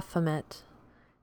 Baphomet. 0.00 0.62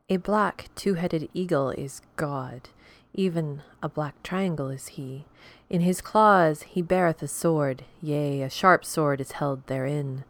A 0.08 0.18
black 0.18 0.70
two 0.76 0.94
headed 0.94 1.30
eagle 1.34 1.72
is 1.72 2.04
God, 2.16 2.70
even 3.12 3.64
a 3.82 3.90
black 3.90 4.22
triangle 4.22 4.70
is 4.70 4.90
he. 4.90 5.26
In 5.68 5.82
his 5.82 6.00
claws 6.00 6.62
he 6.62 6.84
beareth 6.84 7.24
a 7.24 7.28
sword, 7.28 7.86
yea, 8.04 8.44
a 8.44 8.52
sharp 8.52 8.86
sword 8.86 9.20
is 9.20 9.32
held 9.32 9.66
therein. 9.66 10.26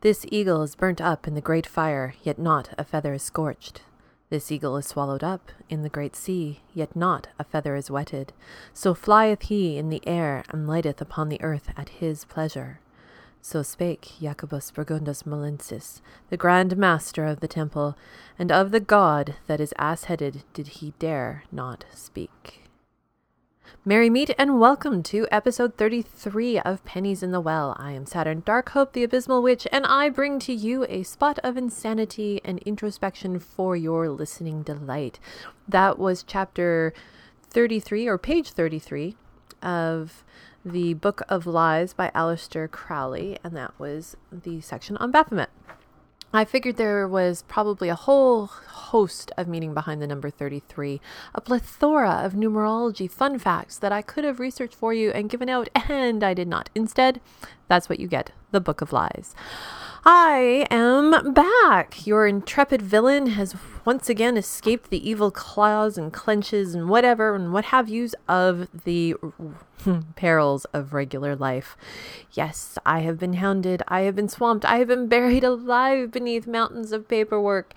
This 0.00 0.24
eagle 0.30 0.62
is 0.62 0.76
burnt 0.76 1.00
up 1.00 1.26
in 1.26 1.34
the 1.34 1.40
great 1.40 1.66
fire, 1.66 2.14
yet 2.22 2.38
not 2.38 2.68
a 2.78 2.84
feather 2.84 3.14
is 3.14 3.24
scorched. 3.24 3.82
This 4.30 4.52
eagle 4.52 4.76
is 4.76 4.86
swallowed 4.86 5.24
up 5.24 5.50
in 5.68 5.82
the 5.82 5.88
great 5.88 6.14
sea, 6.14 6.60
yet 6.72 6.94
not 6.94 7.26
a 7.36 7.42
feather 7.42 7.74
is 7.74 7.90
wetted. 7.90 8.32
So 8.72 8.94
flieth 8.94 9.42
he 9.42 9.76
in 9.76 9.88
the 9.88 10.06
air, 10.06 10.44
and 10.50 10.68
lighteth 10.68 11.00
upon 11.00 11.30
the 11.30 11.42
earth 11.42 11.70
at 11.76 11.88
his 11.88 12.26
pleasure. 12.26 12.78
So 13.44 13.64
spake 13.64 14.12
Jacobus 14.20 14.70
Burgundus 14.70 15.24
Molensis, 15.24 16.00
the 16.30 16.36
Grand 16.36 16.76
Master 16.76 17.26
of 17.26 17.40
the 17.40 17.48
Temple, 17.48 17.98
and 18.38 18.52
of 18.52 18.70
the 18.70 18.78
God 18.78 19.34
that 19.48 19.60
is 19.60 19.74
ass 19.76 20.04
headed 20.04 20.44
did 20.54 20.68
he 20.68 20.94
dare 21.00 21.42
not 21.50 21.84
speak. 21.92 22.62
Merry 23.84 24.08
meet 24.08 24.30
and 24.38 24.60
welcome 24.60 25.02
to 25.02 25.26
episode 25.32 25.76
33 25.76 26.60
of 26.60 26.84
Pennies 26.84 27.24
in 27.24 27.32
the 27.32 27.40
Well. 27.40 27.74
I 27.80 27.90
am 27.90 28.06
Saturn 28.06 28.42
Darkhope, 28.42 28.92
the 28.92 29.02
Abysmal 29.02 29.42
Witch, 29.42 29.66
and 29.72 29.86
I 29.86 30.08
bring 30.08 30.38
to 30.38 30.52
you 30.52 30.86
a 30.88 31.02
spot 31.02 31.40
of 31.42 31.56
insanity 31.56 32.40
and 32.44 32.60
introspection 32.60 33.40
for 33.40 33.74
your 33.74 34.08
listening 34.08 34.62
delight. 34.62 35.18
That 35.66 35.98
was 35.98 36.22
chapter 36.22 36.94
33, 37.50 38.06
or 38.06 38.18
page 38.18 38.52
33, 38.52 39.16
of 39.62 40.24
the 40.64 40.94
Book 40.94 41.22
of 41.28 41.46
Lies 41.46 41.92
by 41.92 42.10
Aleister 42.14 42.70
Crowley, 42.70 43.38
and 43.42 43.56
that 43.56 43.78
was 43.78 44.16
the 44.30 44.60
section 44.60 44.96
on 44.98 45.10
Baphomet. 45.10 45.50
I 46.34 46.46
figured 46.46 46.78
there 46.78 47.06
was 47.06 47.44
probably 47.46 47.90
a 47.90 47.94
whole 47.94 48.46
host 48.46 49.30
of 49.36 49.48
meaning 49.48 49.74
behind 49.74 50.00
the 50.00 50.06
number 50.06 50.30
33, 50.30 50.98
a 51.34 51.40
plethora 51.42 52.22
of 52.24 52.32
numerology 52.32 53.10
fun 53.10 53.38
facts 53.38 53.76
that 53.76 53.92
I 53.92 54.00
could 54.00 54.24
have 54.24 54.40
researched 54.40 54.74
for 54.74 54.94
you 54.94 55.10
and 55.10 55.28
given 55.28 55.50
out, 55.50 55.68
and 55.74 56.24
I 56.24 56.32
did 56.32 56.48
not. 56.48 56.70
Instead, 56.74 57.20
that's 57.68 57.88
what 57.88 58.00
you 58.00 58.08
get 58.08 58.32
the 58.50 58.60
Book 58.60 58.80
of 58.80 58.92
Lies. 58.92 59.34
I 60.04 60.66
am 60.68 61.32
back. 61.32 62.06
Your 62.06 62.26
intrepid 62.26 62.82
villain 62.82 63.28
has 63.28 63.54
once 63.84 64.08
again 64.08 64.36
escaped 64.36 64.90
the 64.90 65.08
evil 65.08 65.30
claws 65.30 65.96
and 65.96 66.12
clenches 66.12 66.74
and 66.74 66.88
whatever 66.88 67.34
and 67.34 67.52
what 67.52 67.66
have 67.66 67.88
yous 67.88 68.14
of 68.28 68.68
the 68.84 69.14
perils 70.16 70.64
of 70.66 70.92
regular 70.92 71.36
life. 71.36 71.76
Yes, 72.32 72.78
I 72.84 73.00
have 73.00 73.18
been 73.18 73.34
hounded. 73.34 73.82
I 73.88 74.02
have 74.02 74.16
been 74.16 74.28
swamped. 74.28 74.64
I 74.64 74.78
have 74.78 74.88
been 74.88 75.08
buried 75.08 75.44
alive 75.44 76.10
beneath 76.10 76.46
mountains 76.46 76.92
of 76.92 77.08
paperwork 77.08 77.74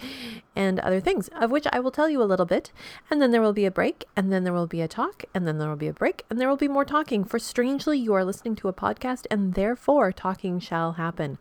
and 0.56 0.80
other 0.80 1.00
things, 1.00 1.30
of 1.40 1.52
which 1.52 1.68
I 1.72 1.80
will 1.80 1.92
tell 1.92 2.10
you 2.10 2.22
a 2.22 2.26
little 2.26 2.46
bit. 2.46 2.72
And 3.10 3.22
then 3.22 3.32
there 3.32 3.42
will 3.42 3.54
be 3.54 3.66
a 3.66 3.72
break, 3.72 4.06
and 4.16 4.32
then 4.32 4.44
there 4.44 4.54
will 4.54 4.68
be 4.68 4.82
a 4.82 4.88
talk, 4.88 5.26
and 5.34 5.48
then 5.48 5.58
there 5.58 5.70
will 5.70 5.76
be 5.76 5.88
a 5.88 5.94
break, 5.94 6.24
and 6.30 6.40
there 6.40 6.48
will 6.48 6.58
be 6.58 6.68
more 6.68 6.86
talking. 6.86 7.24
For 7.24 7.40
strangely, 7.40 8.00
you 8.00 8.14
are 8.14 8.26
listening 8.26 8.56
to 8.58 8.68
a 8.68 8.74
podcast, 8.74 9.26
and 9.30 9.54
therefore 9.54 9.85
talking 10.12 10.60
shall 10.60 10.94
happen. 10.94 11.38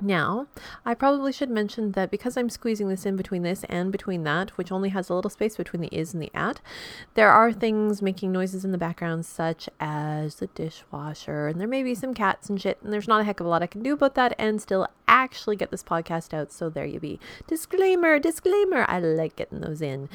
Now, 0.00 0.48
I 0.84 0.94
probably 0.94 1.30
should 1.30 1.48
mention 1.48 1.92
that 1.92 2.10
because 2.10 2.36
I'm 2.36 2.50
squeezing 2.50 2.88
this 2.88 3.06
in 3.06 3.14
between 3.14 3.42
this 3.42 3.62
and 3.68 3.92
between 3.92 4.24
that, 4.24 4.50
which 4.58 4.72
only 4.72 4.88
has 4.88 5.08
a 5.08 5.14
little 5.14 5.30
space 5.30 5.56
between 5.56 5.80
the 5.80 5.94
is 5.96 6.12
and 6.12 6.20
the 6.20 6.32
at, 6.34 6.60
there 7.14 7.30
are 7.30 7.52
things 7.52 8.02
making 8.02 8.32
noises 8.32 8.64
in 8.64 8.72
the 8.72 8.78
background, 8.78 9.24
such 9.24 9.68
as 9.78 10.36
the 10.36 10.48
dishwasher, 10.48 11.46
and 11.46 11.60
there 11.60 11.68
may 11.68 11.84
be 11.84 11.94
some 11.94 12.14
cats 12.14 12.50
and 12.50 12.60
shit, 12.60 12.78
and 12.82 12.92
there's 12.92 13.06
not 13.06 13.20
a 13.20 13.24
heck 13.24 13.38
of 13.38 13.46
a 13.46 13.48
lot 13.48 13.62
I 13.62 13.68
can 13.68 13.84
do 13.84 13.92
about 13.92 14.16
that 14.16 14.34
and 14.40 14.60
still 14.60 14.88
actually 15.06 15.54
get 15.54 15.70
this 15.70 15.84
podcast 15.84 16.34
out. 16.34 16.50
So 16.50 16.68
there 16.68 16.86
you 16.86 16.98
be. 16.98 17.20
Disclaimer, 17.46 18.18
disclaimer. 18.18 18.84
I 18.88 18.98
like 18.98 19.36
getting 19.36 19.60
those 19.60 19.80
in. 19.80 20.08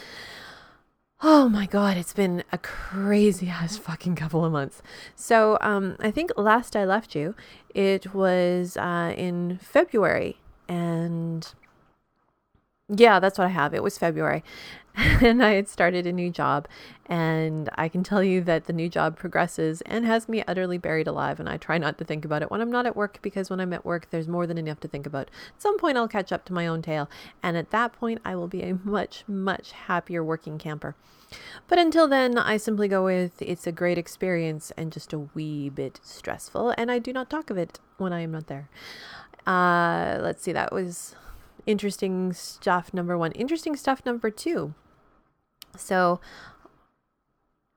Oh 1.21 1.49
my 1.49 1.65
god, 1.65 1.97
it's 1.97 2.13
been 2.13 2.43
a 2.51 2.59
crazy 2.59 3.49
ass 3.49 3.75
fucking 3.75 4.15
couple 4.15 4.45
of 4.45 4.51
months. 4.51 4.83
So, 5.15 5.57
um, 5.61 5.95
I 5.99 6.11
think 6.11 6.31
last 6.37 6.75
I 6.75 6.85
left 6.85 7.15
you, 7.15 7.33
it 7.73 8.13
was 8.13 8.77
uh, 8.77 9.15
in 9.17 9.57
February, 9.57 10.37
and 10.69 11.51
yeah, 12.87 13.19
that's 13.19 13.39
what 13.39 13.45
I 13.45 13.49
have. 13.49 13.73
It 13.73 13.81
was 13.81 13.97
February, 13.97 14.43
and 15.21 15.43
I 15.43 15.53
had 15.53 15.67
started 15.67 16.07
a 16.07 16.11
new 16.11 16.31
job, 16.31 16.67
and 17.05 17.69
I 17.75 17.87
can 17.87 18.03
tell 18.03 18.23
you 18.23 18.41
that 18.41 18.65
the 18.65 18.73
new 18.73 18.89
job 18.89 19.15
progresses 19.15 19.81
and 19.81 20.07
has 20.07 20.27
me 20.27 20.43
utterly 20.47 20.79
buried 20.79 21.05
alive. 21.05 21.39
And 21.39 21.47
I 21.47 21.57
try 21.57 21.77
not 21.77 21.99
to 21.99 22.03
think 22.03 22.25
about 22.25 22.41
it 22.41 22.49
when 22.49 22.61
I'm 22.61 22.71
not 22.71 22.87
at 22.87 22.95
work 22.95 23.19
because 23.21 23.51
when 23.51 23.59
I'm 23.59 23.73
at 23.73 23.85
work, 23.85 24.09
there's 24.09 24.27
more 24.27 24.47
than 24.47 24.57
enough 24.57 24.79
to 24.79 24.87
think 24.87 25.05
about. 25.05 25.29
At 25.55 25.61
some 25.61 25.77
point, 25.77 25.97
I'll 25.97 26.07
catch 26.07 26.31
up 26.31 26.45
to 26.45 26.53
my 26.53 26.65
own 26.65 26.81
tail, 26.81 27.11
and 27.43 27.55
at 27.55 27.69
that 27.69 27.93
point, 27.93 28.21
I 28.25 28.35
will 28.35 28.47
be 28.47 28.63
a 28.63 28.79
much, 28.83 29.23
much 29.27 29.71
happier 29.71 30.23
working 30.23 30.57
camper. 30.57 30.95
But 31.67 31.77
until 31.77 32.07
then, 32.07 32.35
I 32.35 32.57
simply 32.57 32.87
go 32.87 33.05
with 33.05 33.39
it's 33.39 33.67
a 33.67 33.71
great 33.71 33.99
experience 33.99 34.71
and 34.77 34.91
just 34.91 35.13
a 35.13 35.19
wee 35.19 35.69
bit 35.69 35.99
stressful, 36.01 36.73
and 36.75 36.89
I 36.89 36.97
do 36.97 37.13
not 37.13 37.29
talk 37.29 37.51
of 37.51 37.57
it 37.57 37.79
when 37.97 38.13
I 38.13 38.21
am 38.21 38.31
not 38.31 38.47
there. 38.47 38.67
Uh, 39.45 40.17
let's 40.21 40.41
see, 40.41 40.53
that 40.53 40.73
was 40.73 41.15
interesting 41.67 42.33
stuff 42.33 42.95
number 42.95 43.15
one. 43.15 43.31
Interesting 43.33 43.75
stuff 43.75 44.03
number 44.03 44.31
two. 44.31 44.73
So, 45.77 46.19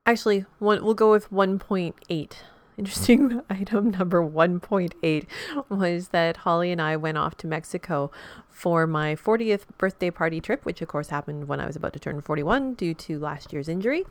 actually, 0.07 0.47
one 0.59 0.85
we'll 0.85 0.95
go 0.95 1.11
with 1.11 1.31
1.8 1.31 2.33
interesting 2.81 3.43
item 3.51 3.91
number 3.91 4.27
1.8 4.27 5.27
was 5.69 6.09
that 6.09 6.39
Holly 6.39 6.73
and 6.73 6.81
I 6.81 6.97
went 6.97 7.19
off 7.19 7.37
to 7.39 7.47
Mexico 7.47 8.11
for 8.49 8.87
my 8.87 9.15
40th 9.15 9.65
birthday 9.77 10.11
party 10.11 10.41
trip, 10.41 10.65
which 10.65 10.81
of 10.81 10.89
course 10.89 11.11
happened 11.11 11.47
when 11.47 11.61
I 11.61 11.67
was 11.67 11.77
about 11.77 11.93
to 11.93 11.99
turn 11.99 12.23
41 12.23 12.75
due 12.75 12.95
to 12.95 13.19
last 13.19 13.53
year's 13.53 13.69
injury. 13.69 14.05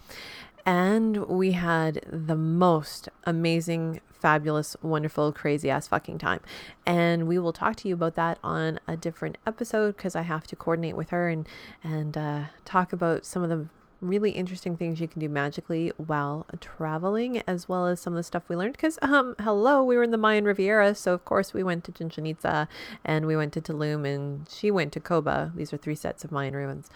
And 0.67 1.25
we 1.25 1.53
had 1.53 2.05
the 2.11 2.35
most 2.35 3.09
amazing, 3.23 4.01
fabulous, 4.11 4.75
wonderful, 4.83 5.31
crazy 5.31 5.71
ass 5.71 5.87
fucking 5.87 6.19
time. 6.19 6.41
And 6.85 7.27
we 7.27 7.39
will 7.39 7.53
talk 7.53 7.75
to 7.77 7.87
you 7.87 7.95
about 7.95 8.13
that 8.15 8.37
on 8.43 8.79
a 8.87 8.95
different 8.95 9.39
episode 9.47 9.97
because 9.97 10.15
I 10.15 10.21
have 10.21 10.45
to 10.45 10.55
coordinate 10.55 10.95
with 10.95 11.09
her 11.09 11.27
and 11.27 11.47
and 11.83 12.15
uh, 12.15 12.43
talk 12.65 12.93
about 12.93 13.25
some 13.25 13.41
of 13.41 13.49
the 13.49 13.67
really 14.01 14.31
interesting 14.31 14.77
things 14.77 14.99
you 14.99 15.07
can 15.07 15.19
do 15.19 15.29
magically 15.29 15.91
while 15.97 16.45
traveling, 16.59 17.41
as 17.47 17.67
well 17.67 17.87
as 17.87 17.99
some 17.99 18.13
of 18.13 18.17
the 18.17 18.23
stuff 18.23 18.43
we 18.47 18.55
learned. 18.55 18.73
Because, 18.73 18.97
um, 19.01 19.35
hello, 19.39 19.83
we 19.83 19.95
were 19.95 20.03
in 20.03 20.11
the 20.11 20.17
Mayan 20.17 20.45
Riviera, 20.45 20.95
so 20.95 21.13
of 21.13 21.25
course 21.25 21.53
we 21.53 21.63
went 21.63 21.83
to 21.85 21.91
Chichen 21.91 22.25
Itza 22.25 22.67
and 23.03 23.25
we 23.25 23.35
went 23.35 23.53
to 23.53 23.61
Tulum, 23.61 24.05
and 24.05 24.47
she 24.49 24.71
went 24.71 24.93
to 24.93 24.99
Coba. 24.99 25.51
These 25.55 25.73
are 25.73 25.77
three 25.77 25.95
sets 25.95 26.23
of 26.23 26.31
Mayan 26.31 26.55
ruins. 26.55 26.89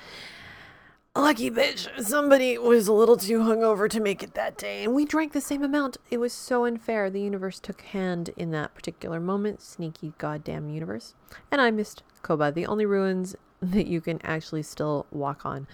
Lucky 1.16 1.52
bitch, 1.52 1.88
somebody 2.04 2.58
was 2.58 2.88
a 2.88 2.94
little 2.94 3.18
too 3.18 3.42
hungover 3.42 3.88
to 3.88 4.00
make 4.00 4.24
it 4.24 4.34
that 4.34 4.58
day, 4.58 4.84
and 4.84 4.96
we 4.96 5.06
drank 5.06 5.32
the 5.32 5.42
same 5.42 5.62
amount. 5.62 5.98
It 6.10 6.18
was 6.18 6.34
so 6.34 6.66
unfair. 6.66 7.12
The 7.12 7.22
universe 7.22 7.60
took 7.60 7.82
hand 7.82 8.32
in 8.36 8.50
that 8.50 8.74
particular 8.74 9.20
moment. 9.20 9.62
Sneaky 9.62 10.14
goddamn 10.18 10.70
universe. 10.70 11.14
And 11.52 11.62
I 11.62 11.70
missed 11.70 12.02
Coba, 12.24 12.52
the 12.52 12.66
only 12.66 12.88
ruins 12.88 13.36
that 13.72 13.88
you 13.88 14.02
can 14.02 14.20
actually 14.24 14.64
still 14.64 15.06
walk 15.12 15.46
on. 15.46 15.68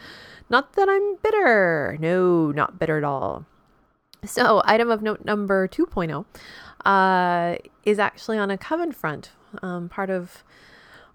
Not 0.49 0.73
that 0.73 0.89
I'm 0.89 1.15
bitter. 1.17 1.97
No, 1.99 2.51
not 2.51 2.79
bitter 2.79 2.97
at 2.97 3.03
all. 3.03 3.45
So, 4.25 4.61
item 4.65 4.91
of 4.91 5.01
note 5.01 5.23
number 5.23 5.67
2.0 5.67 6.25
uh, 6.85 7.57
is 7.85 7.99
actually 7.99 8.37
on 8.37 8.51
a 8.51 8.57
coven 8.57 8.91
front. 8.91 9.31
Um, 9.61 9.89
part 9.89 10.09
of 10.09 10.43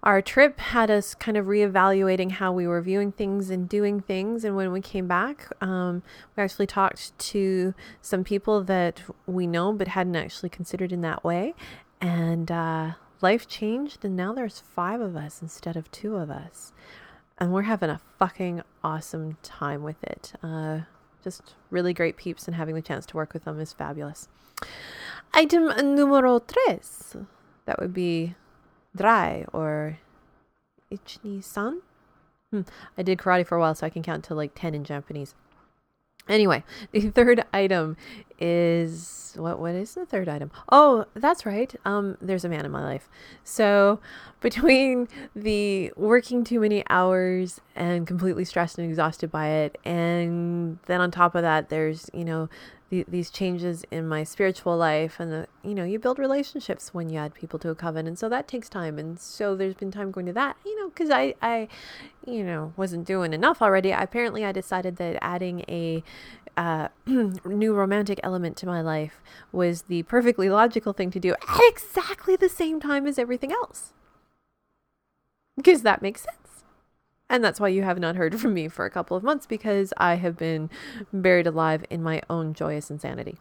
our 0.05 0.21
trip 0.21 0.59
had 0.59 0.91
us 0.91 1.15
kind 1.15 1.35
of 1.35 1.47
reevaluating 1.47 2.31
how 2.31 2.51
we 2.51 2.67
were 2.67 2.81
viewing 2.81 3.11
things 3.11 3.49
and 3.49 3.67
doing 3.67 4.01
things. 4.01 4.43
And 4.43 4.55
when 4.55 4.71
we 4.71 4.81
came 4.81 5.07
back, 5.07 5.51
um, 5.61 6.03
we 6.35 6.43
actually 6.43 6.67
talked 6.67 7.17
to 7.17 7.73
some 8.01 8.23
people 8.23 8.63
that 8.63 9.01
we 9.25 9.47
know 9.47 9.73
but 9.73 9.89
hadn't 9.89 10.15
actually 10.15 10.49
considered 10.49 10.91
in 10.91 11.01
that 11.01 11.23
way. 11.23 11.55
And 11.99 12.51
uh, 12.51 12.91
life 13.25 13.47
changed, 13.47 14.05
and 14.05 14.15
now 14.15 14.31
there's 14.33 14.59
five 14.59 15.01
of 15.01 15.15
us 15.15 15.41
instead 15.41 15.75
of 15.75 15.89
two 15.91 16.15
of 16.15 16.29
us 16.29 16.71
and 17.37 17.51
we're 17.51 17.63
having 17.63 17.89
a 17.89 17.99
fucking 18.17 18.61
awesome 18.83 19.37
time 19.43 19.83
with 19.83 20.01
it. 20.03 20.33
Uh, 20.41 20.81
just 21.23 21.55
really 21.69 21.93
great 21.93 22.17
peeps, 22.17 22.47
and 22.47 22.55
having 22.55 22.75
the 22.75 22.81
chance 22.81 23.05
to 23.07 23.17
work 23.17 23.33
with 23.33 23.45
them 23.45 23.59
is 23.59 23.73
fabulous. 23.73 24.27
Item 25.33 25.95
numero 25.95 26.39
tres. 26.39 27.15
That 27.65 27.79
would 27.79 27.93
be 27.93 28.35
dry 28.95 29.45
or 29.51 29.99
ichni 30.91 31.43
san. 31.43 31.81
Hmm. 32.51 32.61
I 32.97 33.03
did 33.03 33.17
karate 33.17 33.45
for 33.45 33.57
a 33.57 33.59
while, 33.59 33.75
so 33.75 33.85
I 33.85 33.89
can 33.89 34.03
count 34.03 34.23
to 34.25 34.35
like 34.35 34.51
10 34.55 34.75
in 34.75 34.83
Japanese. 34.83 35.33
Anyway, 36.29 36.63
the 36.91 37.09
third 37.09 37.43
item 37.51 37.97
is 38.39 39.33
what 39.37 39.59
what 39.59 39.75
is 39.75 39.93
the 39.93 40.05
third 40.05 40.29
item? 40.29 40.51
Oh, 40.71 41.05
that's 41.13 41.45
right. 41.45 41.73
Um 41.85 42.17
there's 42.21 42.45
a 42.45 42.49
man 42.49 42.65
in 42.65 42.71
my 42.71 42.83
life. 42.83 43.09
So, 43.43 43.99
between 44.41 45.07
the 45.35 45.91
working 45.95 46.43
too 46.43 46.59
many 46.59 46.83
hours 46.89 47.61
and 47.75 48.05
completely 48.05 48.45
stressed 48.45 48.77
and 48.77 48.87
exhausted 48.87 49.31
by 49.31 49.47
it 49.47 49.77
and 49.83 50.77
then 50.85 51.01
on 51.01 51.09
top 51.09 51.33
of 51.35 51.41
that 51.41 51.69
there's, 51.69 52.09
you 52.13 52.23
know, 52.23 52.47
the, 52.89 53.03
these 53.07 53.31
changes 53.31 53.83
in 53.89 54.07
my 54.07 54.23
spiritual 54.23 54.77
life 54.77 55.19
and 55.19 55.31
the, 55.31 55.47
you 55.63 55.73
know 55.73 55.83
you 55.83 55.97
build 55.97 56.19
relationships 56.19 56.93
when 56.93 57.09
you 57.09 57.17
add 57.17 57.33
people 57.33 57.57
to 57.57 57.69
a 57.69 57.75
coven 57.75 58.05
and 58.05 58.19
so 58.19 58.29
that 58.29 58.47
takes 58.47 58.69
time 58.69 58.99
and 58.99 59.19
so 59.19 59.55
there's 59.55 59.73
been 59.73 59.91
time 59.91 60.11
going 60.11 60.25
to 60.27 60.33
that 60.33 60.55
you 60.63 60.79
know 60.79 60.89
because 60.89 61.09
i 61.09 61.33
i 61.41 61.67
you 62.25 62.43
know 62.43 62.73
wasn't 62.77 63.05
doing 63.05 63.33
enough 63.33 63.61
already 63.61 63.91
apparently 63.91 64.45
i 64.45 64.51
decided 64.51 64.97
that 64.97 65.17
adding 65.21 65.61
a 65.67 66.03
uh, 66.57 66.87
new 67.45 67.73
romantic 67.73 68.19
element 68.25 68.57
to 68.57 68.65
my 68.65 68.81
life 68.81 69.21
was 69.51 69.83
the 69.83 70.03
perfectly 70.03 70.49
logical 70.49 70.91
thing 70.91 71.11
to 71.11 71.19
do 71.19 71.31
at 71.31 71.59
exactly 71.69 72.35
the 72.35 72.49
same 72.49 72.79
time 72.79 73.07
as 73.07 73.17
everything 73.17 73.51
else 73.51 73.93
because 75.55 75.83
that 75.83 76.01
makes 76.01 76.23
sense 76.23 76.45
and 77.29 77.43
that's 77.43 77.59
why 77.59 77.67
you 77.67 77.83
have 77.83 77.99
not 77.99 78.15
heard 78.15 78.39
from 78.39 78.53
me 78.53 78.67
for 78.67 78.85
a 78.85 78.91
couple 78.91 79.17
of 79.17 79.23
months 79.23 79.45
because 79.45 79.93
I 79.97 80.15
have 80.15 80.37
been 80.37 80.69
buried 81.11 81.47
alive 81.47 81.85
in 81.89 82.03
my 82.03 82.21
own 82.29 82.53
joyous 82.53 82.91
insanity. 82.91 83.37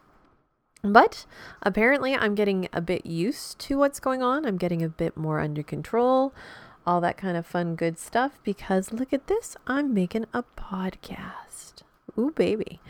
But 0.83 1.25
apparently, 1.63 2.15
I'm 2.15 2.35
getting 2.35 2.69
a 2.73 2.81
bit 2.81 3.07
used 3.07 3.59
to 3.61 3.79
what's 3.79 4.01
going 4.01 4.23
on. 4.23 4.45
I'm 4.45 4.59
getting 4.59 4.83
a 4.83 4.89
bit 4.89 5.17
more 5.17 5.41
under 5.41 5.63
control, 5.63 6.35
all 6.87 7.01
that 7.01 7.17
kind 7.17 7.39
of 7.39 7.47
fun, 7.47 7.75
good 7.75 7.99
stuff. 7.99 8.39
Because 8.45 8.93
look 8.93 9.13
at 9.13 9.27
this, 9.27 9.57
I'm 9.67 9.95
making 9.95 10.27
a 10.35 10.45
podcast. 10.59 11.83
Ooh, 12.19 12.31
baby. 12.31 12.81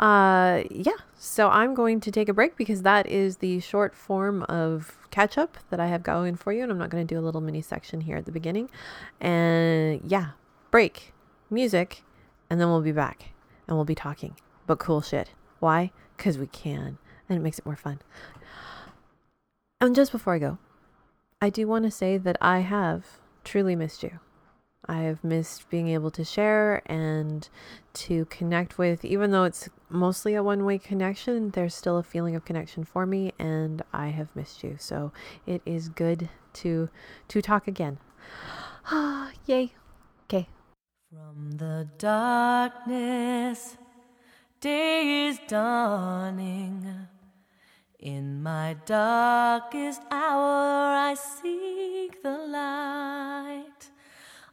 Uh, 0.00 0.64
yeah, 0.70 0.96
so 1.16 1.48
I'm 1.48 1.74
going 1.74 2.00
to 2.00 2.10
take 2.10 2.28
a 2.28 2.34
break 2.34 2.56
because 2.56 2.82
that 2.82 3.06
is 3.06 3.36
the 3.36 3.60
short 3.60 3.94
form 3.94 4.42
of 4.44 4.98
catch 5.10 5.38
up 5.38 5.58
that 5.70 5.78
I 5.78 5.86
have 5.86 6.02
going 6.02 6.34
for 6.34 6.52
you. 6.52 6.62
And 6.62 6.72
I'm 6.72 6.78
not 6.78 6.90
going 6.90 7.06
to 7.06 7.14
do 7.14 7.18
a 7.18 7.22
little 7.22 7.40
mini 7.40 7.62
section 7.62 8.00
here 8.00 8.16
at 8.16 8.24
the 8.24 8.32
beginning. 8.32 8.68
And 9.20 10.00
yeah, 10.04 10.30
break, 10.72 11.12
music, 11.50 12.02
and 12.50 12.60
then 12.60 12.68
we'll 12.68 12.80
be 12.80 12.92
back 12.92 13.30
and 13.68 13.76
we'll 13.76 13.84
be 13.84 13.94
talking. 13.94 14.36
But 14.66 14.78
cool 14.78 15.00
shit. 15.00 15.30
Why? 15.60 15.92
Because 16.16 16.36
we 16.36 16.48
can. 16.48 16.98
And 17.28 17.38
it 17.38 17.42
makes 17.42 17.58
it 17.58 17.66
more 17.66 17.76
fun. 17.76 18.00
And 19.80 19.94
just 19.94 20.12
before 20.12 20.34
I 20.34 20.38
go, 20.38 20.58
I 21.40 21.50
do 21.50 21.66
want 21.66 21.84
to 21.84 21.90
say 21.90 22.18
that 22.18 22.36
I 22.40 22.60
have 22.60 23.04
truly 23.44 23.76
missed 23.76 24.02
you. 24.02 24.18
I 24.88 25.02
have 25.02 25.22
missed 25.24 25.68
being 25.70 25.88
able 25.88 26.10
to 26.12 26.24
share 26.24 26.82
and 26.86 27.48
to 27.94 28.24
connect 28.26 28.78
with, 28.78 29.04
even 29.04 29.30
though 29.30 29.44
it's 29.44 29.68
mostly 29.88 30.34
a 30.34 30.42
one 30.42 30.64
way 30.64 30.78
connection, 30.78 31.50
there's 31.50 31.74
still 31.74 31.98
a 31.98 32.02
feeling 32.02 32.34
of 32.34 32.44
connection 32.44 32.84
for 32.84 33.06
me, 33.06 33.32
and 33.38 33.82
I 33.92 34.08
have 34.08 34.34
missed 34.34 34.62
you. 34.62 34.76
So 34.78 35.12
it 35.46 35.62
is 35.64 35.88
good 35.88 36.28
to 36.54 36.88
to 37.28 37.42
talk 37.42 37.66
again. 37.68 37.98
Ah, 38.86 39.30
yay. 39.46 39.72
Okay. 40.24 40.48
From 41.10 41.52
the 41.52 41.88
darkness, 41.98 43.76
day 44.60 45.28
is 45.28 45.38
dawning. 45.48 47.08
In 48.00 48.42
my 48.42 48.76
darkest 48.84 50.02
hour, 50.10 50.94
I 50.94 51.14
seek 51.14 52.22
the 52.22 52.36
light. 52.36 53.93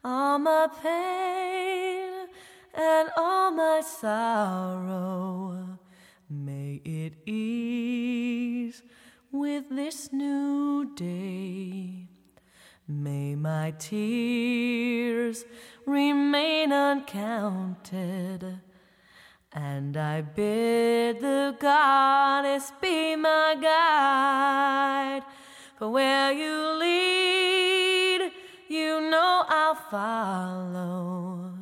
All 0.03 0.39
my 0.39 0.68
pain 0.81 2.27
and 2.74 3.09
all 3.15 3.51
my 3.51 3.81
sorrow, 3.81 5.77
may 6.27 6.81
it 6.83 7.13
ease 7.27 8.81
with 9.31 9.65
this 9.69 10.12
new 10.12 10.92
day. 10.95 12.07
May 12.88 13.36
my 13.36 13.75
tears 13.77 15.45
remain 15.86 16.74
uncounted. 16.74 18.59
And 19.53 19.98
I 19.98 20.21
bid 20.21 21.19
the 21.19 21.56
goddess 21.59 22.71
be 22.81 23.15
my 23.15 23.56
guide. 23.62 25.24
For 25.77 25.89
where 25.89 26.31
you 26.31 26.80
lead, 26.80 28.31
you 28.71 29.01
know 29.09 29.44
I'll 29.47 29.75
follow. 29.75 31.53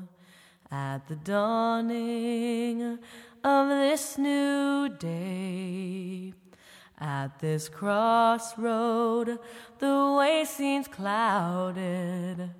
At 0.71 1.07
the 1.07 1.15
dawning 1.15 2.99
of 3.43 3.69
this 3.69 4.19
new 4.19 4.89
day, 4.89 6.33
at 6.99 7.39
this 7.39 7.67
crossroad, 7.67 9.39
the 9.79 10.15
way 10.19 10.45
seems 10.45 10.87
clouded. 10.87 12.51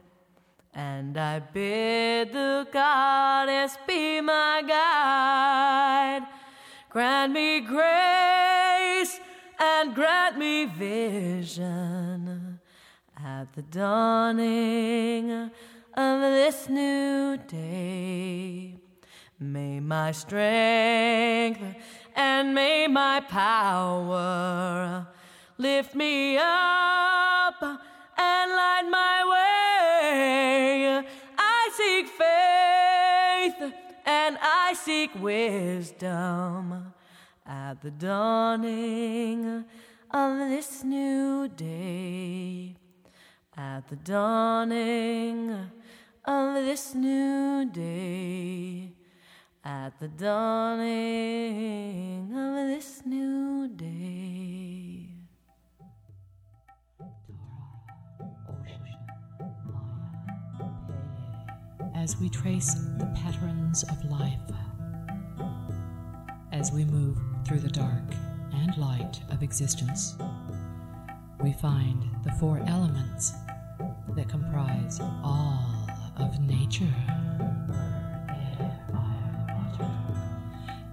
And 0.73 1.17
I 1.17 1.39
bid 1.39 2.33
the 2.33 2.67
goddess 2.71 3.77
be 3.85 4.21
my 4.21 4.63
guide. 4.67 6.27
Grant 6.89 7.33
me 7.33 7.59
grace 7.61 9.19
and 9.59 9.93
grant 9.93 10.39
me 10.39 10.65
vision 10.65 12.18
the 13.59 13.77
dawning 13.77 15.51
of 15.93 16.21
this 16.21 16.69
new 16.69 17.35
day. 17.45 18.79
May 19.37 19.81
my 19.81 20.13
strength 20.13 21.61
and 22.15 22.55
may 22.55 22.87
my 22.87 23.19
power 23.19 25.05
lift 25.57 25.93
me 25.93 26.37
up 26.37 27.61
and 27.61 28.51
light 28.61 28.87
my 28.89 29.17
way. 29.33 31.03
I 31.37 31.69
seek 31.75 32.07
faith 32.07 33.73
and 34.05 34.37
I 34.41 34.73
seek 34.73 35.11
wisdom 35.21 36.93
at 37.45 37.81
the 37.81 37.91
dawning 37.91 39.65
of 40.11 40.37
this 40.49 40.81
new 40.85 41.49
day. 41.49 42.78
At 43.59 43.89
the 43.89 43.97
dawning 43.97 45.51
of 46.23 46.53
this 46.53 46.95
new 46.95 47.69
day. 47.69 48.93
At 49.65 49.99
the 49.99 50.07
dawning 50.07 50.93
of 52.33 52.67
this 52.67 53.01
new 53.05 53.67
day. 53.67 55.07
as 61.95 62.15
we 62.17 62.29
trace 62.29 62.75
the 62.97 63.05
patterns 63.07 63.83
of 63.83 64.05
life, 64.05 64.39
as 66.53 66.71
we 66.71 66.85
move 66.85 67.19
through 67.45 67.59
the 67.59 67.67
dark 67.67 68.15
and 68.53 68.77
light 68.77 69.19
of 69.29 69.43
existence, 69.43 70.15
we 71.43 71.51
find 71.51 72.05
the 72.23 72.31
four 72.33 72.59
elements 72.67 73.33
that 74.15 74.29
comprise 74.29 74.99
all 75.23 75.87
of 76.17 76.39
nature. 76.39 76.93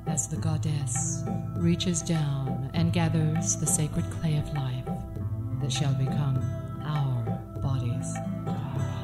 As 0.07 0.29
the 0.29 0.37
goddess 0.37 1.25
reaches 1.57 2.01
down 2.03 2.71
and 2.75 2.93
gathers 2.93 3.57
the 3.57 3.67
sacred 3.67 4.11
clay 4.13 4.37
of 4.39 4.53
life 4.55 4.87
that 5.61 5.73
shall 5.73 5.95
become 5.95 6.39
our 6.85 7.23
bodies, 7.63 8.15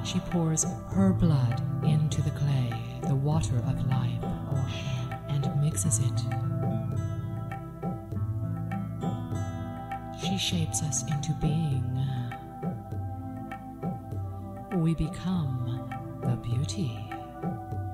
she 0.04 0.21
pours 0.31 0.64
her 0.90 1.12
blood 1.12 1.61
into 1.85 2.23
the 2.23 2.31
clay, 2.31 2.73
the 3.09 3.14
water 3.14 3.57
of 3.57 3.87
life, 3.88 4.25
and 5.28 5.62
mixes 5.62 5.99
it. 5.99 6.21
She 10.21 10.38
shapes 10.38 10.83
us 10.83 11.02
into 11.11 11.33
being. 11.40 11.83
We 14.83 14.95
become 14.97 15.89
the 16.23 16.35
beauty 16.39 16.99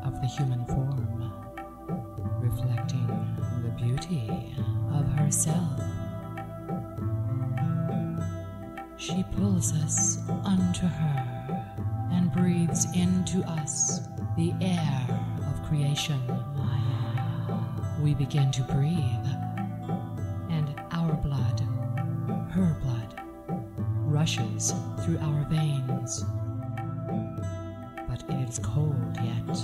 of 0.04 0.18
the 0.22 0.26
human 0.26 0.64
form, 0.64 1.30
reflecting 2.40 3.06
the 3.62 3.68
beauty 3.76 4.54
of 4.94 5.06
herself. 5.12 5.82
She 8.96 9.22
pulls 9.36 9.74
us 9.74 10.16
unto 10.46 10.86
her 10.86 12.08
and 12.10 12.32
breathes 12.32 12.86
into 12.96 13.42
us 13.42 14.00
the 14.38 14.54
air 14.62 15.06
of 15.46 15.68
creation. 15.68 16.22
We 18.02 18.14
begin 18.14 18.50
to 18.52 18.62
breathe, 18.62 19.28
and 20.48 20.74
our 20.92 21.12
blood, 21.16 21.60
her 22.50 22.78
blood, 22.80 23.20
rushes 24.06 24.72
through 25.04 25.18
our 25.18 25.44
veins. 25.50 26.24
But 28.48 28.54
it 28.54 28.60
is 28.60 28.66
cold 28.66 29.18
yet. 29.22 29.54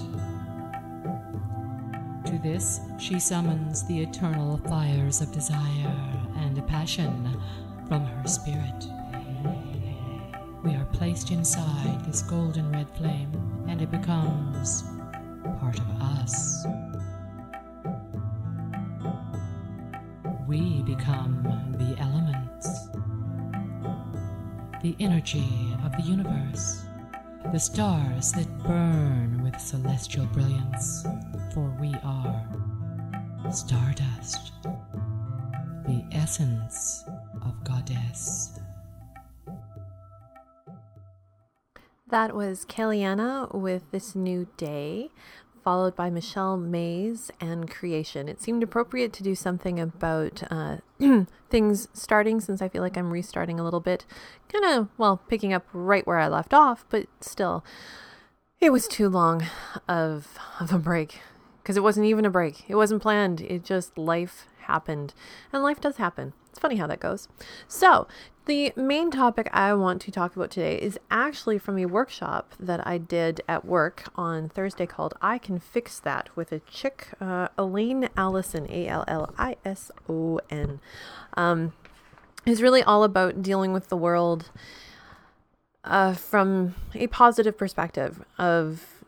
To 2.27 2.39
this, 2.43 2.81
she 2.99 3.19
summons 3.19 3.87
the 3.87 4.03
eternal 4.03 4.59
fires 4.69 5.23
of 5.23 5.33
desire 5.33 5.97
and 6.37 6.67
passion 6.69 7.41
from 7.89 8.05
her 8.05 8.29
spirit. 8.29 8.85
We 10.63 10.75
are 10.75 10.85
placed 10.93 11.31
inside 11.31 12.05
this 12.05 12.21
golden 12.23 12.71
red 12.73 12.89
flame, 12.97 13.65
and 13.69 13.81
it 13.81 13.91
becomes 13.91 14.85
part 15.61 15.79
of 15.79 15.89
us. 16.03 16.67
we 20.47 20.83
become 20.83 21.43
the 21.79 21.99
elements, 22.03 22.89
the 24.83 24.95
energy 25.01 25.75
of 25.83 25.91
the 25.93 26.03
universe, 26.03 26.85
the 27.53 27.59
stars 27.59 28.33
that 28.33 28.54
celestial 29.83 30.27
brilliance, 30.27 31.05
for 31.53 31.77
we 31.81 31.93
are 32.05 32.47
stardust, 33.51 34.53
the 35.85 36.05
essence 36.13 37.03
of 37.45 37.53
Goddess. 37.65 38.61
That 42.09 42.37
was 42.37 42.65
Kellianna 42.67 43.53
with 43.53 43.91
This 43.91 44.15
New 44.15 44.47
Day, 44.57 45.09
followed 45.65 45.97
by 45.97 46.09
Michelle 46.09 46.57
Mays 46.57 47.33
and 47.41 47.69
Creation. 47.69 48.29
It 48.29 48.41
seemed 48.41 48.63
appropriate 48.63 49.13
to 49.15 49.25
do 49.25 49.35
something 49.35 49.81
about 49.81 50.45
uh, 50.53 50.77
things 51.51 51.89
starting 51.93 52.41
since 52.41 52.63
I 52.63 52.69
feel 52.69 52.83
like 52.83 52.97
I'm 52.97 53.11
restarting 53.11 53.59
a 53.59 53.65
little 53.65 53.81
bit. 53.81 54.07
Kind 54.49 54.65
of, 54.65 54.89
well, 54.99 55.17
picking 55.29 55.53
up 55.53 55.67
right 55.73 56.07
where 56.07 56.19
I 56.19 56.29
left 56.29 56.55
off, 56.55 56.85
but 56.91 57.09
still, 57.21 57.65
it 58.65 58.73
was 58.73 58.89
too 58.89 59.09
long 59.11 59.45
of, 59.87 60.39
of 60.59 60.73
a 60.73 60.79
break 60.79 61.21
because 61.63 61.77
it 61.77 61.83
wasn't 61.83 62.07
even 62.07 62.25
a 62.25 62.31
break. 62.31 62.65
It 62.69 62.77
wasn't 62.77 63.03
planned. 63.03 63.43
It 63.43 63.63
just 63.63 63.99
life 63.99 64.47
happened. 64.61 65.13
And 65.53 65.63
life 65.63 65.81
does 65.81 65.99
happen. 65.99 66.33
It's 66.49 66.59
funny 66.59 66.77
how 66.77 66.87
that 66.87 67.01
goes. 67.01 67.29
So, 67.69 68.07
the 68.47 68.73
main 68.77 69.11
topic 69.11 69.49
I 69.53 69.73
want 69.75 70.01
to 70.03 70.11
talk 70.11 70.37
about 70.37 70.51
today 70.51 70.77
is 70.77 70.99
actually 71.11 71.59
from 71.59 71.79
a 71.79 71.87
workshop 71.87 72.55
that 72.61 72.87
I 72.87 72.99
did 72.99 73.41
at 73.49 73.65
work 73.65 74.05
on 74.17 74.49
Thursday 74.49 74.87
called 74.87 75.15
I 75.21 75.39
Can 75.39 75.59
Fix 75.59 75.99
That 75.99 76.29
with 76.37 76.53
a 76.53 76.61
chick, 76.61 77.09
uh, 77.21 77.49
Elaine 77.59 78.09
Allison, 78.17 78.67
A 78.71 78.87
L 78.87 79.05
L 79.09 79.35
I 79.39 79.57
S 79.65 79.91
O 80.09 80.41
N. 80.51 80.81
Um, 81.37 81.73
is 82.47 82.63
really 82.63 82.83
all 82.83 83.05
about 83.05 83.43
dealing 83.43 83.73
with 83.73 83.89
the 83.89 83.97
world 83.97 84.51
uh, 85.85 86.15
from 86.15 86.75
a 86.95 87.07
positive 87.09 87.57
perspective 87.57 88.25
of 88.39 89.03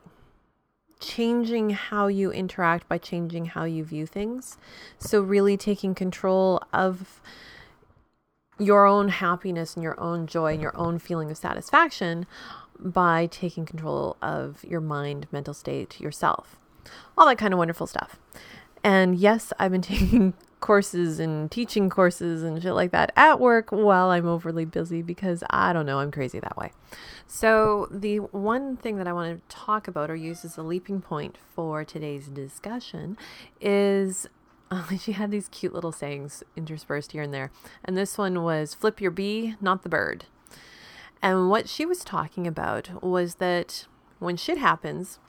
changing 1.00 1.70
how 1.70 2.06
you 2.06 2.30
interact 2.30 2.88
by 2.88 2.98
changing 2.98 3.46
how 3.46 3.64
you 3.64 3.84
view 3.84 4.06
things. 4.06 4.58
So, 4.98 5.20
really 5.20 5.56
taking 5.56 5.94
control 5.94 6.60
of 6.72 7.20
your 8.58 8.86
own 8.86 9.08
happiness 9.08 9.74
and 9.74 9.82
your 9.82 9.98
own 10.00 10.26
joy 10.26 10.54
and 10.54 10.62
your 10.62 10.76
own 10.76 10.98
feeling 10.98 11.30
of 11.30 11.36
satisfaction 11.36 12.26
by 12.78 13.26
taking 13.26 13.66
control 13.66 14.16
of 14.22 14.64
your 14.64 14.80
mind, 14.80 15.26
mental 15.30 15.54
state, 15.54 16.00
yourself. 16.00 16.56
All 17.16 17.26
that 17.26 17.38
kind 17.38 17.52
of 17.52 17.58
wonderful 17.58 17.86
stuff. 17.86 18.18
And 18.84 19.16
yes, 19.16 19.52
I've 19.58 19.72
been 19.72 19.82
taking 19.82 20.34
courses 20.66 21.20
and 21.20 21.48
teaching 21.48 21.88
courses 21.88 22.42
and 22.42 22.60
shit 22.60 22.74
like 22.74 22.90
that 22.90 23.12
at 23.14 23.38
work 23.38 23.70
while 23.70 24.10
I'm 24.10 24.26
overly 24.26 24.64
busy 24.64 25.00
because 25.00 25.44
I 25.48 25.72
don't 25.72 25.86
know, 25.86 26.00
I'm 26.00 26.10
crazy 26.10 26.40
that 26.40 26.56
way. 26.56 26.72
So, 27.28 27.86
the 27.88 28.16
one 28.18 28.76
thing 28.76 28.96
that 28.96 29.06
I 29.06 29.12
want 29.12 29.48
to 29.48 29.56
talk 29.56 29.86
about 29.86 30.10
or 30.10 30.16
use 30.16 30.44
as 30.44 30.56
a 30.56 30.64
leaping 30.64 31.00
point 31.00 31.38
for 31.54 31.84
today's 31.84 32.26
discussion 32.26 33.16
is 33.60 34.26
uh, 34.72 34.96
she 34.98 35.12
had 35.12 35.30
these 35.30 35.46
cute 35.48 35.72
little 35.72 35.92
sayings 35.92 36.42
interspersed 36.56 37.12
here 37.12 37.22
and 37.22 37.32
there. 37.32 37.52
And 37.84 37.96
this 37.96 38.18
one 38.18 38.42
was 38.42 38.74
flip 38.74 39.00
your 39.00 39.12
bee, 39.12 39.54
not 39.60 39.84
the 39.84 39.88
bird. 39.88 40.24
And 41.22 41.48
what 41.48 41.68
she 41.68 41.86
was 41.86 42.02
talking 42.02 42.44
about 42.44 43.04
was 43.04 43.36
that 43.36 43.86
when 44.18 44.36
shit 44.36 44.58
happens, 44.58 45.20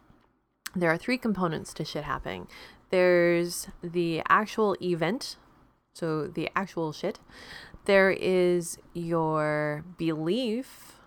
there 0.76 0.90
are 0.90 0.98
three 0.98 1.20
components 1.20 1.76
to 1.76 1.86
shit 1.86 2.06
happening 2.06 2.48
there's 2.90 3.68
the 3.84 4.22
actual 4.30 4.76
event, 4.82 5.38
so 5.94 6.28
the 6.28 6.50
actual 6.56 6.92
shit, 6.92 7.20
there 7.86 8.12
is 8.12 8.78
your 8.94 9.84
belief 9.98 11.00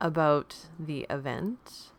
about 0.00 0.56
the 0.78 1.06
event, 1.10 1.90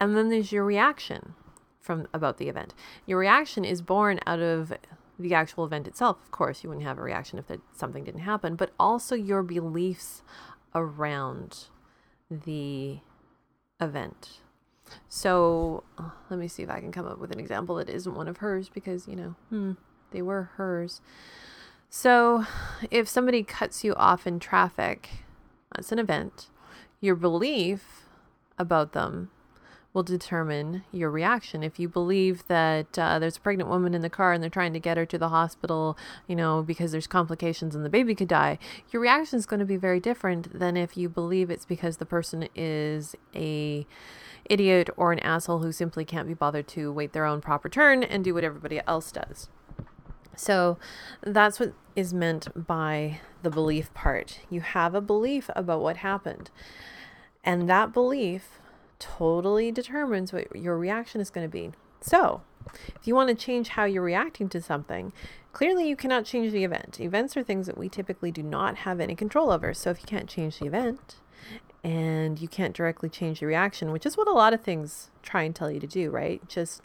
and 0.00 0.16
then 0.16 0.28
there's 0.28 0.52
your 0.52 0.64
reaction 0.64 1.34
from 1.80 2.06
about 2.12 2.38
the 2.38 2.48
event. 2.48 2.74
Your 3.06 3.18
reaction 3.18 3.64
is 3.64 3.80
born 3.80 4.20
out 4.26 4.40
of 4.40 4.72
the 5.18 5.34
actual 5.34 5.64
event 5.64 5.88
itself. 5.88 6.18
Of 6.22 6.30
course, 6.30 6.62
you 6.62 6.68
wouldn't 6.68 6.86
have 6.86 6.98
a 6.98 7.02
reaction 7.02 7.38
if 7.38 7.46
something 7.74 8.04
didn't 8.04 8.20
happen, 8.20 8.54
but 8.56 8.70
also 8.78 9.14
your 9.14 9.42
beliefs 9.42 10.22
around 10.74 11.68
the 12.30 12.98
event. 13.80 14.40
So 15.08 15.84
uh, 15.98 16.10
let 16.30 16.38
me 16.38 16.48
see 16.48 16.62
if 16.62 16.70
I 16.70 16.80
can 16.80 16.92
come 16.92 17.06
up 17.06 17.18
with 17.18 17.32
an 17.32 17.40
example 17.40 17.76
that 17.76 17.88
isn't 17.88 18.14
one 18.14 18.28
of 18.28 18.38
hers 18.38 18.68
because, 18.68 19.08
you 19.08 19.16
know, 19.16 19.34
hmm, 19.50 19.72
they 20.10 20.22
were 20.22 20.50
hers. 20.56 21.00
So 21.90 22.44
if 22.90 23.08
somebody 23.08 23.42
cuts 23.42 23.82
you 23.82 23.94
off 23.94 24.26
in 24.26 24.38
traffic, 24.40 25.08
that's 25.74 25.92
an 25.92 25.98
event. 25.98 26.48
Your 27.00 27.14
belief 27.14 28.04
about 28.58 28.92
them 28.92 29.30
will 29.94 30.02
determine 30.02 30.84
your 30.92 31.10
reaction. 31.10 31.62
If 31.62 31.78
you 31.78 31.88
believe 31.88 32.46
that 32.48 32.98
uh, 32.98 33.18
there's 33.18 33.38
a 33.38 33.40
pregnant 33.40 33.70
woman 33.70 33.94
in 33.94 34.02
the 34.02 34.10
car 34.10 34.32
and 34.32 34.42
they're 34.42 34.50
trying 34.50 34.74
to 34.74 34.80
get 34.80 34.96
her 34.96 35.06
to 35.06 35.18
the 35.18 35.30
hospital, 35.30 35.96
you 36.26 36.36
know, 36.36 36.62
because 36.62 36.92
there's 36.92 37.06
complications 37.06 37.74
and 37.74 37.84
the 37.84 37.90
baby 37.90 38.14
could 38.14 38.28
die, 38.28 38.58
your 38.90 39.00
reaction 39.00 39.38
is 39.38 39.46
going 39.46 39.60
to 39.60 39.66
be 39.66 39.76
very 39.76 39.98
different 39.98 40.58
than 40.58 40.76
if 40.76 40.96
you 40.96 41.08
believe 41.08 41.50
it's 41.50 41.64
because 41.64 41.96
the 41.96 42.06
person 42.06 42.48
is 42.54 43.16
a 43.34 43.86
idiot 44.48 44.90
or 44.96 45.12
an 45.12 45.18
asshole 45.20 45.60
who 45.60 45.72
simply 45.72 46.04
can't 46.04 46.28
be 46.28 46.34
bothered 46.34 46.68
to 46.68 46.92
wait 46.92 47.12
their 47.12 47.24
own 47.24 47.40
proper 47.40 47.68
turn 47.68 48.02
and 48.02 48.24
do 48.24 48.34
what 48.34 48.44
everybody 48.44 48.80
else 48.86 49.12
does. 49.12 49.48
So 50.36 50.78
that's 51.20 51.58
what 51.58 51.72
is 51.96 52.14
meant 52.14 52.66
by 52.66 53.20
the 53.42 53.50
belief 53.50 53.92
part. 53.92 54.40
You 54.48 54.60
have 54.60 54.94
a 54.94 55.00
belief 55.00 55.50
about 55.56 55.80
what 55.80 55.98
happened. 55.98 56.50
And 57.42 57.68
that 57.68 57.92
belief 57.92 58.60
totally 58.98 59.72
determines 59.72 60.32
what 60.32 60.54
your 60.54 60.78
reaction 60.78 61.20
is 61.20 61.30
going 61.30 61.46
to 61.46 61.50
be. 61.50 61.72
So, 62.00 62.42
if 62.94 63.06
you 63.06 63.14
want 63.14 63.28
to 63.30 63.34
change 63.34 63.70
how 63.70 63.84
you're 63.84 64.02
reacting 64.02 64.48
to 64.50 64.60
something, 64.60 65.12
clearly 65.52 65.88
you 65.88 65.96
cannot 65.96 66.24
change 66.24 66.52
the 66.52 66.64
event. 66.64 67.00
Events 67.00 67.36
are 67.36 67.42
things 67.42 67.66
that 67.66 67.78
we 67.78 67.88
typically 67.88 68.30
do 68.30 68.42
not 68.42 68.78
have 68.78 69.00
any 69.00 69.14
control 69.14 69.50
over. 69.50 69.74
So, 69.74 69.90
if 69.90 70.00
you 70.00 70.06
can't 70.06 70.28
change 70.28 70.58
the 70.58 70.66
event 70.66 71.16
and 71.88 72.38
you 72.38 72.48
can't 72.48 72.76
directly 72.76 73.08
change 73.08 73.40
the 73.40 73.46
reaction, 73.46 73.92
which 73.92 74.04
is 74.04 74.14
what 74.14 74.28
a 74.28 74.32
lot 74.32 74.52
of 74.52 74.60
things 74.60 75.08
try 75.22 75.42
and 75.42 75.56
tell 75.56 75.70
you 75.70 75.80
to 75.80 75.86
do, 75.86 76.10
right? 76.10 76.46
Just, 76.46 76.82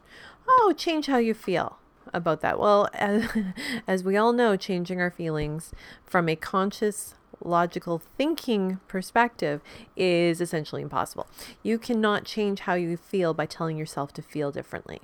oh, 0.48 0.74
change 0.78 1.08
how 1.08 1.18
you 1.18 1.34
feel 1.34 1.78
about 2.14 2.40
that. 2.40 2.58
Well, 2.58 2.88
as, 2.94 3.28
as 3.88 4.04
we 4.06 4.16
all 4.16 4.32
know, 4.32 4.56
changing 4.56 5.02
our 5.02 5.12
feelings 5.12 5.74
from 6.06 6.30
a 6.30 6.38
conscious 6.38 7.16
logical 7.44 8.02
thinking 8.18 8.80
perspective 8.88 9.60
is 9.98 10.40
essentially 10.40 10.82
impossible. 10.82 11.28
You 11.62 11.78
cannot 11.78 12.24
change 12.24 12.62
how 12.62 12.76
you 12.76 12.96
feel 12.96 13.34
by 13.34 13.46
telling 13.46 13.76
yourself 13.76 14.14
to 14.14 14.22
feel 14.22 14.54
differently. 14.54 15.02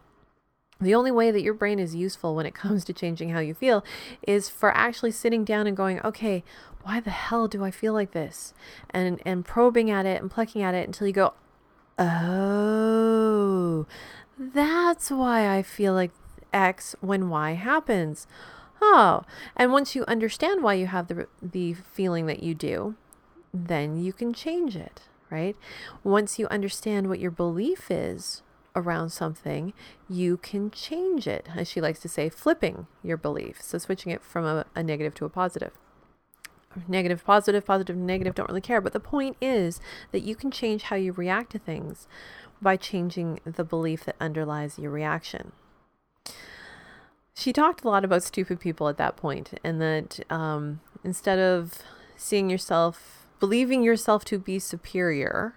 The 0.82 0.96
only 0.96 1.12
way 1.12 1.30
that 1.32 1.42
your 1.42 1.54
brain 1.54 1.78
is 1.78 1.94
useful 1.96 2.36
when 2.36 2.46
it 2.46 2.54
comes 2.64 2.84
to 2.86 2.94
changing 2.94 3.30
how 3.30 3.40
you 3.40 3.54
feel 3.54 3.84
is 4.26 4.50
for 4.50 4.76
actually 4.76 5.12
sitting 5.12 5.44
down 5.44 5.68
and 5.68 5.76
going, 5.76 6.00
okay, 6.02 6.44
why 6.84 7.00
the 7.00 7.10
hell 7.10 7.48
do 7.48 7.64
I 7.64 7.72
feel 7.72 7.94
like 7.94 8.12
this? 8.12 8.54
And 8.90 9.22
and 9.26 9.46
probing 9.46 9.92
at 9.92 10.06
it 10.06 10.22
and 10.22 10.32
plucking 10.32 10.62
at 10.62 10.76
it 10.76 10.88
until 10.88 11.08
you 11.08 11.14
go, 11.14 11.34
oh, 11.98 13.86
that's 14.38 15.12
why 15.12 15.56
I 15.56 15.62
feel 15.62 15.94
like 15.94 16.12
X 16.54 16.96
when 17.02 17.30
Y 17.30 17.52
happens. 17.54 18.26
Oh, 18.82 19.24
and 19.58 19.74
once 19.74 19.94
you 19.94 20.06
understand 20.08 20.64
why 20.64 20.76
you 20.76 20.88
have 20.88 21.08
the 21.08 21.28
the 21.42 21.74
feeling 21.74 22.26
that 22.28 22.42
you 22.42 22.56
do, 22.56 22.96
then 23.54 24.02
you 24.02 24.14
can 24.14 24.34
change 24.34 24.78
it, 24.78 25.02
right? 25.30 25.58
Once 26.04 26.40
you 26.40 26.48
understand 26.48 27.10
what 27.10 27.20
your 27.20 27.32
belief 27.32 27.92
is 27.92 28.42
around 28.76 29.10
something, 29.10 29.74
you 30.10 30.38
can 30.38 30.72
change 30.72 31.28
it. 31.28 31.48
As 31.56 31.70
she 31.70 31.82
likes 31.82 32.00
to 32.02 32.10
say, 32.10 32.30
flipping 32.30 32.88
your 33.04 33.18
belief. 33.18 33.62
So 33.62 33.78
switching 33.78 34.12
it 34.12 34.24
from 34.24 34.46
a, 34.46 34.66
a 34.76 34.84
negative 34.84 35.14
to 35.16 35.26
a 35.26 35.30
positive. 35.30 35.72
Negative, 36.88 37.24
positive, 37.26 37.66
positive, 37.66 37.96
negative, 37.96 38.36
don't 38.36 38.48
really 38.48 38.62
care. 38.62 38.80
But 38.80 38.94
the 38.94 39.00
point 39.00 39.38
is 39.42 39.82
that 40.12 40.22
you 40.22 40.36
can 40.36 40.52
change 40.52 40.84
how 40.84 40.96
you 40.96 41.12
react 41.12 41.52
to 41.54 41.60
things 41.60 42.08
by 42.62 42.78
changing 42.78 43.40
the 43.46 43.64
belief 43.64 44.06
that 44.06 44.16
underlies 44.20 44.78
your 44.78 44.92
reaction 44.92 45.52
she 47.40 47.54
talked 47.54 47.86
a 47.86 47.88
lot 47.88 48.04
about 48.04 48.22
stupid 48.22 48.60
people 48.60 48.90
at 48.90 48.98
that 48.98 49.16
point, 49.16 49.54
and 49.64 49.82
that 49.82 50.20
um, 50.30 50.82
instead 51.06 51.40
of 51.40 51.80
seeing 52.18 52.50
yourself, 52.50 53.28
believing 53.40 53.82
yourself 53.82 54.26
to 54.26 54.38
be 54.38 54.60
superior, 54.60 55.54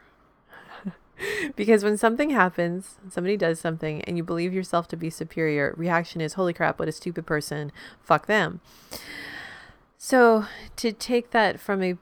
because 1.56 1.84
when 1.84 1.96
something 1.96 2.30
happens, 2.30 2.96
somebody 3.10 3.36
does 3.36 3.60
something, 3.60 4.02
and 4.02 4.16
you 4.16 4.24
believe 4.24 4.52
yourself 4.52 4.88
to 4.88 4.96
be 4.96 5.10
superior, 5.10 5.74
reaction 5.76 6.20
is, 6.20 6.34
holy 6.34 6.52
crap, 6.52 6.78
what 6.78 6.88
a 6.88 6.92
stupid 6.92 7.26
person, 7.26 7.72
fuck 8.00 8.26
them. 8.26 8.60
So 9.98 10.46
to 10.76 10.92
take 10.92 11.30
that 11.30 11.60
from 11.60 11.82
a 11.82 11.96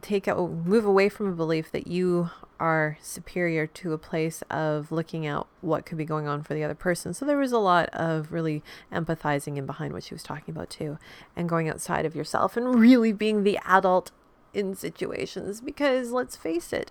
take 0.00 0.26
out, 0.26 0.50
move 0.50 0.84
away 0.84 1.08
from 1.08 1.28
a 1.28 1.32
belief 1.32 1.70
that 1.70 1.86
you 1.86 2.30
are 2.58 2.96
superior 3.00 3.66
to 3.66 3.92
a 3.92 3.98
place 3.98 4.42
of 4.50 4.90
looking 4.90 5.26
at 5.26 5.44
what 5.60 5.84
could 5.84 5.98
be 5.98 6.04
going 6.04 6.26
on 6.26 6.42
for 6.42 6.54
the 6.54 6.64
other 6.64 6.74
person. 6.74 7.12
So 7.12 7.24
there 7.24 7.38
was 7.38 7.52
a 7.52 7.58
lot 7.58 7.88
of 7.92 8.32
really 8.32 8.62
empathizing 8.92 9.56
in 9.56 9.66
behind 9.66 9.92
what 9.92 10.04
she 10.04 10.14
was 10.14 10.22
talking 10.22 10.54
about 10.54 10.70
too, 10.70 10.98
and 11.36 11.48
going 11.48 11.68
outside 11.68 12.06
of 12.06 12.16
yourself 12.16 12.56
and 12.56 12.74
really 12.74 13.12
being 13.12 13.44
the 13.44 13.58
adult 13.66 14.10
in 14.54 14.74
situations. 14.74 15.60
Because 15.60 16.10
let's 16.10 16.36
face 16.36 16.72
it, 16.72 16.90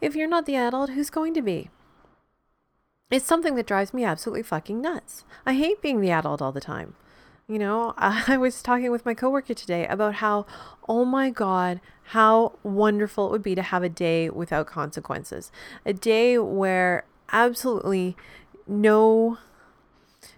if 0.00 0.14
you're 0.14 0.28
not 0.28 0.46
the 0.46 0.56
adult, 0.56 0.90
who's 0.90 1.10
going 1.10 1.34
to 1.34 1.42
be? 1.42 1.70
It's 3.10 3.26
something 3.26 3.54
that 3.54 3.66
drives 3.66 3.94
me 3.94 4.04
absolutely 4.04 4.42
fucking 4.42 4.80
nuts. 4.80 5.24
I 5.46 5.54
hate 5.54 5.82
being 5.82 6.00
the 6.00 6.10
adult 6.10 6.42
all 6.42 6.52
the 6.52 6.60
time. 6.60 6.94
You 7.46 7.58
know, 7.58 7.94
I 7.98 8.36
was 8.36 8.62
talking 8.62 8.90
with 8.90 9.04
my 9.04 9.14
coworker 9.14 9.54
today 9.54 9.86
about 9.86 10.14
how, 10.14 10.46
oh 10.88 11.04
my 11.04 11.30
God, 11.30 11.80
how 12.08 12.58
wonderful 12.62 13.28
it 13.28 13.32
would 13.32 13.42
be 13.42 13.54
to 13.54 13.62
have 13.62 13.82
a 13.82 13.88
day 13.88 14.30
without 14.30 14.66
consequences. 14.66 15.52
A 15.84 15.92
day 15.92 16.38
where 16.38 17.04
absolutely 17.32 18.16
no 18.66 19.38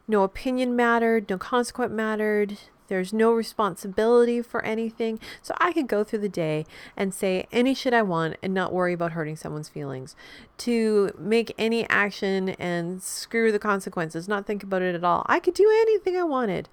no 0.08 0.22
opinion 0.22 0.76
mattered, 0.76 1.28
no 1.28 1.38
consequence 1.38 1.92
mattered, 1.92 2.58
there's 2.88 3.12
no 3.12 3.32
responsibility 3.32 4.42
for 4.42 4.64
anything. 4.64 5.18
So 5.42 5.54
I 5.58 5.72
could 5.72 5.86
go 5.86 6.04
through 6.04 6.20
the 6.20 6.28
day 6.28 6.66
and 6.96 7.12
say 7.12 7.46
any 7.52 7.74
shit 7.74 7.94
I 7.94 8.02
want 8.02 8.36
and 8.42 8.52
not 8.54 8.72
worry 8.72 8.92
about 8.92 9.12
hurting 9.12 9.36
someone's 9.36 9.68
feelings. 9.68 10.16
To 10.58 11.12
make 11.18 11.54
any 11.58 11.88
action 11.88 12.50
and 12.50 13.02
screw 13.02 13.52
the 13.52 13.58
consequences, 13.58 14.28
not 14.28 14.46
think 14.46 14.62
about 14.62 14.82
it 14.82 14.94
at 14.94 15.04
all. 15.04 15.24
I 15.26 15.40
could 15.40 15.54
do 15.54 15.70
anything 15.82 16.16
I 16.16 16.22
wanted 16.22 16.68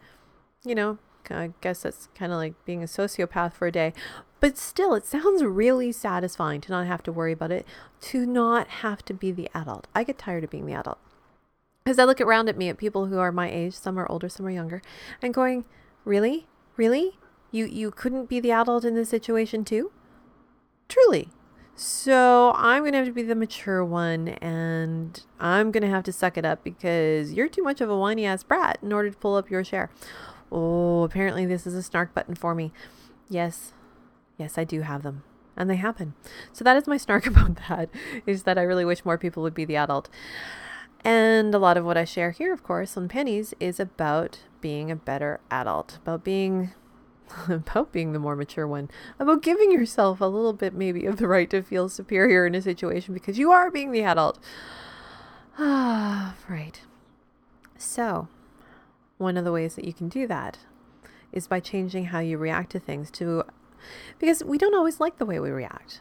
you 0.66 0.76
know, 0.76 0.98
I 1.30 1.52
guess 1.62 1.82
that's 1.82 2.08
kind 2.16 2.32
of 2.32 2.38
like 2.38 2.54
being 2.66 2.84
a 2.84 2.88
sociopath 2.88 3.54
for 3.54 3.68
a 3.68 3.72
day. 3.72 3.94
But 4.40 4.58
still, 4.58 4.94
it 4.94 5.06
sounds 5.06 5.44
really 5.44 5.92
satisfying 5.92 6.62
to 6.62 6.72
not 6.72 6.88
have 6.88 7.04
to 7.04 7.12
worry 7.12 7.32
about 7.32 7.52
it, 7.52 7.66
to 8.02 8.26
not 8.26 8.68
have 8.68 9.04
to 9.06 9.14
be 9.14 9.32
the 9.32 9.50
adult. 9.54 9.88
I 9.96 10.04
get 10.04 10.18
tired 10.18 10.44
of 10.44 10.50
being 10.50 10.66
the 10.66 10.74
adult. 10.74 11.00
Because 11.84 12.00
I 12.00 12.06
look 12.06 12.22
around 12.22 12.50
at 12.50 12.58
me 12.58 12.70
at 12.70 12.78
people 12.78 13.08
who 13.08 13.18
are 13.20 13.32
my 13.32 13.50
age, 13.50 13.74
some 13.74 14.00
are 14.00 14.10
older, 14.10 14.30
some 14.30 14.46
are 14.46 14.52
younger, 14.52 14.82
and 15.22 15.34
going, 15.34 15.66
Really? 16.06 16.48
Really? 16.78 17.18
You 17.52 17.66
you 17.66 17.92
couldn't 17.92 18.30
be 18.30 18.40
the 18.40 18.52
adult 18.52 18.84
in 18.84 18.96
this 18.96 19.10
situation 19.10 19.64
too? 19.64 19.92
Truly. 20.90 21.30
So 21.76 22.54
I'm 22.56 22.84
gonna 22.84 22.98
have 22.98 23.08
to 23.08 23.14
be 23.14 23.24
the 23.24 23.36
mature 23.36 23.84
one 23.84 24.28
and 24.28 25.24
I'm 25.40 25.72
gonna 25.72 25.90
have 25.90 26.04
to 26.04 26.12
suck 26.12 26.38
it 26.38 26.46
up 26.46 26.64
because 26.64 27.34
you're 27.34 27.50
too 27.50 27.64
much 27.64 27.82
of 27.82 27.90
a 27.90 27.98
whiny 27.98 28.26
ass 28.26 28.44
brat 28.44 28.78
in 28.82 28.94
order 28.94 29.10
to 29.10 29.18
pull 29.18 29.36
up 29.36 29.50
your 29.50 29.64
share. 29.64 29.90
Oh, 30.52 31.04
apparently 31.04 31.46
this 31.46 31.66
is 31.66 31.74
a 31.74 31.82
snark 31.82 32.14
button 32.14 32.36
for 32.36 32.54
me. 32.54 32.72
Yes, 33.28 33.74
yes, 34.38 34.58
I 34.58 34.64
do 34.64 34.82
have 34.82 35.02
them. 35.02 35.24
And 35.58 35.70
they 35.70 35.76
happen. 35.76 36.14
So 36.52 36.64
that 36.64 36.78
is 36.78 36.88
my 36.88 36.98
snark 36.98 37.26
about 37.26 37.56
that, 37.68 37.90
is 38.28 38.44
that 38.44 38.58
I 38.58 38.62
really 38.62 38.86
wish 38.86 39.06
more 39.06 39.18
people 39.18 39.42
would 39.44 39.56
be 39.56 39.66
the 39.66 39.76
adult. 39.76 40.10
And 41.04 41.54
a 41.54 41.60
lot 41.60 41.76
of 41.76 41.86
what 41.86 41.98
I 41.98 42.06
share 42.06 42.32
here, 42.32 42.54
of 42.54 42.64
course, 42.64 42.96
on 42.96 43.08
Pennies 43.08 43.54
is 43.60 43.80
about 43.80 44.40
being 44.64 44.90
a 44.90 44.96
better 44.96 45.42
adult, 45.52 45.98
about 45.98 46.24
being 46.24 46.72
about 47.50 47.92
being 47.92 48.14
the 48.14 48.20
more 48.20 48.36
mature 48.36 48.66
one, 48.66 48.90
about 49.20 49.44
giving 49.44 49.74
yourself 49.74 50.22
a 50.22 50.26
little 50.26 50.54
bit 50.54 50.74
maybe 50.74 51.06
of 51.06 51.18
the 51.18 51.28
right 51.28 51.50
to 51.50 51.62
feel 51.62 51.90
superior 51.90 52.46
in 52.48 52.56
a 52.56 52.62
situation 52.62 53.14
because 53.14 53.38
you 53.38 53.52
are 53.52 53.70
being 53.70 53.92
the 53.92 54.04
adult. 54.04 54.40
Ah, 55.60 56.36
right. 56.50 56.82
So, 57.78 58.30
one 59.18 59.36
of 59.36 59.44
the 59.44 59.52
ways 59.52 59.76
that 59.76 59.84
you 59.84 59.92
can 59.92 60.08
do 60.08 60.28
that 60.28 60.60
is 61.34 61.46
by 61.48 61.60
changing 61.60 62.06
how 62.06 62.20
you 62.20 62.38
react 62.38 62.72
to 62.72 62.80
things 62.80 63.12
to 63.12 63.44
because 64.18 64.46
we 64.46 64.58
don't 64.58 64.76
always 64.76 65.02
like 65.02 65.18
the 65.18 65.26
way 65.26 65.42
we 65.42 65.50
react 65.50 66.00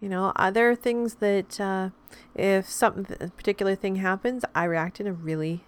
you 0.00 0.08
know 0.08 0.32
are 0.34 0.50
there 0.50 0.74
things 0.74 1.16
that 1.16 1.60
uh, 1.60 1.90
if 2.34 2.68
some 2.68 3.04
particular 3.36 3.76
thing 3.76 3.96
happens 3.96 4.44
i 4.52 4.64
react 4.64 4.98
in 4.98 5.06
a 5.06 5.12
really 5.12 5.62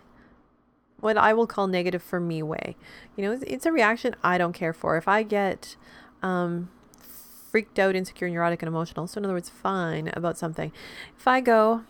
what 1.03 1.19
i 1.19 1.35
will 1.35 1.47
call 1.47 1.67
negative 1.67 2.03
for 2.03 2.19
me 2.19 2.43
way 2.43 2.75
you 3.15 3.23
know 3.23 3.33
it's, 3.33 3.45
it's 3.47 3.67
a 3.67 3.73
reaction 3.73 4.17
i 4.25 4.39
don't 4.39 4.55
care 4.55 4.73
for 4.73 4.97
if 4.97 5.07
i 5.07 5.23
get 5.23 5.77
um, 6.23 6.71
freaked 7.51 7.79
out 7.79 7.95
insecure 7.95 8.31
neurotic 8.31 8.63
and 8.63 8.69
emotional 8.69 9.07
so 9.07 9.19
in 9.19 9.25
other 9.27 9.35
words 9.35 9.51
fine 9.51 10.11
about 10.15 10.39
something 10.39 10.73
if 11.19 11.29
i 11.29 11.41
go 11.41 11.83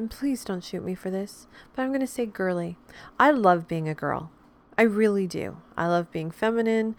and 0.00 0.10
please 0.10 0.46
don't 0.46 0.64
shoot 0.64 0.82
me 0.82 0.94
for 0.94 1.10
this, 1.10 1.46
but 1.76 1.82
I'm 1.82 1.90
going 1.90 2.00
to 2.00 2.06
say 2.06 2.24
girly. 2.24 2.78
I 3.18 3.30
love 3.32 3.68
being 3.68 3.86
a 3.86 3.94
girl. 3.94 4.30
I 4.78 4.82
really 4.82 5.26
do. 5.26 5.58
I 5.76 5.88
love 5.88 6.10
being 6.10 6.30
feminine. 6.30 6.96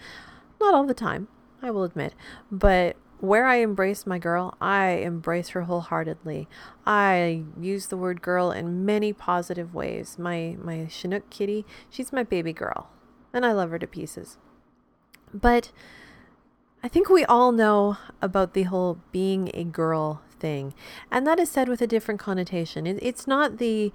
Not 0.60 0.76
all 0.76 0.86
the 0.86 0.94
time, 0.94 1.28
I 1.64 1.72
will 1.72 1.84
admit, 1.84 2.14
but 2.52 2.96
where 3.22 3.46
I 3.46 3.58
embrace 3.58 4.06
my 4.06 4.18
girl, 4.18 4.56
I 4.60 4.88
embrace 4.90 5.50
her 5.50 5.62
wholeheartedly. 5.62 6.48
I 6.86 7.44
use 7.60 7.88
the 7.88 7.98
word 7.98 8.22
girl 8.22 8.52
in 8.52 8.86
many 8.86 9.14
positive 9.14 9.74
ways. 9.74 10.18
My 10.20 10.58
my 10.62 10.88
Chinook 10.88 11.30
kitty, 11.30 11.66
she's 11.90 12.12
my 12.12 12.24
baby 12.24 12.52
girl, 12.52 12.90
and 13.32 13.46
I 13.46 13.54
love 13.54 13.70
her 13.70 13.80
to 13.80 13.88
pieces. 13.88 14.38
But 15.34 15.72
I 16.84 16.88
think 16.88 17.10
we 17.10 17.24
all 17.26 17.52
know 17.52 17.98
about 18.22 18.54
the 18.54 18.64
whole 18.64 18.98
being 19.12 19.52
a 19.54 19.64
girl 19.64 20.24
thing. 20.40 20.74
And 21.12 21.28
that 21.28 21.40
is 21.40 21.52
said 21.52 21.70
with 21.70 21.82
a 21.82 21.88
different 21.88 22.20
connotation. 22.20 22.88
It, 22.88 22.98
it's 23.04 23.28
not 23.28 23.60
the, 23.60 23.94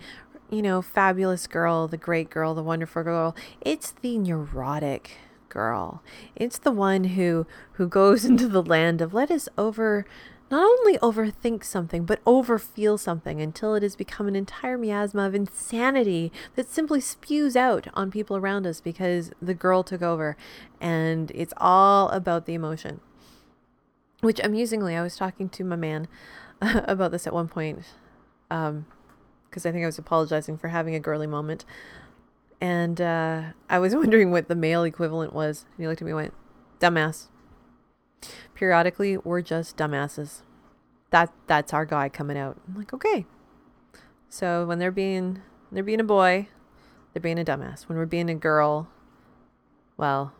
you 0.50 0.62
know, 0.62 0.80
fabulous 0.80 1.48
girl, 1.48 1.88
the 1.88 1.96
great 1.96 2.30
girl, 2.30 2.54
the 2.54 2.62
wonderful 2.62 3.02
girl. 3.02 3.34
It's 3.60 3.90
the 3.90 4.18
neurotic 4.18 5.18
girl. 5.48 6.02
It's 6.34 6.58
the 6.58 6.72
one 6.72 7.04
who 7.04 7.46
who 7.72 7.88
goes 7.88 8.24
into 8.30 8.48
the 8.48 8.62
land 8.62 9.00
of 9.00 9.14
let 9.14 9.30
us 9.30 9.48
over 9.56 10.04
not 10.50 10.62
only 10.62 10.96
overthink 10.98 11.64
something, 11.64 12.04
but 12.04 12.22
overfeel 12.24 12.98
something 12.98 13.40
until 13.40 13.74
it 13.74 13.82
has 13.82 13.96
become 13.96 14.28
an 14.28 14.36
entire 14.36 14.78
miasma 14.78 15.26
of 15.26 15.34
insanity 15.34 16.30
that 16.54 16.70
simply 16.70 17.00
spews 17.00 17.56
out 17.56 17.88
on 17.94 18.12
people 18.12 18.36
around 18.36 18.66
us 18.66 18.80
because 18.80 19.32
the 19.42 19.54
girl 19.54 19.82
took 19.82 20.02
over. 20.02 20.36
And 20.80 21.32
it's 21.34 21.54
all 21.56 22.08
about 22.10 22.46
the 22.46 22.54
emotion. 22.54 23.00
Which 24.20 24.40
amusingly, 24.42 24.94
I 24.94 25.02
was 25.02 25.16
talking 25.16 25.48
to 25.50 25.64
my 25.64 25.76
man 25.76 26.06
about 26.60 27.10
this 27.10 27.26
at 27.26 27.34
one 27.34 27.48
point, 27.48 27.80
because 28.48 28.70
um, 28.70 28.86
I 29.54 29.58
think 29.58 29.82
I 29.82 29.86
was 29.86 29.98
apologizing 29.98 30.58
for 30.58 30.68
having 30.68 30.94
a 30.94 31.00
girly 31.00 31.26
moment, 31.26 31.64
and 32.60 33.00
uh, 33.00 33.42
I 33.68 33.78
was 33.78 33.94
wondering 33.96 34.30
what 34.30 34.48
the 34.48 34.54
male 34.54 34.84
equivalent 34.84 35.32
was. 35.32 35.64
And 35.76 35.84
he 35.84 35.88
looked 35.88 36.02
at 36.02 36.04
me 36.04 36.12
and 36.12 36.16
went, 36.16 36.34
"Dumbass." 36.80 37.28
Periodically, 38.54 39.16
we're 39.18 39.42
just 39.42 39.76
dumbasses. 39.76 40.42
That 41.10 41.32
that's 41.46 41.72
our 41.72 41.84
guy 41.84 42.08
coming 42.08 42.38
out. 42.38 42.58
I'm 42.66 42.74
like, 42.74 42.92
okay. 42.92 43.26
So 44.28 44.66
when 44.66 44.78
they're 44.78 44.90
being 44.90 45.42
they're 45.70 45.84
being 45.84 46.00
a 46.00 46.04
boy, 46.04 46.48
they're 47.12 47.20
being 47.20 47.38
a 47.38 47.44
dumbass. 47.44 47.88
When 47.88 47.98
we're 47.98 48.06
being 48.06 48.30
a 48.30 48.34
girl, 48.34 48.88
well, 49.96 50.32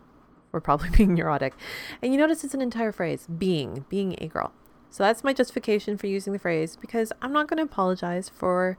we're 0.52 0.61
probably 0.61 0.90
being 0.96 1.14
neurotic. 1.14 1.55
And 2.02 2.12
you 2.12 2.18
notice 2.18 2.44
it's 2.44 2.55
an 2.55 2.62
entire 2.62 2.92
phrase 2.92 3.26
being, 3.26 3.85
being 3.88 4.16
a 4.20 4.29
girl. 4.29 4.52
So 4.90 5.02
that's 5.02 5.22
my 5.22 5.33
justification 5.33 5.98
for 5.98 6.07
using 6.07 6.33
the 6.33 6.38
phrase 6.38 6.76
because 6.76 7.12
I'm 7.20 7.33
not 7.33 7.48
going 7.48 7.59
to 7.59 7.64
apologize 7.64 8.31
for 8.31 8.79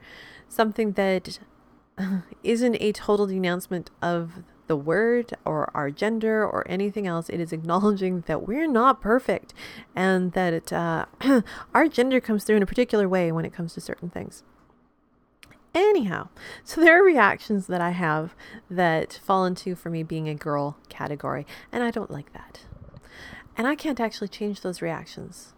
something 0.50 0.94
that 0.94 1.40
isn't 2.44 2.76
a 2.80 2.92
total 2.92 3.28
denouncement 3.28 3.90
of 4.02 4.44
the 4.68 4.76
word 4.76 5.34
or 5.46 5.72
our 5.74 5.90
gender 5.90 6.46
or 6.46 6.66
anything 6.70 7.08
else. 7.08 7.30
It 7.30 7.40
is 7.40 7.52
acknowledging 7.52 8.22
that 8.28 8.48
we're 8.48 8.68
not 8.68 9.02
perfect 9.02 9.54
and 9.96 10.34
that 10.34 10.54
it, 10.54 10.74
uh, 10.74 11.06
our 11.74 11.88
gender 11.88 12.20
comes 12.20 12.44
through 12.44 12.58
in 12.58 12.64
a 12.64 12.68
particular 12.68 13.08
way 13.08 13.32
when 13.32 13.46
it 13.46 13.54
comes 13.54 13.74
to 13.74 13.82
certain 13.82 14.10
things. 14.10 14.44
Anyhow, 15.74 16.30
so 16.64 16.82
there 16.82 17.00
are 17.00 17.06
reactions 17.06 17.68
that 17.68 17.82
I 17.82 17.92
have 17.92 18.34
that 18.70 19.20
fall 19.24 19.46
into 19.46 19.76
for 19.76 19.90
me 19.90 20.02
being 20.02 20.28
a 20.28 20.34
girl 20.34 20.78
category, 20.90 21.46
and 21.72 21.84
I 21.84 21.92
don't 21.92 22.10
like 22.10 22.34
that. 22.34 22.62
And 23.56 23.68
I 23.68 23.76
can't 23.76 24.00
actually 24.00 24.30
change 24.30 24.62
those 24.62 24.82
reactions. 24.82 25.54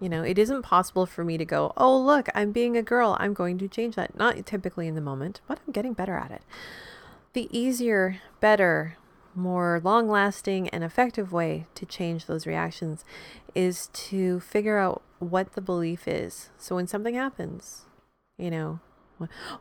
You 0.00 0.08
know, 0.08 0.22
it 0.22 0.38
isn't 0.38 0.62
possible 0.62 1.06
for 1.06 1.24
me 1.24 1.36
to 1.38 1.44
go, 1.44 1.72
oh, 1.76 1.98
look, 1.98 2.28
I'm 2.34 2.52
being 2.52 2.76
a 2.76 2.82
girl. 2.82 3.16
I'm 3.18 3.34
going 3.34 3.58
to 3.58 3.68
change 3.68 3.96
that. 3.96 4.16
Not 4.16 4.46
typically 4.46 4.86
in 4.86 4.94
the 4.94 5.00
moment, 5.00 5.40
but 5.48 5.58
I'm 5.66 5.72
getting 5.72 5.92
better 5.92 6.16
at 6.16 6.30
it. 6.30 6.42
The 7.32 7.48
easier, 7.56 8.20
better, 8.40 8.96
more 9.34 9.80
long 9.82 10.08
lasting, 10.08 10.68
and 10.68 10.84
effective 10.84 11.32
way 11.32 11.66
to 11.74 11.86
change 11.86 12.26
those 12.26 12.46
reactions 12.46 13.04
is 13.54 13.88
to 13.88 14.40
figure 14.40 14.78
out 14.78 15.02
what 15.18 15.54
the 15.54 15.60
belief 15.60 16.06
is. 16.06 16.50
So 16.58 16.76
when 16.76 16.86
something 16.86 17.14
happens, 17.14 17.86
you 18.36 18.50
know, 18.50 18.80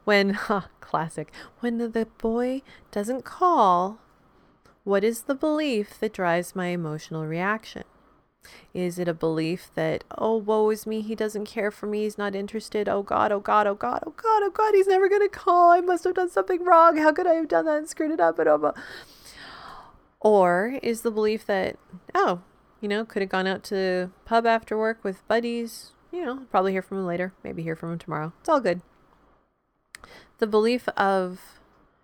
when, 0.04 0.30
huh, 0.34 0.62
classic, 0.82 1.32
when 1.62 1.78
the 1.78 2.08
boy 2.18 2.62
doesn't 2.92 3.26
call, 3.26 4.00
what 4.84 5.04
is 5.04 5.24
the 5.24 5.36
belief 5.36 6.00
that 6.00 6.14
drives 6.14 6.56
my 6.56 6.68
emotional 6.68 7.26
reaction? 7.26 7.84
Is 8.74 9.00
it 9.00 9.08
a 9.08 9.14
belief 9.14 9.70
that, 9.76 10.04
oh, 10.18 10.38
woe 10.38 10.70
is 10.70 10.86
me, 10.88 11.02
he 11.02 11.16
doesn't 11.16 11.46
care 11.46 11.72
for 11.72 11.88
me, 11.88 12.04
he's 12.04 12.18
not 12.18 12.36
interested, 12.36 12.88
oh 12.88 13.04
God, 13.04 13.32
oh 13.32 13.40
God, 13.40 13.68
oh 13.68 13.76
God, 13.76 14.04
oh 14.06 14.14
God, 14.16 14.44
oh 14.44 14.52
God, 14.52 14.74
he's 14.74 14.88
never 14.88 15.10
gonna 15.10 15.30
call, 15.30 15.72
I 15.72 15.82
must 15.82 16.04
have 16.04 16.16
done 16.16 16.30
something 16.30 16.64
wrong, 16.64 16.98
how 16.98 17.12
could 17.12 17.28
I 17.28 17.34
have 17.34 17.48
done 17.48 17.66
that 17.66 17.78
and 17.78 17.90
screwed 17.90 18.12
it 18.12 18.20
up, 18.20 18.40
and 18.40 18.48
oh, 18.48 18.74
or 20.20 20.80
is 20.84 21.02
the 21.02 21.12
belief 21.12 21.46
that, 21.46 21.78
oh, 22.14 22.42
You 22.82 22.88
know, 22.88 23.06
could 23.06 23.22
have 23.22 23.30
gone 23.30 23.48
out 23.48 23.64
to 23.66 24.12
pub 24.26 24.46
after 24.46 24.78
work 24.78 25.04
with 25.04 25.28
buddies. 25.28 25.94
You 26.12 26.24
know, 26.24 26.46
probably 26.52 26.74
hear 26.74 26.82
from 26.82 27.00
him 27.00 27.06
later. 27.06 27.34
Maybe 27.44 27.64
hear 27.64 27.76
from 27.76 27.94
him 27.94 28.00
tomorrow. 28.00 28.34
It's 28.40 28.50
all 28.50 28.60
good. 28.60 28.82
The 30.38 30.48
belief 30.48 30.88
of, 30.90 31.60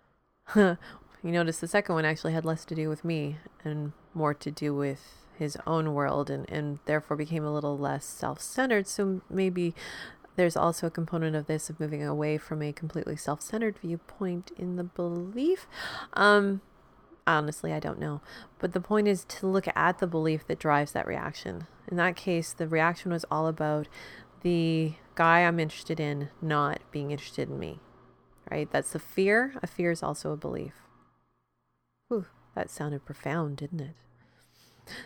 you 0.56 0.76
notice 1.22 1.58
the 1.58 1.68
second 1.68 1.94
one 1.94 2.04
actually 2.04 2.32
had 2.32 2.44
less 2.44 2.64
to 2.66 2.74
do 2.74 2.88
with 2.88 3.04
me 3.04 3.36
and 3.64 3.92
more 4.14 4.34
to 4.34 4.50
do 4.50 4.74
with 4.74 5.23
his 5.38 5.56
own 5.66 5.94
world 5.94 6.30
and, 6.30 6.48
and 6.50 6.78
therefore 6.84 7.16
became 7.16 7.44
a 7.44 7.52
little 7.52 7.78
less 7.78 8.04
self 8.04 8.40
centered. 8.40 8.86
So 8.86 9.20
maybe 9.28 9.74
there's 10.36 10.56
also 10.56 10.86
a 10.86 10.90
component 10.90 11.36
of 11.36 11.46
this 11.46 11.70
of 11.70 11.78
moving 11.78 12.02
away 12.02 12.38
from 12.38 12.62
a 12.62 12.72
completely 12.72 13.16
self 13.16 13.40
centered 13.40 13.78
viewpoint 13.78 14.50
in 14.58 14.76
the 14.76 14.84
belief. 14.84 15.66
Um, 16.14 16.60
honestly, 17.26 17.72
I 17.72 17.80
don't 17.80 17.98
know. 17.98 18.20
But 18.58 18.72
the 18.72 18.80
point 18.80 19.08
is 19.08 19.24
to 19.24 19.46
look 19.46 19.66
at 19.74 19.98
the 19.98 20.06
belief 20.06 20.46
that 20.46 20.58
drives 20.58 20.92
that 20.92 21.06
reaction. 21.06 21.66
In 21.88 21.96
that 21.96 22.16
case, 22.16 22.52
the 22.52 22.66
reaction 22.66 23.12
was 23.12 23.24
all 23.30 23.46
about 23.46 23.88
the 24.42 24.94
guy 25.14 25.40
I'm 25.40 25.60
interested 25.60 26.00
in 26.00 26.28
not 26.42 26.80
being 26.90 27.10
interested 27.10 27.48
in 27.48 27.58
me. 27.58 27.80
Right? 28.50 28.70
That's 28.70 28.92
the 28.92 28.98
fear. 28.98 29.54
A 29.62 29.66
fear 29.66 29.90
is 29.90 30.02
also 30.02 30.32
a 30.32 30.36
belief. 30.36 30.74
Whew, 32.08 32.26
that 32.54 32.70
sounded 32.70 33.04
profound, 33.04 33.56
didn't 33.56 33.80
it? 33.80 33.94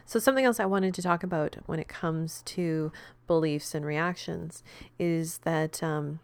So, 0.05 0.19
something 0.19 0.45
else 0.45 0.61
I 0.61 0.67
wanted 0.67 0.95
to 0.95 1.03
talk 1.03 1.23
about 1.23 1.57
when 1.67 1.79
it 1.79 1.89
comes 1.89 2.43
to 2.47 2.93
beliefs 3.27 3.75
and 3.75 3.85
reactions 3.85 4.63
is 4.99 5.39
that, 5.39 5.83
um, 5.83 6.21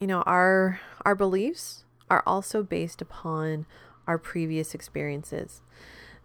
you 0.00 0.06
know, 0.06 0.22
our 0.22 0.80
our 1.04 1.14
beliefs 1.14 1.84
are 2.10 2.22
also 2.26 2.62
based 2.62 3.00
upon 3.02 3.66
our 4.06 4.18
previous 4.18 4.74
experiences. 4.74 5.62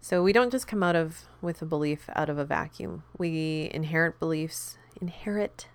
So 0.00 0.20
we 0.20 0.32
don't 0.32 0.50
just 0.50 0.66
come 0.66 0.82
out 0.82 0.96
of 0.96 1.28
with 1.40 1.62
a 1.62 1.64
belief 1.64 2.10
out 2.16 2.28
of 2.28 2.36
a 2.36 2.44
vacuum. 2.44 3.04
We 3.18 3.70
inherit 3.72 4.18
beliefs, 4.18 4.76
inherit 5.00 5.68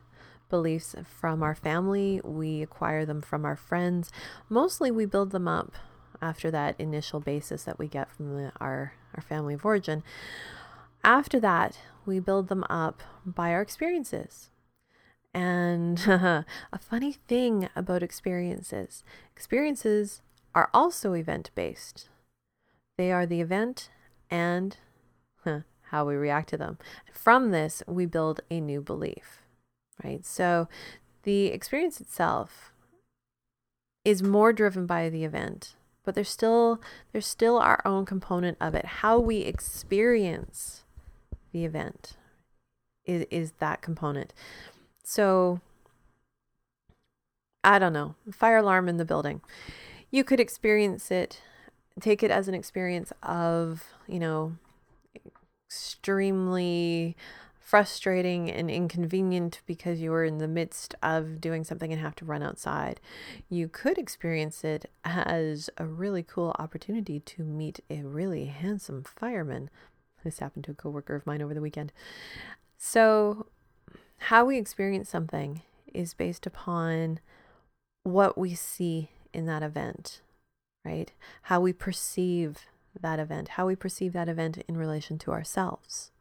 beliefs 0.50 0.96
from 1.06 1.42
our 1.42 1.56
family, 1.56 2.20
we 2.24 2.62
acquire 2.62 3.06
them 3.06 3.22
from 3.22 3.46
our 3.46 3.56
friends. 3.56 4.12
Mostly 4.50 4.92
we 4.92 5.06
build 5.06 5.32
them 5.32 5.48
up 5.48 5.74
after 6.22 6.52
that 6.52 6.76
initial 6.80 7.20
basis 7.20 7.64
that 7.64 7.80
we 7.80 7.88
get 7.88 8.12
from 8.12 8.36
the, 8.36 8.52
our, 8.60 8.94
our 9.18 9.24
family 9.24 9.56
of 9.56 9.66
origin. 9.66 10.04
After 11.04 11.40
that, 11.40 11.80
we 12.06 12.20
build 12.20 12.48
them 12.48 12.64
up 12.70 13.02
by 13.26 13.52
our 13.52 13.62
experiences. 13.62 14.50
And 15.34 16.00
a 16.08 16.46
funny 16.80 17.14
thing 17.28 17.70
about 17.76 18.04
experiences 18.04 19.04
experiences 19.36 20.22
are 20.56 20.70
also 20.74 21.14
event 21.14 21.52
based, 21.54 22.10
they 22.98 23.12
are 23.12 23.26
the 23.26 23.42
event 23.42 23.90
and 24.32 24.78
how 25.92 26.06
we 26.06 26.16
react 26.16 26.50
to 26.50 26.58
them. 26.58 26.78
From 27.14 27.52
this, 27.52 27.84
we 27.88 28.06
build 28.06 28.42
a 28.50 28.60
new 28.60 28.82
belief, 28.82 29.44
right? 30.04 30.26
So 30.26 30.68
the 31.24 31.48
experience 31.48 32.02
itself 32.02 32.72
is 34.04 34.24
more 34.24 34.54
driven 34.54 34.86
by 34.86 35.10
the 35.10 35.24
event 35.24 35.76
but 36.08 36.16
there's 36.16 36.30
still 36.30 36.80
there's 37.12 37.28
still 37.28 37.58
our 37.58 37.82
own 37.84 38.06
component 38.06 38.58
of 38.62 38.74
it. 38.74 38.86
How 38.86 39.20
we 39.20 39.40
experience 39.40 40.86
the 41.52 41.66
event 41.66 42.16
is, 43.06 43.26
is 43.30 43.52
that 43.60 43.82
component. 43.82 44.34
So 45.04 45.60
i 47.62 47.78
don't 47.80 47.92
know 47.92 48.16
fire 48.32 48.56
alarm 48.56 48.88
in 48.88 48.96
the 48.96 49.04
building. 49.04 49.42
You 50.10 50.24
could 50.24 50.40
experience 50.40 51.12
it 51.12 51.42
take 52.00 52.24
it 52.24 52.32
as 52.32 52.48
an 52.48 52.54
experience 52.54 53.12
of 53.22 53.84
you 54.08 54.20
know 54.20 54.56
extremely 55.68 57.18
frustrating 57.68 58.50
and 58.50 58.72
inconvenient 58.72 59.60
because 59.66 60.00
you 60.00 60.10
were 60.10 60.24
in 60.24 60.38
the 60.38 60.48
midst 60.48 60.96
of 61.04 61.42
doing 61.42 61.66
something 61.66 61.92
and 61.92 62.02
have 62.02 62.16
to 62.16 62.24
run 62.24 62.42
outside. 62.42 63.02
You 63.50 63.68
could 63.68 63.98
experience 63.98 64.64
it 64.64 64.90
as 65.04 65.70
a 65.78 65.86
really 65.86 66.24
cool 66.24 66.56
opportunity 66.60 67.20
to 67.20 67.44
meet 67.44 67.82
a 67.90 68.04
really 68.04 68.46
handsome 68.46 69.04
fireman. 69.04 69.70
This 70.24 70.40
happened 70.40 70.64
to 70.64 70.72
a 70.72 70.76
coworker 70.76 71.14
of 71.14 71.28
mine 71.28 71.42
over 71.42 71.54
the 71.54 71.60
weekend. 71.60 71.92
So, 72.78 73.48
how 74.18 74.46
we 74.46 74.58
experience 74.58 75.10
something 75.10 75.62
is 75.94 76.14
based 76.14 76.46
upon 76.46 77.20
what 78.04 78.38
we 78.38 78.56
see 78.56 79.10
in 79.34 79.46
that 79.48 79.62
event, 79.62 80.22
right? 80.86 81.12
How 81.44 81.60
we 81.60 81.74
perceive 81.74 82.60
that 82.98 83.20
event, 83.20 83.50
how 83.50 83.68
we 83.68 83.76
perceive 83.76 84.14
that 84.14 84.30
event 84.30 84.64
in 84.70 84.78
relation 84.78 85.18
to 85.20 85.32
ourselves. 85.32 86.12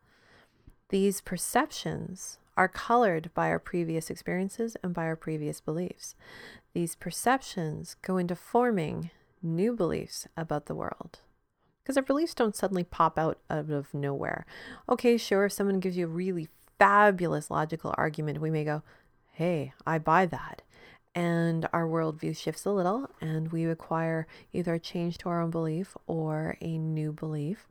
These 0.89 1.21
perceptions 1.21 2.39
are 2.57 2.69
colored 2.69 3.31
by 3.35 3.49
our 3.49 3.59
previous 3.59 4.09
experiences 4.09 4.77
and 4.83 4.95
by 4.95 5.05
our 5.05 5.17
previous 5.17 5.61
beliefs. 5.61 6.15
These 6.75 6.95
perceptions 6.95 7.97
go 8.03 8.17
into 8.19 8.37
forming 8.37 9.11
new 9.43 9.75
beliefs 9.75 10.29
about 10.37 10.67
the 10.67 10.75
world. 10.75 11.21
Because 11.83 11.97
our 11.97 12.03
beliefs 12.03 12.35
don't 12.35 12.57
suddenly 12.57 12.85
pop 12.85 13.19
out 13.19 13.39
out 13.51 13.71
of 13.71 13.95
nowhere. 13.95 14.47
Okay, 14.89 15.17
sure, 15.17 15.47
if 15.47 15.53
someone 15.53 15.81
gives 15.81 15.97
you 15.97 16.07
a 16.07 16.09
really 16.09 16.49
fabulous 16.79 17.51
logical 17.51 17.95
argument, 17.97 18.41
we 18.41 18.51
may 18.51 18.65
go, 18.65 18.83
hey, 19.33 19.73
I 19.87 19.99
buy 19.99 20.27
that. 20.27 20.63
And 21.15 21.69
our 21.73 21.87
worldview 21.87 22.37
shifts 22.37 22.65
a 22.65 22.71
little, 22.71 23.11
and 23.21 23.51
we 23.51 23.65
acquire 23.65 24.27
either 24.53 24.75
a 24.75 24.81
change 24.81 25.19
to 25.19 25.29
our 25.29 25.41
own 25.41 25.51
belief 25.51 25.97
or 26.07 26.57
a 26.61 26.79
new 26.79 27.13
belief. 27.13 27.67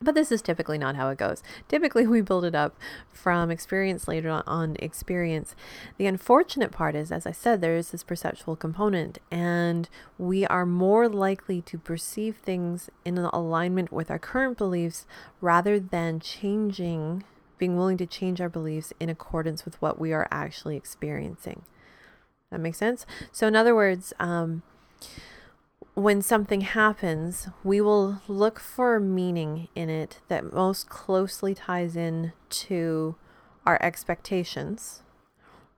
But 0.00 0.14
this 0.14 0.30
is 0.30 0.42
typically 0.42 0.76
not 0.76 0.96
how 0.96 1.08
it 1.08 1.16
goes. 1.16 1.42
Typically, 1.68 2.06
we 2.06 2.20
build 2.20 2.44
it 2.44 2.54
up 2.54 2.76
from 3.10 3.50
experience 3.50 4.06
later 4.06 4.42
on 4.46 4.76
experience. 4.78 5.56
The 5.96 6.06
unfortunate 6.06 6.70
part 6.70 6.94
is, 6.94 7.10
as 7.10 7.26
I 7.26 7.32
said, 7.32 7.60
there 7.60 7.76
is 7.76 7.90
this 7.90 8.02
perceptual 8.02 8.56
component, 8.56 9.18
and 9.30 9.88
we 10.18 10.44
are 10.46 10.66
more 10.66 11.08
likely 11.08 11.62
to 11.62 11.78
perceive 11.78 12.36
things 12.36 12.90
in 13.06 13.16
alignment 13.16 13.90
with 13.90 14.10
our 14.10 14.18
current 14.18 14.58
beliefs 14.58 15.06
rather 15.40 15.80
than 15.80 16.20
changing, 16.20 17.24
being 17.56 17.76
willing 17.76 17.96
to 17.96 18.06
change 18.06 18.38
our 18.38 18.50
beliefs 18.50 18.92
in 19.00 19.08
accordance 19.08 19.64
with 19.64 19.80
what 19.80 19.98
we 19.98 20.12
are 20.12 20.28
actually 20.30 20.76
experiencing. 20.76 21.62
That 22.50 22.60
makes 22.60 22.78
sense? 22.78 23.06
So, 23.32 23.46
in 23.46 23.56
other 23.56 23.74
words, 23.74 24.12
um, 24.20 24.62
when 25.96 26.20
something 26.20 26.60
happens, 26.60 27.48
we 27.64 27.80
will 27.80 28.20
look 28.28 28.60
for 28.60 29.00
meaning 29.00 29.68
in 29.74 29.88
it 29.88 30.20
that 30.28 30.52
most 30.52 30.90
closely 30.90 31.54
ties 31.54 31.96
in 31.96 32.34
to 32.50 33.16
our 33.64 33.78
expectations 33.82 35.02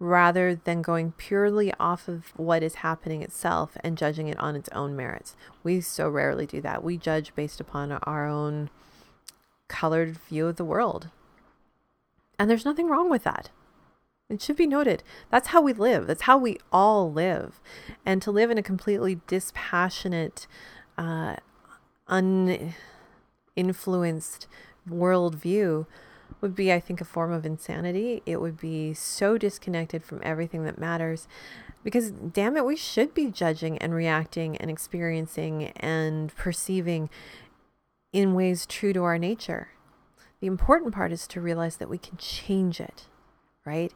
rather 0.00 0.57
than 0.57 0.83
going 0.83 1.12
purely 1.12 1.72
off 1.78 2.09
of 2.09 2.33
what 2.37 2.64
is 2.64 2.76
happening 2.76 3.22
itself 3.22 3.76
and 3.85 3.96
judging 3.96 4.26
it 4.26 4.38
on 4.40 4.57
its 4.57 4.68
own 4.70 4.96
merits. 4.96 5.37
We 5.62 5.81
so 5.81 6.09
rarely 6.09 6.46
do 6.46 6.61
that. 6.62 6.83
We 6.83 6.96
judge 6.96 7.33
based 7.37 7.61
upon 7.61 7.92
our 7.92 8.26
own 8.26 8.70
colored 9.68 10.18
view 10.28 10.48
of 10.48 10.57
the 10.57 10.64
world. 10.64 11.11
And 12.40 12.50
there's 12.50 12.64
nothing 12.64 12.88
wrong 12.88 13.09
with 13.09 13.22
that. 13.22 13.50
It 14.30 14.42
should 14.42 14.56
be 14.56 14.66
noted. 14.66 15.02
That's 15.30 15.48
how 15.48 15.62
we 15.62 15.72
live. 15.72 16.06
That's 16.06 16.22
how 16.22 16.36
we 16.36 16.58
all 16.70 17.10
live. 17.10 17.60
And 18.04 18.20
to 18.20 18.30
live 18.30 18.50
in 18.50 18.58
a 18.58 18.62
completely 18.62 19.20
dispassionate, 19.26 20.46
uh, 20.98 21.36
uninfluenced 22.08 24.46
worldview 24.88 25.86
would 26.42 26.54
be, 26.54 26.72
I 26.72 26.78
think, 26.78 27.00
a 27.00 27.06
form 27.06 27.32
of 27.32 27.46
insanity. 27.46 28.22
It 28.26 28.40
would 28.40 28.60
be 28.60 28.92
so 28.92 29.38
disconnected 29.38 30.04
from 30.04 30.20
everything 30.22 30.64
that 30.64 30.78
matters. 30.78 31.26
Because, 31.82 32.10
damn 32.10 32.56
it, 32.56 32.66
we 32.66 32.76
should 32.76 33.14
be 33.14 33.30
judging 33.30 33.78
and 33.78 33.94
reacting 33.94 34.58
and 34.58 34.70
experiencing 34.70 35.68
and 35.76 36.34
perceiving 36.36 37.08
in 38.12 38.34
ways 38.34 38.66
true 38.66 38.92
to 38.92 39.04
our 39.04 39.18
nature. 39.18 39.68
The 40.40 40.48
important 40.48 40.94
part 40.94 41.12
is 41.12 41.26
to 41.28 41.40
realize 41.40 41.78
that 41.78 41.88
we 41.88 41.98
can 41.98 42.18
change 42.18 42.78
it 42.78 43.06
right? 43.68 43.92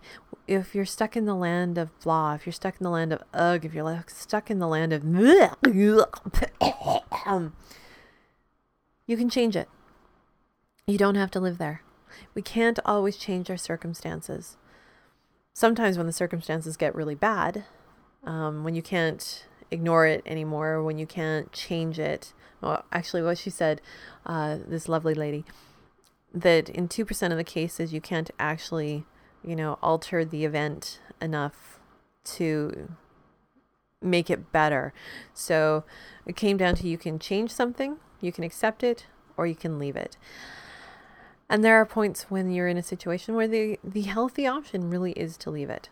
If 0.46 0.74
you're 0.74 0.84
stuck 0.84 1.16
in 1.16 1.24
the 1.24 1.34
land 1.34 1.78
of 1.78 1.98
blah, 2.00 2.34
if 2.34 2.46
you're 2.46 2.52
stuck 2.52 2.74
in 2.78 2.84
the 2.84 2.90
land 2.90 3.12
of 3.12 3.22
ugh, 3.32 3.64
if 3.64 3.72
you're 3.72 4.04
stuck 4.06 4.50
in 4.50 4.58
the 4.58 4.68
land 4.68 4.92
of 4.92 5.02
you 9.06 9.16
can 9.16 9.30
change 9.30 9.56
it. 9.56 9.68
You 10.86 10.98
don't 10.98 11.14
have 11.14 11.30
to 11.32 11.40
live 11.40 11.58
there. 11.58 11.82
We 12.34 12.42
can't 12.42 12.78
always 12.84 13.16
change 13.16 13.48
our 13.48 13.56
circumstances. 13.56 14.56
Sometimes 15.54 15.96
when 15.96 16.06
the 16.06 16.12
circumstances 16.12 16.76
get 16.76 16.94
really 16.94 17.14
bad, 17.14 17.64
um, 18.24 18.64
when 18.64 18.74
you 18.74 18.82
can't 18.82 19.46
ignore 19.70 20.06
it 20.06 20.22
anymore, 20.26 20.82
when 20.82 20.98
you 20.98 21.06
can't 21.06 21.52
change 21.52 21.98
it. 21.98 22.32
Well, 22.60 22.84
actually, 22.92 23.22
what 23.22 23.38
she 23.38 23.50
said, 23.50 23.80
uh, 24.26 24.58
this 24.66 24.88
lovely 24.88 25.14
lady, 25.14 25.44
that 26.32 26.68
in 26.68 26.88
2% 26.88 27.30
of 27.30 27.36
the 27.36 27.44
cases, 27.44 27.92
you 27.92 28.00
can't 28.00 28.30
actually 28.38 29.04
you 29.44 29.56
know, 29.56 29.78
alter 29.82 30.24
the 30.24 30.44
event 30.44 31.00
enough 31.20 31.78
to 32.24 32.90
make 34.00 34.30
it 34.30 34.52
better. 34.52 34.92
So 35.34 35.84
it 36.26 36.36
came 36.36 36.56
down 36.56 36.74
to 36.76 36.88
you 36.88 36.98
can 36.98 37.18
change 37.18 37.50
something, 37.50 37.96
you 38.20 38.32
can 38.32 38.44
accept 38.44 38.82
it, 38.82 39.06
or 39.36 39.46
you 39.46 39.54
can 39.54 39.78
leave 39.78 39.96
it. 39.96 40.16
And 41.48 41.62
there 41.62 41.76
are 41.76 41.86
points 41.86 42.30
when 42.30 42.50
you're 42.50 42.68
in 42.68 42.78
a 42.78 42.82
situation 42.82 43.34
where 43.34 43.48
the, 43.48 43.78
the 43.84 44.02
healthy 44.02 44.46
option 44.46 44.90
really 44.90 45.12
is 45.12 45.36
to 45.38 45.50
leave 45.50 45.70
it. 45.70 45.90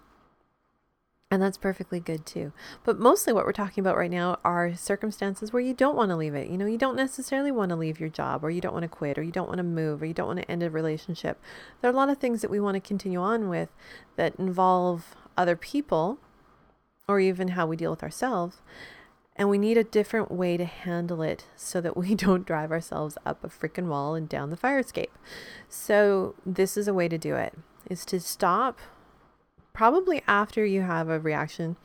And 1.33 1.40
that's 1.40 1.59
perfectly 1.59 2.01
good 2.01 2.27
too. 2.27 2.53
But 2.85 2.99
mostly 2.99 3.33
what 3.33 3.47
we're 3.47 3.53
talking 3.53 3.83
about 3.83 3.97
right 3.97 4.11
now 4.11 4.40
are 4.45 4.75
circumstances 4.75 5.53
where 5.53 5.62
you 5.62 5.73
don't 5.73 5.95
want 5.95 6.11
to 6.11 6.16
leave 6.16 6.35
it. 6.35 6.49
You 6.49 6.59
know, 6.59 6.66
you 6.66 6.77
don't 6.77 6.97
necessarily 6.97 7.53
want 7.53 7.69
to 7.69 7.77
leave 7.77 8.01
your 8.01 8.09
job, 8.09 8.45
or 8.45 8.51
you 8.51 8.61
don't 8.61 8.73
want 8.73 8.83
to 8.83 8.88
quit, 8.88 9.16
or 9.16 9.23
you 9.23 9.31
don't 9.31 9.47
want 9.47 9.59
to 9.59 9.64
move, 9.64 10.03
or 10.03 10.07
you 10.07 10.14
don't 10.14 10.27
want 10.27 10.40
to 10.40 10.51
end 10.51 10.64
a 10.64 10.71
relationship. 10.71 11.40
There 11.81 11.88
are 11.88 11.95
a 11.95 11.97
lot 11.97 12.09
of 12.09 12.19
things 12.19 12.43
that 12.43 12.51
we 12.51 12.59
want 12.59 12.75
to 12.75 12.81
continue 12.81 13.21
on 13.21 13.49
with 13.49 13.69
that 14.16 14.35
involve 14.40 15.14
other 15.37 15.55
people, 15.55 16.19
or 17.07 17.21
even 17.21 17.49
how 17.49 17.64
we 17.64 17.77
deal 17.77 17.93
with 17.93 18.03
ourselves. 18.03 18.57
And 19.37 19.49
we 19.49 19.57
need 19.57 19.79
a 19.79 19.85
different 19.85 20.33
way 20.33 20.57
to 20.57 20.64
handle 20.64 21.23
it 21.23 21.47
so 21.55 21.81
that 21.81 21.97
we 21.97 22.14
don't 22.16 22.45
drive 22.45 22.73
ourselves 22.73 23.16
up 23.25 23.45
a 23.45 23.49
freaking 23.49 23.87
wall 23.87 24.16
and 24.16 24.29
down 24.29 24.51
the 24.51 24.57
fire 24.57 24.81
escape. 24.81 25.16
So, 25.69 26.35
this 26.45 26.77
is 26.77 26.88
a 26.88 26.95
way 26.95 27.07
to 27.07 27.19
do 27.19 27.37
it 27.37 27.57
is 27.88 28.05
to 28.05 28.21
stop 28.21 28.81
probably 29.73 30.23
after 30.27 30.65
you 30.65 30.83
have 30.83 31.09
a 31.09 31.21
reaction 31.21 31.77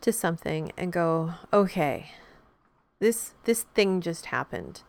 to 0.00 0.12
something 0.12 0.72
and 0.76 0.92
go, 0.92 1.34
okay, 1.52 2.12
this 2.98 3.34
this 3.44 3.64
thing 3.74 4.00
just 4.00 4.26
happened. 4.26 4.82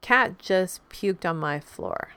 Cat 0.00 0.38
just 0.38 0.86
puked 0.88 1.28
on 1.28 1.36
my 1.36 1.60
floor. 1.60 2.12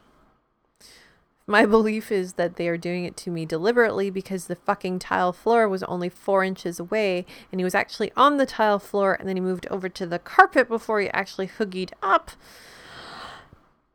My 1.45 1.65
belief 1.75 2.11
is 2.11 2.33
that 2.33 2.55
they 2.55 2.67
are 2.67 2.77
doing 2.77 3.05
it 3.05 3.17
to 3.17 3.29
me 3.29 3.45
deliberately 3.45 4.09
because 4.09 4.47
the 4.47 4.55
fucking 4.55 4.99
tile 4.99 5.33
floor 5.33 5.67
was 5.67 5.83
only 5.83 6.09
four 6.09 6.43
inches 6.43 6.79
away 6.79 7.25
and 7.51 7.59
he 7.59 7.65
was 7.65 7.75
actually 7.75 8.11
on 8.15 8.37
the 8.37 8.45
tile 8.45 8.79
floor 8.79 9.13
and 9.13 9.27
then 9.27 9.35
he 9.35 9.41
moved 9.41 9.67
over 9.69 9.89
to 9.89 10.05
the 10.05 10.19
carpet 10.19 10.67
before 10.67 11.01
he 11.01 11.09
actually 11.09 11.47
hoogied 11.47 11.91
up. 12.01 12.31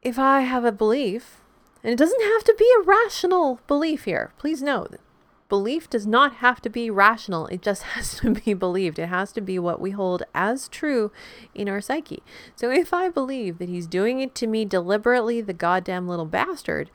If 0.02 0.18
I 0.18 0.42
have 0.42 0.64
a 0.64 0.72
belief, 0.72 1.40
and 1.82 1.92
it 1.92 1.96
doesn't 1.96 2.22
have 2.22 2.44
to 2.44 2.54
be 2.58 2.70
a 2.78 2.82
rational 2.82 3.60
belief 3.66 4.04
here, 4.04 4.32
please 4.38 4.62
note 4.62 4.98
belief 5.48 5.88
does 5.88 6.06
not 6.06 6.36
have 6.36 6.60
to 6.62 6.70
be 6.70 6.90
rational. 6.90 7.46
It 7.46 7.62
just 7.62 7.82
has 7.94 8.18
to 8.20 8.30
be 8.30 8.54
believed. 8.54 8.98
It 8.98 9.08
has 9.08 9.32
to 9.32 9.40
be 9.40 9.58
what 9.58 9.80
we 9.80 9.90
hold 9.90 10.22
as 10.34 10.68
true 10.68 11.10
in 11.54 11.68
our 11.68 11.80
psyche. 11.80 12.22
So 12.56 12.70
if 12.70 12.92
I 12.92 13.08
believe 13.08 13.58
that 13.58 13.68
he's 13.68 13.86
doing 13.86 14.20
it 14.20 14.34
to 14.36 14.46
me 14.46 14.64
deliberately, 14.64 15.40
the 15.40 15.52
goddamn 15.52 16.08
little 16.08 16.26
bastard, 16.26 16.90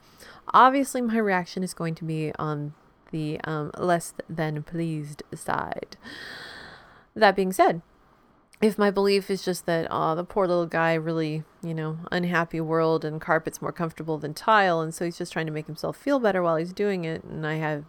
obviously 0.54 1.02
my 1.02 1.18
reaction 1.18 1.64
is 1.64 1.74
going 1.74 1.96
to 1.96 2.06
be 2.06 2.32
on 2.38 2.74
the 3.12 3.40
um, 3.44 3.72
less 3.78 4.14
than 4.30 4.64
pleased 4.64 5.24
side. 5.34 5.98
That 7.16 7.36
being 7.36 7.54
said, 7.54 7.82
if 8.62 8.78
my 8.78 8.90
belief 8.90 9.30
is 9.30 9.44
just 9.44 9.66
that, 9.66 9.88
oh, 9.92 10.16
the 10.16 10.24
poor 10.24 10.48
little 10.48 10.66
guy 10.66 10.94
really, 10.94 11.44
you 11.62 11.74
know, 11.74 12.00
unhappy 12.12 12.62
world 12.62 13.04
and 13.04 13.20
carpet's 13.20 13.62
more 13.62 13.72
comfortable 13.72 14.18
than 14.18 14.34
tile, 14.34 14.82
and 14.82 14.94
so 14.94 15.06
he's 15.06 15.18
just 15.18 15.34
trying 15.34 15.46
to 15.46 15.52
make 15.52 15.68
himself 15.68 15.98
feel 15.98 16.20
better 16.20 16.42
while 16.42 16.56
he's 16.56 16.74
doing 16.74 17.04
it, 17.06 17.24
and 17.24 17.46
I 17.46 17.56
have 17.56 17.84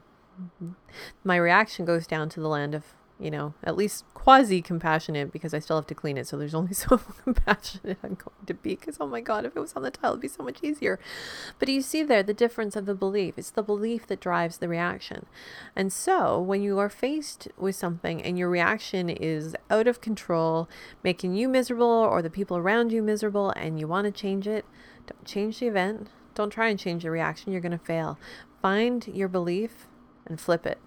my 1.22 1.36
reaction 1.36 1.84
goes 1.84 2.06
down 2.06 2.28
to 2.30 2.40
the 2.40 2.48
land 2.48 2.74
of 2.74 2.84
you 3.20 3.30
know 3.30 3.54
at 3.62 3.76
least 3.76 4.04
quasi 4.12 4.60
compassionate 4.60 5.32
because 5.32 5.54
I 5.54 5.60
still 5.60 5.76
have 5.76 5.86
to 5.86 5.94
clean 5.94 6.18
it 6.18 6.26
so 6.26 6.36
there's 6.36 6.54
only 6.60 6.74
so 6.74 6.98
compassionate 7.22 7.98
I'm 8.02 8.14
going 8.14 8.46
to 8.46 8.54
be 8.54 8.74
because 8.74 8.96
oh 9.00 9.06
my 9.06 9.20
god 9.20 9.44
if 9.44 9.56
it 9.56 9.60
was 9.60 9.72
on 9.74 9.82
the 9.82 9.90
tile 9.90 10.12
it'd 10.12 10.20
be 10.20 10.28
so 10.28 10.42
much 10.42 10.58
easier. 10.62 10.98
But 11.58 11.68
you 11.68 11.80
see 11.80 12.02
there 12.02 12.22
the 12.22 12.34
difference 12.34 12.74
of 12.74 12.86
the 12.86 12.94
belief. 12.94 13.38
It's 13.38 13.50
the 13.50 13.62
belief 13.62 14.06
that 14.08 14.20
drives 14.20 14.58
the 14.58 14.68
reaction. 14.68 15.26
And 15.76 15.92
so 15.92 16.40
when 16.40 16.62
you 16.62 16.78
are 16.78 16.88
faced 16.88 17.48
with 17.56 17.76
something 17.76 18.22
and 18.22 18.38
your 18.38 18.50
reaction 18.50 19.08
is 19.08 19.54
out 19.70 19.86
of 19.86 20.00
control 20.00 20.68
making 21.02 21.34
you 21.34 21.48
miserable 21.48 21.86
or 21.86 22.20
the 22.20 22.30
people 22.30 22.56
around 22.56 22.90
you 22.90 23.02
miserable 23.02 23.50
and 23.50 23.78
you 23.78 23.86
want 23.86 24.06
to 24.06 24.10
change 24.10 24.48
it 24.48 24.64
don't 25.06 25.24
change 25.24 25.60
the 25.60 25.66
event. 25.66 26.08
Don't 26.34 26.50
try 26.50 26.68
and 26.68 26.78
change 26.78 27.02
the 27.02 27.10
reaction 27.10 27.52
you're 27.52 27.60
going 27.60 27.72
to 27.72 27.78
fail. 27.78 28.18
Find 28.62 29.06
your 29.08 29.28
belief 29.28 29.86
and 30.26 30.40
flip 30.40 30.66
it. 30.66 30.78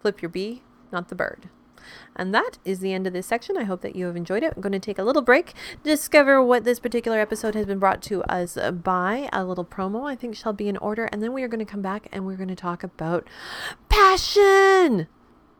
Flip 0.00 0.22
your 0.22 0.28
bee, 0.28 0.62
not 0.92 1.08
the 1.08 1.14
bird. 1.14 1.48
And 2.14 2.34
that 2.34 2.58
is 2.64 2.80
the 2.80 2.92
end 2.92 3.06
of 3.06 3.12
this 3.12 3.26
section. 3.26 3.56
I 3.56 3.64
hope 3.64 3.80
that 3.82 3.96
you 3.96 4.06
have 4.06 4.16
enjoyed 4.16 4.42
it. 4.42 4.52
I'm 4.54 4.62
going 4.62 4.72
to 4.72 4.78
take 4.78 4.98
a 4.98 5.02
little 5.02 5.22
break, 5.22 5.54
discover 5.82 6.42
what 6.42 6.64
this 6.64 6.78
particular 6.78 7.18
episode 7.18 7.54
has 7.54 7.66
been 7.66 7.78
brought 7.78 8.02
to 8.02 8.22
us 8.24 8.58
by. 8.82 9.28
A 9.32 9.44
little 9.44 9.64
promo, 9.64 10.08
I 10.08 10.14
think, 10.14 10.36
shall 10.36 10.52
be 10.52 10.68
in 10.68 10.76
order. 10.76 11.06
And 11.06 11.22
then 11.22 11.32
we 11.32 11.42
are 11.42 11.48
going 11.48 11.64
to 11.64 11.70
come 11.70 11.82
back 11.82 12.08
and 12.12 12.26
we're 12.26 12.36
going 12.36 12.48
to 12.48 12.54
talk 12.54 12.82
about 12.82 13.26
passion. 13.88 15.08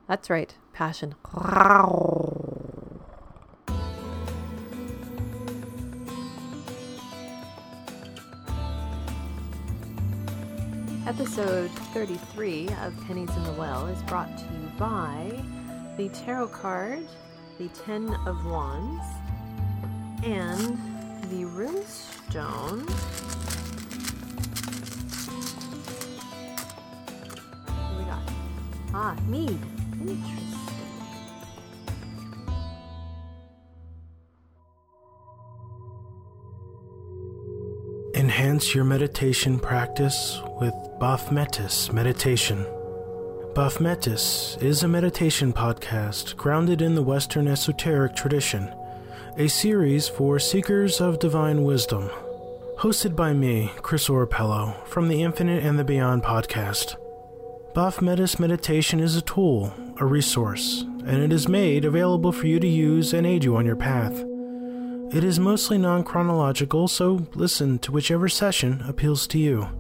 That's 0.08 0.28
right, 0.28 0.54
passion. 0.72 1.14
Episode 11.10 11.72
33 11.92 12.68
of 12.84 12.94
Pennies 13.08 13.36
in 13.36 13.42
the 13.42 13.52
Well 13.54 13.88
is 13.88 14.00
brought 14.04 14.28
to 14.38 14.44
you 14.44 14.70
by 14.78 15.42
the 15.96 16.08
Tarot 16.10 16.46
card, 16.46 17.04
the 17.58 17.66
Ten 17.84 18.14
of 18.26 18.46
Wands, 18.46 19.04
and 20.22 20.78
the 21.28 21.46
Rune 21.46 21.84
Stone. 21.84 22.86
We 27.98 28.04
got? 28.04 28.22
Ah, 28.94 29.16
mead. 29.26 29.58
Interesting. 30.00 30.46
Enhance 38.14 38.76
your 38.76 38.84
meditation 38.84 39.58
practice 39.58 40.40
with 40.60 40.72
Baphometis 41.00 41.90
Meditation. 41.94 42.66
Baphometis 43.54 44.62
is 44.62 44.82
a 44.82 44.88
meditation 44.88 45.50
podcast 45.50 46.36
grounded 46.36 46.82
in 46.82 46.94
the 46.94 47.02
Western 47.02 47.48
esoteric 47.48 48.14
tradition, 48.14 48.70
a 49.38 49.48
series 49.48 50.08
for 50.08 50.38
seekers 50.38 51.00
of 51.00 51.18
divine 51.18 51.64
wisdom. 51.64 52.10
Hosted 52.80 53.16
by 53.16 53.32
me, 53.32 53.72
Chris 53.76 54.08
Orapello, 54.08 54.86
from 54.88 55.08
the 55.08 55.22
Infinite 55.22 55.64
and 55.64 55.78
the 55.78 55.84
Beyond 55.84 56.22
podcast. 56.22 56.96
Baphometis 57.72 58.38
Meditation 58.38 59.00
is 59.00 59.16
a 59.16 59.22
tool, 59.22 59.72
a 59.96 60.04
resource, 60.04 60.82
and 61.06 61.22
it 61.22 61.32
is 61.32 61.48
made 61.48 61.86
available 61.86 62.30
for 62.30 62.46
you 62.46 62.60
to 62.60 62.68
use 62.68 63.14
and 63.14 63.26
aid 63.26 63.42
you 63.42 63.56
on 63.56 63.64
your 63.64 63.74
path. 63.74 64.22
It 65.14 65.24
is 65.24 65.40
mostly 65.40 65.78
non 65.78 66.04
chronological, 66.04 66.88
so 66.88 67.26
listen 67.34 67.78
to 67.78 67.90
whichever 67.90 68.28
session 68.28 68.84
appeals 68.86 69.26
to 69.28 69.38
you. 69.38 69.79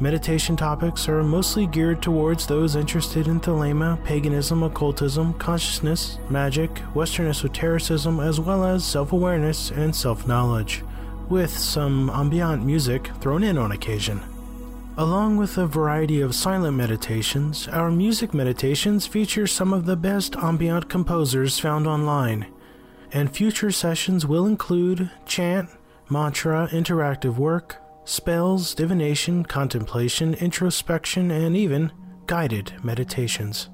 Meditation 0.00 0.54
topics 0.54 1.08
are 1.08 1.24
mostly 1.24 1.66
geared 1.66 2.00
towards 2.00 2.46
those 2.46 2.76
interested 2.76 3.26
in 3.26 3.40
thelema, 3.40 4.02
paganism, 4.04 4.62
occultism, 4.62 5.34
consciousness, 5.34 6.18
magic, 6.30 6.78
Western 6.94 7.26
esotericism, 7.26 8.20
as 8.20 8.38
well 8.38 8.64
as 8.64 8.84
self 8.84 9.12
awareness 9.12 9.72
and 9.72 9.94
self 9.94 10.24
knowledge, 10.24 10.84
with 11.28 11.50
some 11.50 12.10
ambient 12.10 12.64
music 12.64 13.10
thrown 13.20 13.42
in 13.42 13.58
on 13.58 13.72
occasion. 13.72 14.20
Along 14.96 15.36
with 15.36 15.58
a 15.58 15.66
variety 15.66 16.20
of 16.20 16.32
silent 16.32 16.76
meditations, 16.76 17.66
our 17.66 17.90
music 17.90 18.32
meditations 18.32 19.04
feature 19.04 19.48
some 19.48 19.72
of 19.72 19.84
the 19.84 19.96
best 19.96 20.36
ambient 20.36 20.88
composers 20.88 21.58
found 21.58 21.88
online, 21.88 22.46
and 23.10 23.34
future 23.34 23.72
sessions 23.72 24.24
will 24.24 24.46
include 24.46 25.10
chant, 25.26 25.68
mantra, 26.08 26.68
interactive 26.70 27.36
work, 27.36 27.78
spells, 28.08 28.74
divination, 28.74 29.44
contemplation, 29.44 30.34
introspection, 30.34 31.30
and 31.30 31.56
even 31.56 31.92
guided 32.26 32.72
meditations. 32.82 33.68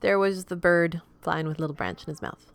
there 0.00 0.18
was 0.18 0.46
the 0.46 0.56
bird 0.56 1.02
flying 1.20 1.46
with 1.46 1.58
a 1.58 1.60
little 1.60 1.76
branch 1.76 2.04
in 2.04 2.12
his 2.12 2.22
mouth. 2.22 2.52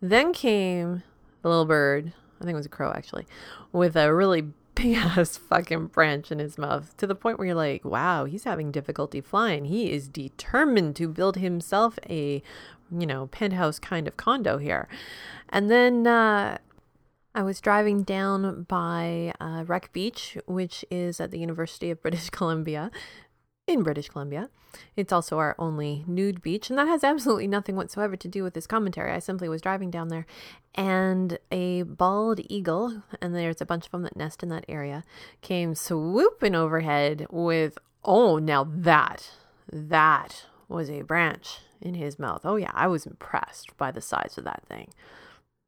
Then 0.00 0.32
came 0.32 1.02
the 1.42 1.48
little 1.48 1.64
bird, 1.64 2.12
I 2.40 2.44
think 2.44 2.54
it 2.54 2.56
was 2.56 2.66
a 2.66 2.70
crow 2.70 2.92
actually, 2.92 3.26
with 3.72 3.96
a 3.96 4.12
really 4.14 4.48
big 4.74 4.96
ass 4.96 5.36
fucking 5.36 5.88
branch 5.88 6.32
in 6.32 6.38
his 6.38 6.56
mouth 6.56 6.96
to 6.96 7.06
the 7.06 7.14
point 7.14 7.38
where 7.38 7.46
you're 7.46 7.54
like, 7.54 7.84
wow, 7.84 8.24
he's 8.24 8.44
having 8.44 8.72
difficulty 8.72 9.20
flying. 9.20 9.66
He 9.66 9.92
is 9.92 10.08
determined 10.08 10.96
to 10.96 11.08
build 11.08 11.36
himself 11.36 11.98
a, 12.08 12.42
you 12.96 13.06
know, 13.06 13.26
penthouse 13.26 13.78
kind 13.78 14.06
of 14.06 14.16
condo 14.16 14.58
here. 14.58 14.88
And 15.48 15.70
then 15.70 16.06
uh, 16.06 16.58
I 17.34 17.42
was 17.42 17.60
driving 17.60 18.02
down 18.02 18.64
by 18.64 19.32
uh, 19.40 19.64
Wreck 19.66 19.92
Beach, 19.92 20.36
which 20.46 20.84
is 20.90 21.20
at 21.20 21.30
the 21.30 21.38
University 21.38 21.90
of 21.90 22.02
British 22.02 22.30
Columbia, 22.30 22.90
in 23.66 23.82
British 23.82 24.08
Columbia. 24.08 24.50
It's 24.96 25.12
also 25.12 25.38
our 25.38 25.54
only 25.58 26.04
nude 26.06 26.42
beach, 26.42 26.68
and 26.68 26.78
that 26.78 26.88
has 26.88 27.04
absolutely 27.04 27.46
nothing 27.46 27.76
whatsoever 27.76 28.16
to 28.16 28.28
do 28.28 28.42
with 28.42 28.54
this 28.54 28.66
commentary. 28.66 29.12
I 29.12 29.18
simply 29.18 29.48
was 29.48 29.62
driving 29.62 29.90
down 29.90 30.08
there, 30.08 30.26
and 30.74 31.38
a 31.50 31.82
bald 31.82 32.40
eagle, 32.48 33.02
and 33.20 33.34
there's 33.34 33.60
a 33.60 33.66
bunch 33.66 33.86
of 33.86 33.92
them 33.92 34.02
that 34.02 34.16
nest 34.16 34.42
in 34.42 34.48
that 34.48 34.64
area, 34.68 35.04
came 35.42 35.74
swooping 35.74 36.54
overhead 36.54 37.26
with, 37.30 37.78
oh, 38.04 38.38
now 38.38 38.64
that, 38.64 39.30
that 39.70 40.46
was 40.68 40.90
a 40.90 41.02
branch 41.02 41.60
in 41.82 41.94
his 41.94 42.18
mouth. 42.18 42.42
Oh, 42.44 42.56
yeah, 42.56 42.70
I 42.74 42.86
was 42.86 43.06
impressed 43.06 43.76
by 43.76 43.90
the 43.90 44.00
size 44.00 44.36
of 44.38 44.44
that 44.44 44.62
thing. 44.68 44.88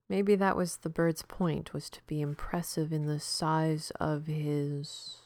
Maybe 0.09 0.35
that 0.37 0.57
was 0.57 0.79
the 0.79 0.90
bird's 0.90 1.22
point, 1.22 1.72
was 1.72 1.90
to 1.90 2.00
be 2.07 2.20
impressive 2.20 2.92
in 2.92 3.07
the 3.07 3.20
size 3.20 3.90
of 3.98 4.27
his 4.27 5.18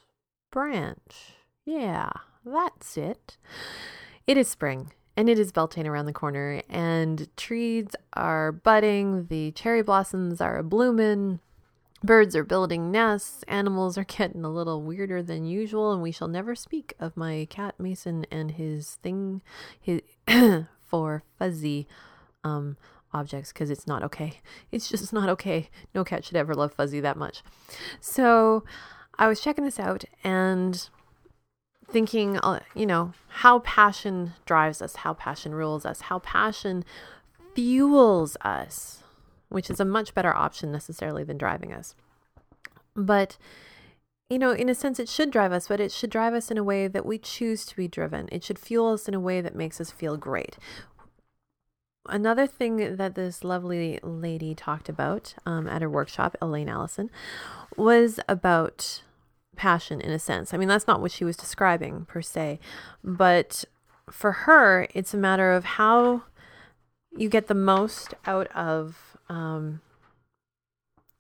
branch. 0.50 1.34
Yeah, 1.64 2.10
that's 2.44 2.96
it. 2.96 3.36
It 4.26 4.36
is 4.36 4.48
spring 4.48 4.92
and 5.18 5.28
it 5.28 5.36
is 5.36 5.50
Beltane 5.50 5.88
around 5.88 6.06
the 6.06 6.12
corner, 6.12 6.62
and 6.68 7.28
trees 7.36 7.88
are 8.12 8.52
budding, 8.52 9.26
the 9.26 9.50
cherry 9.50 9.82
blossoms 9.82 10.40
are 10.40 10.62
blooming, 10.62 11.40
birds 12.04 12.36
are 12.36 12.44
building 12.44 12.92
nests, 12.92 13.42
animals 13.48 13.98
are 13.98 14.04
getting 14.08 14.44
a 14.44 14.48
little 14.48 14.80
weirder 14.80 15.20
than 15.20 15.44
usual, 15.44 15.92
and 15.92 16.02
we 16.02 16.12
shall 16.12 16.28
never 16.28 16.54
speak 16.54 16.94
of 17.00 17.16
my 17.16 17.48
cat 17.50 17.74
Mason 17.80 18.26
and 18.30 18.52
his 18.52 18.94
thing 19.02 19.42
his 19.80 20.02
for 20.88 21.22
fuzzy 21.38 21.86
um 22.44 22.76
objects 23.12 23.52
because 23.52 23.70
it's 23.70 23.86
not 23.86 24.02
okay. 24.02 24.40
It's 24.72 24.88
just 24.88 25.12
not 25.12 25.28
okay. 25.30 25.70
No 25.94 26.04
cat 26.04 26.24
should 26.24 26.36
ever 26.36 26.54
love 26.54 26.72
fuzzy 26.74 27.00
that 27.00 27.16
much. 27.16 27.42
So 28.00 28.64
I 29.18 29.26
was 29.28 29.40
checking 29.40 29.64
this 29.64 29.80
out 29.80 30.04
and 30.22 30.88
thinking, 31.90 32.38
uh, 32.38 32.60
you 32.74 32.86
know, 32.86 33.12
how 33.28 33.60
passion 33.60 34.34
drives 34.44 34.82
us, 34.82 34.96
how 34.96 35.14
passion 35.14 35.54
rules 35.54 35.86
us, 35.86 36.02
how 36.02 36.18
passion 36.18 36.84
fuels 37.54 38.36
us, 38.42 39.02
which 39.48 39.70
is 39.70 39.80
a 39.80 39.84
much 39.84 40.14
better 40.14 40.34
option 40.34 40.70
necessarily 40.70 41.24
than 41.24 41.38
driving 41.38 41.72
us. 41.72 41.94
But, 42.94 43.38
you 44.30 44.38
know, 44.38 44.50
in 44.50 44.68
a 44.68 44.74
sense, 44.74 44.98
it 44.98 45.08
should 45.08 45.30
drive 45.30 45.52
us, 45.52 45.68
but 45.68 45.80
it 45.80 45.90
should 45.90 46.10
drive 46.10 46.34
us 46.34 46.50
in 46.50 46.58
a 46.58 46.64
way 46.64 46.86
that 46.86 47.06
we 47.06 47.18
choose 47.18 47.64
to 47.66 47.76
be 47.76 47.88
driven. 47.88 48.28
It 48.30 48.44
should 48.44 48.58
fuel 48.58 48.92
us 48.92 49.08
in 49.08 49.14
a 49.14 49.20
way 49.20 49.40
that 49.40 49.54
makes 49.54 49.80
us 49.80 49.90
feel 49.90 50.16
great. 50.16 50.58
Another 52.06 52.46
thing 52.46 52.96
that 52.96 53.14
this 53.14 53.44
lovely 53.44 53.98
lady 54.02 54.54
talked 54.54 54.88
about 54.88 55.34
um, 55.46 55.66
at 55.66 55.82
her 55.82 55.90
workshop, 55.90 56.36
Elaine 56.40 56.68
Allison, 56.68 57.10
was 57.76 58.20
about 58.28 59.02
passion 59.56 60.00
in 60.00 60.10
a 60.10 60.18
sense. 60.18 60.52
I 60.52 60.56
mean, 60.56 60.68
that's 60.68 60.86
not 60.86 61.00
what 61.00 61.10
she 61.10 61.24
was 61.24 61.36
describing 61.36 62.06
per 62.06 62.22
se, 62.22 62.60
but 63.02 63.64
for 64.10 64.32
her, 64.32 64.86
it's 64.94 65.12
a 65.12 65.18
matter 65.18 65.52
of 65.52 65.64
how 65.64 66.22
you 67.16 67.28
get 67.28 67.46
the 67.46 67.54
most 67.54 68.14
out 68.26 68.46
of 68.48 69.16
um, 69.28 69.80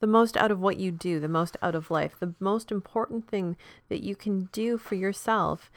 the 0.00 0.06
most 0.06 0.36
out 0.36 0.50
of 0.50 0.60
what 0.60 0.78
you 0.78 0.90
do, 0.90 1.20
the 1.20 1.28
most 1.28 1.56
out 1.62 1.74
of 1.74 1.90
life. 1.90 2.16
The 2.18 2.34
most 2.40 2.70
important 2.70 3.28
thing 3.28 3.56
that 3.88 4.02
you 4.02 4.14
can 4.14 4.48
do 4.52 4.78
for 4.78 4.94
yourself 4.94 5.70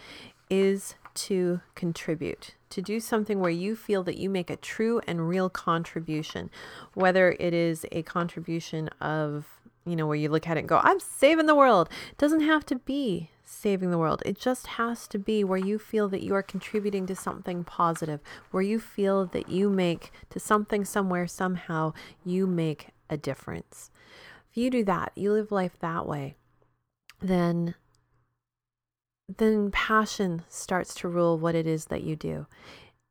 is 0.50 0.96
to 1.14 1.62
contribute, 1.76 2.56
to 2.70 2.82
do 2.82 3.00
something 3.00 3.40
where 3.40 3.52
you 3.52 3.76
feel 3.76 4.04
that 4.04 4.18
you 4.18 4.30
make 4.30 4.50
a 4.50 4.56
true 4.56 5.02
and 5.08 5.28
real 5.28 5.50
contribution, 5.50 6.50
whether 6.94 7.36
it 7.40 7.54
is 7.54 7.86
a 7.92 8.04
contribution 8.04 8.90
of 9.00 9.62
you 9.86 9.96
know, 9.96 10.06
where 10.06 10.16
you 10.16 10.30
look 10.30 10.48
at 10.48 10.58
it 10.58 10.62
and 10.62 10.70
go, 10.70 10.80
I'm 10.84 11.00
saving 11.00 11.48
the 11.48 11.56
world. 11.56 11.90
It 12.12 12.18
doesn't 12.18 12.42
have 12.42 12.66
to 12.68 12.76
be 12.76 13.32
saving 13.44 13.92
the 13.92 13.98
world. 13.98 14.22
It 14.26 14.40
just 14.40 14.68
has 14.68 15.08
to 15.08 15.20
be 15.20 15.44
where 15.44 15.58
you 15.58 15.80
feel 15.80 16.08
that 16.10 16.24
you 16.24 16.36
are 16.36 16.44
contributing 16.44 17.08
to 17.08 17.16
something 17.16 17.64
positive, 17.64 18.20
where 18.52 18.64
you 18.64 18.80
feel 18.80 19.26
that 19.28 19.50
you 19.50 19.70
make 19.70 20.12
to 20.30 20.40
something 20.40 20.86
somewhere, 20.86 21.28
somehow, 21.28 21.94
you 22.24 22.46
make 22.46 22.90
a 23.10 23.18
difference. 23.18 23.91
If 24.52 24.58
you 24.58 24.70
do 24.70 24.84
that, 24.84 25.14
you 25.16 25.32
live 25.32 25.52
life 25.52 25.78
that 25.80 26.06
way, 26.06 26.36
then 27.22 27.76
then 29.38 29.72
passion 29.72 30.44
starts 30.50 30.94
to 30.96 31.08
rule 31.08 31.38
what 31.38 31.56
it 31.56 31.66
is 31.66 31.86
that 31.86 32.04
you 32.04 32.18
do. 32.18 32.48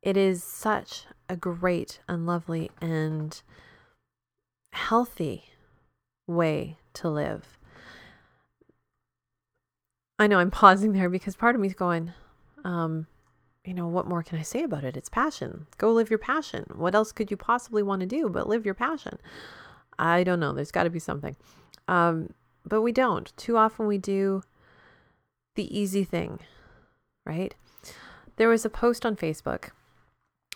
It 0.03 0.17
is 0.17 0.43
such 0.43 1.05
a 1.27 1.35
great 1.35 1.99
and 2.07 2.27
lovely 2.27 2.69
and 2.79 3.41
healthy 4.71 5.45
way 6.27 6.77
to 6.93 7.09
live. 7.09 7.57
I 10.19 10.27
know 10.27 10.37
I'm 10.37 10.51
pausing 10.51 10.93
there 10.93 11.09
because 11.09 11.35
part 11.35 11.55
of 11.55 11.61
me 11.61 11.69
is 11.69 11.73
going, 11.73 12.13
um, 12.63 13.07
you 13.65 13.73
know, 13.73 13.87
what 13.87 14.07
more 14.07 14.21
can 14.21 14.37
I 14.37 14.43
say 14.43 14.61
about 14.61 14.83
it? 14.83 14.95
It's 14.95 15.09
passion. 15.09 15.65
Go 15.79 15.91
live 15.91 16.11
your 16.11 16.19
passion. 16.19 16.65
What 16.75 16.93
else 16.93 17.11
could 17.11 17.31
you 17.31 17.37
possibly 17.37 17.81
want 17.81 18.01
to 18.01 18.05
do 18.05 18.29
but 18.29 18.47
live 18.47 18.63
your 18.63 18.75
passion? 18.75 19.17
I 20.01 20.23
don't 20.23 20.39
know. 20.39 20.51
There's 20.51 20.71
got 20.71 20.83
to 20.83 20.89
be 20.89 20.99
something. 20.99 21.35
Um, 21.87 22.33
but 22.65 22.81
we 22.81 22.91
don't. 22.91 23.31
Too 23.37 23.55
often 23.55 23.85
we 23.85 23.99
do 23.99 24.41
the 25.55 25.77
easy 25.77 26.03
thing, 26.03 26.39
right? 27.25 27.53
There 28.37 28.49
was 28.49 28.65
a 28.65 28.69
post 28.69 29.05
on 29.05 29.15
Facebook 29.15 29.69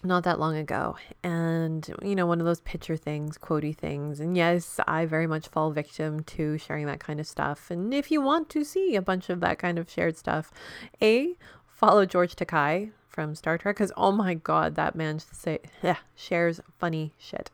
not 0.03 0.23
that 0.23 0.39
long 0.39 0.55
ago 0.55 0.95
and 1.23 1.89
you 2.03 2.15
know 2.15 2.27
one 2.27 2.39
of 2.39 2.45
those 2.45 2.59
picture 2.61 2.95
things 2.95 3.39
quotey 3.39 3.75
things 3.75 4.19
and 4.19 4.37
yes 4.37 4.79
i 4.87 5.03
very 5.03 5.25
much 5.25 5.47
fall 5.47 5.71
victim 5.71 6.21
to 6.23 6.59
sharing 6.59 6.85
that 6.85 6.99
kind 6.99 7.19
of 7.19 7.25
stuff 7.25 7.71
and 7.71 7.91
if 7.91 8.11
you 8.11 8.21
want 8.21 8.47
to 8.47 8.63
see 8.63 8.95
a 8.95 9.01
bunch 9.01 9.29
of 9.29 9.39
that 9.39 9.57
kind 9.57 9.79
of 9.79 9.89
shared 9.89 10.15
stuff 10.15 10.51
a 11.01 11.33
follow 11.65 12.05
george 12.05 12.35
takei 12.35 12.91
from 13.07 13.33
star 13.33 13.57
trek 13.57 13.75
because 13.77 13.91
oh 13.97 14.11
my 14.11 14.35
god 14.35 14.75
that 14.75 14.95
man 14.95 15.17
say, 15.17 15.57
yeah, 15.81 15.97
shares 16.15 16.59
funny 16.77 17.13
shit 17.17 17.49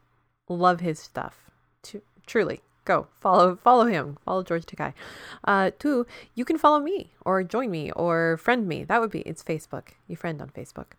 love 0.49 0.81
his 0.81 0.99
stuff 0.99 1.50
to, 1.83 2.01
truly 2.25 2.61
go. 2.85 3.07
Follow 3.19 3.55
follow 3.55 3.85
him. 3.85 4.17
Follow 4.25 4.43
george 4.43 4.65
takei. 4.65 4.93
Uh 5.43 5.71
two 5.77 6.05
you 6.35 6.45
can 6.45 6.57
follow 6.57 6.79
me 6.79 7.11
or 7.25 7.43
join 7.43 7.69
me 7.69 7.91
or 7.91 8.37
friend 8.37 8.67
me. 8.67 8.83
That 8.83 9.01
would 9.01 9.11
be 9.11 9.21
it's 9.21 9.43
facebook. 9.43 9.89
You 10.07 10.15
friend 10.15 10.41
on 10.41 10.49
facebook. 10.49 10.93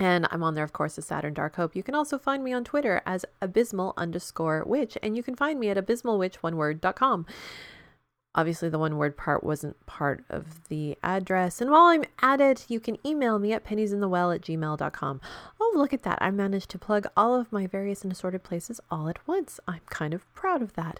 And 0.00 0.26
I'm 0.32 0.42
on 0.42 0.54
there, 0.54 0.64
of 0.64 0.72
course, 0.72 0.98
as 0.98 1.06
Saturn 1.06 1.34
Dark 1.34 1.54
Hope. 1.54 1.76
You 1.76 1.84
can 1.84 1.94
also 1.94 2.18
find 2.18 2.42
me 2.42 2.52
on 2.52 2.64
Twitter 2.64 3.00
as 3.06 3.24
abysmal 3.40 3.94
underscore 3.96 4.64
witch, 4.66 4.98
and 5.04 5.16
you 5.16 5.22
can 5.22 5.36
find 5.36 5.60
me 5.60 5.68
at 5.68 5.76
abysmalwitch, 5.76 6.36
Obviously, 8.36 8.68
the 8.68 8.78
one 8.78 8.96
word 8.96 9.16
part 9.16 9.44
wasn't 9.44 9.84
part 9.86 10.24
of 10.28 10.68
the 10.68 10.98
address. 11.04 11.60
And 11.60 11.70
while 11.70 11.84
I'm 11.84 12.04
at 12.20 12.40
it, 12.40 12.66
you 12.68 12.80
can 12.80 12.98
email 13.06 13.38
me 13.38 13.52
at 13.52 13.64
penniesinthewell 13.64 14.34
at 14.34 14.40
gmail.com. 14.40 15.20
Oh, 15.60 15.72
look 15.76 15.92
at 15.92 16.02
that. 16.02 16.18
I 16.20 16.30
managed 16.32 16.70
to 16.70 16.78
plug 16.78 17.06
all 17.16 17.34
of 17.34 17.52
my 17.52 17.68
various 17.68 18.02
and 18.02 18.12
assorted 18.12 18.42
places 18.42 18.80
all 18.90 19.08
at 19.08 19.24
once. 19.26 19.60
I'm 19.68 19.82
kind 19.88 20.12
of 20.12 20.32
proud 20.34 20.62
of 20.62 20.74
that. 20.74 20.98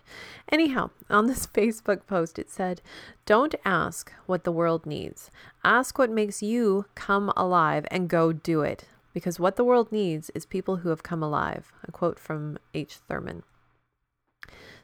Anyhow, 0.49 0.91
on 1.11 1.27
this 1.27 1.47
Facebook 1.55 2.07
post, 2.07 2.39
it 2.39 2.51
said, 2.51 2.81
Don't 3.27 3.57
ask 3.65 4.13
what 4.27 4.45
the 4.45 4.53
world 4.53 4.87
needs. 4.87 5.31
Ask 5.65 5.99
what 5.99 6.11
makes 6.11 6.41
you 6.43 6.87
come 6.95 7.33
alive 7.37 7.85
and 7.91 8.09
go 8.09 8.33
do 8.33 8.61
it. 8.61 8.85
Because 9.13 9.41
what 9.41 9.57
the 9.57 9.65
world 9.65 9.91
needs 9.91 10.31
is 10.31 10.47
people 10.47 10.77
who 10.77 10.89
have 10.91 11.03
come 11.03 11.23
alive. 11.23 11.73
A 11.83 11.93
quote 11.93 12.19
from 12.19 12.59
H. 12.75 12.99
Thurman. 13.09 13.43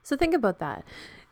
So 0.02 0.16
think 0.16 0.34
about 0.34 0.58
that. 0.60 0.84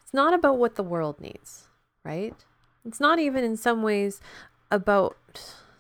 It's 0.09 0.14
not 0.14 0.32
about 0.32 0.56
what 0.56 0.76
the 0.76 0.82
world 0.82 1.20
needs, 1.20 1.68
right? 2.02 2.34
It's 2.82 2.98
not 2.98 3.18
even 3.18 3.44
in 3.44 3.59
some 3.59 3.82
ways 3.82 4.22
about 4.70 5.18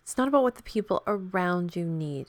it's 0.02 0.18
not 0.18 0.28
about 0.28 0.42
what 0.42 0.56
the 0.56 0.62
people 0.62 1.02
around 1.06 1.74
you 1.74 1.86
need. 1.86 2.26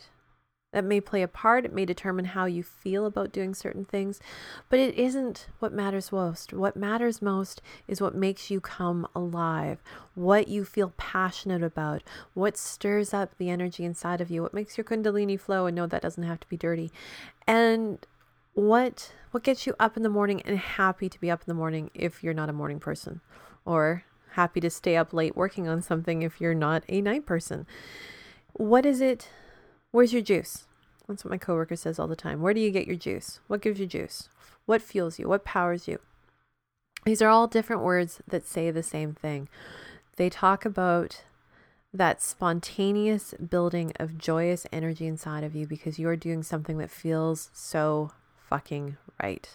That 0.71 0.85
may 0.85 1.01
play 1.01 1.23
a 1.23 1.27
part, 1.27 1.65
it 1.65 1.73
may 1.73 1.83
determine 1.83 2.23
how 2.23 2.45
you 2.45 2.63
feel 2.63 3.05
about 3.05 3.33
doing 3.33 3.53
certain 3.53 3.83
things, 3.83 4.21
but 4.69 4.79
it 4.79 4.95
isn't 4.95 5.47
what 5.59 5.73
matters 5.73 6.09
most. 6.09 6.53
What 6.53 6.77
matters 6.77 7.21
most 7.21 7.61
is 7.85 7.99
what 7.99 8.15
makes 8.15 8.49
you 8.49 8.61
come 8.61 9.05
alive, 9.13 9.83
what 10.15 10.47
you 10.47 10.63
feel 10.63 10.93
passionate 10.95 11.63
about, 11.63 12.01
what 12.33 12.55
stirs 12.55 13.13
up 13.13 13.37
the 13.37 13.49
energy 13.49 13.83
inside 13.83 14.21
of 14.21 14.31
you, 14.31 14.41
what 14.41 14.53
makes 14.53 14.77
your 14.77 14.85
Kundalini 14.85 15.37
flow. 15.37 15.65
And 15.65 15.75
no, 15.75 15.85
that 15.85 16.03
doesn't 16.03 16.23
have 16.23 16.39
to 16.39 16.47
be 16.47 16.55
dirty. 16.55 16.93
And 17.45 18.07
what 18.59 19.13
what 19.31 19.43
gets 19.43 19.65
you 19.65 19.75
up 19.79 19.95
in 19.95 20.03
the 20.03 20.09
morning 20.09 20.41
and 20.41 20.57
happy 20.57 21.07
to 21.07 21.19
be 21.19 21.31
up 21.31 21.41
in 21.41 21.45
the 21.47 21.53
morning 21.53 21.91
if 21.93 22.23
you're 22.23 22.33
not 22.33 22.49
a 22.49 22.53
morning 22.53 22.79
person? 22.79 23.21
Or 23.65 24.03
happy 24.31 24.59
to 24.59 24.69
stay 24.69 24.97
up 24.97 25.13
late 25.13 25.35
working 25.35 25.67
on 25.67 25.81
something 25.81 26.21
if 26.21 26.41
you're 26.41 26.55
not 26.55 26.83
a 26.89 27.01
night 27.01 27.25
person? 27.25 27.65
What 28.53 28.85
is 28.85 29.01
it 29.01 29.29
where's 29.91 30.13
your 30.13 30.21
juice? 30.21 30.65
That's 31.07 31.23
what 31.23 31.31
my 31.31 31.37
coworker 31.37 31.75
says 31.75 31.99
all 31.99 32.07
the 32.07 32.15
time. 32.15 32.41
Where 32.41 32.53
do 32.53 32.59
you 32.59 32.69
get 32.69 32.85
your 32.85 32.95
juice? 32.95 33.39
What 33.47 33.61
gives 33.61 33.79
you 33.79 33.87
juice? 33.87 34.29
What 34.65 34.81
fuels 34.81 35.17
you? 35.17 35.27
What 35.27 35.45
powers 35.45 35.87
you? 35.87 35.99
These 37.05 37.21
are 37.21 37.29
all 37.29 37.47
different 37.47 37.81
words 37.81 38.21
that 38.27 38.45
say 38.45 38.69
the 38.69 38.83
same 38.83 39.13
thing. 39.13 39.47
They 40.17 40.29
talk 40.29 40.65
about 40.65 41.23
that 41.93 42.21
spontaneous 42.21 43.33
building 43.33 43.93
of 43.99 44.17
joyous 44.17 44.67
energy 44.71 45.07
inside 45.07 45.43
of 45.43 45.55
you 45.55 45.65
because 45.65 45.97
you're 45.97 46.15
doing 46.15 46.43
something 46.43 46.77
that 46.77 46.91
feels 46.91 47.49
so 47.53 48.11
fucking 48.49 48.97
right. 49.21 49.47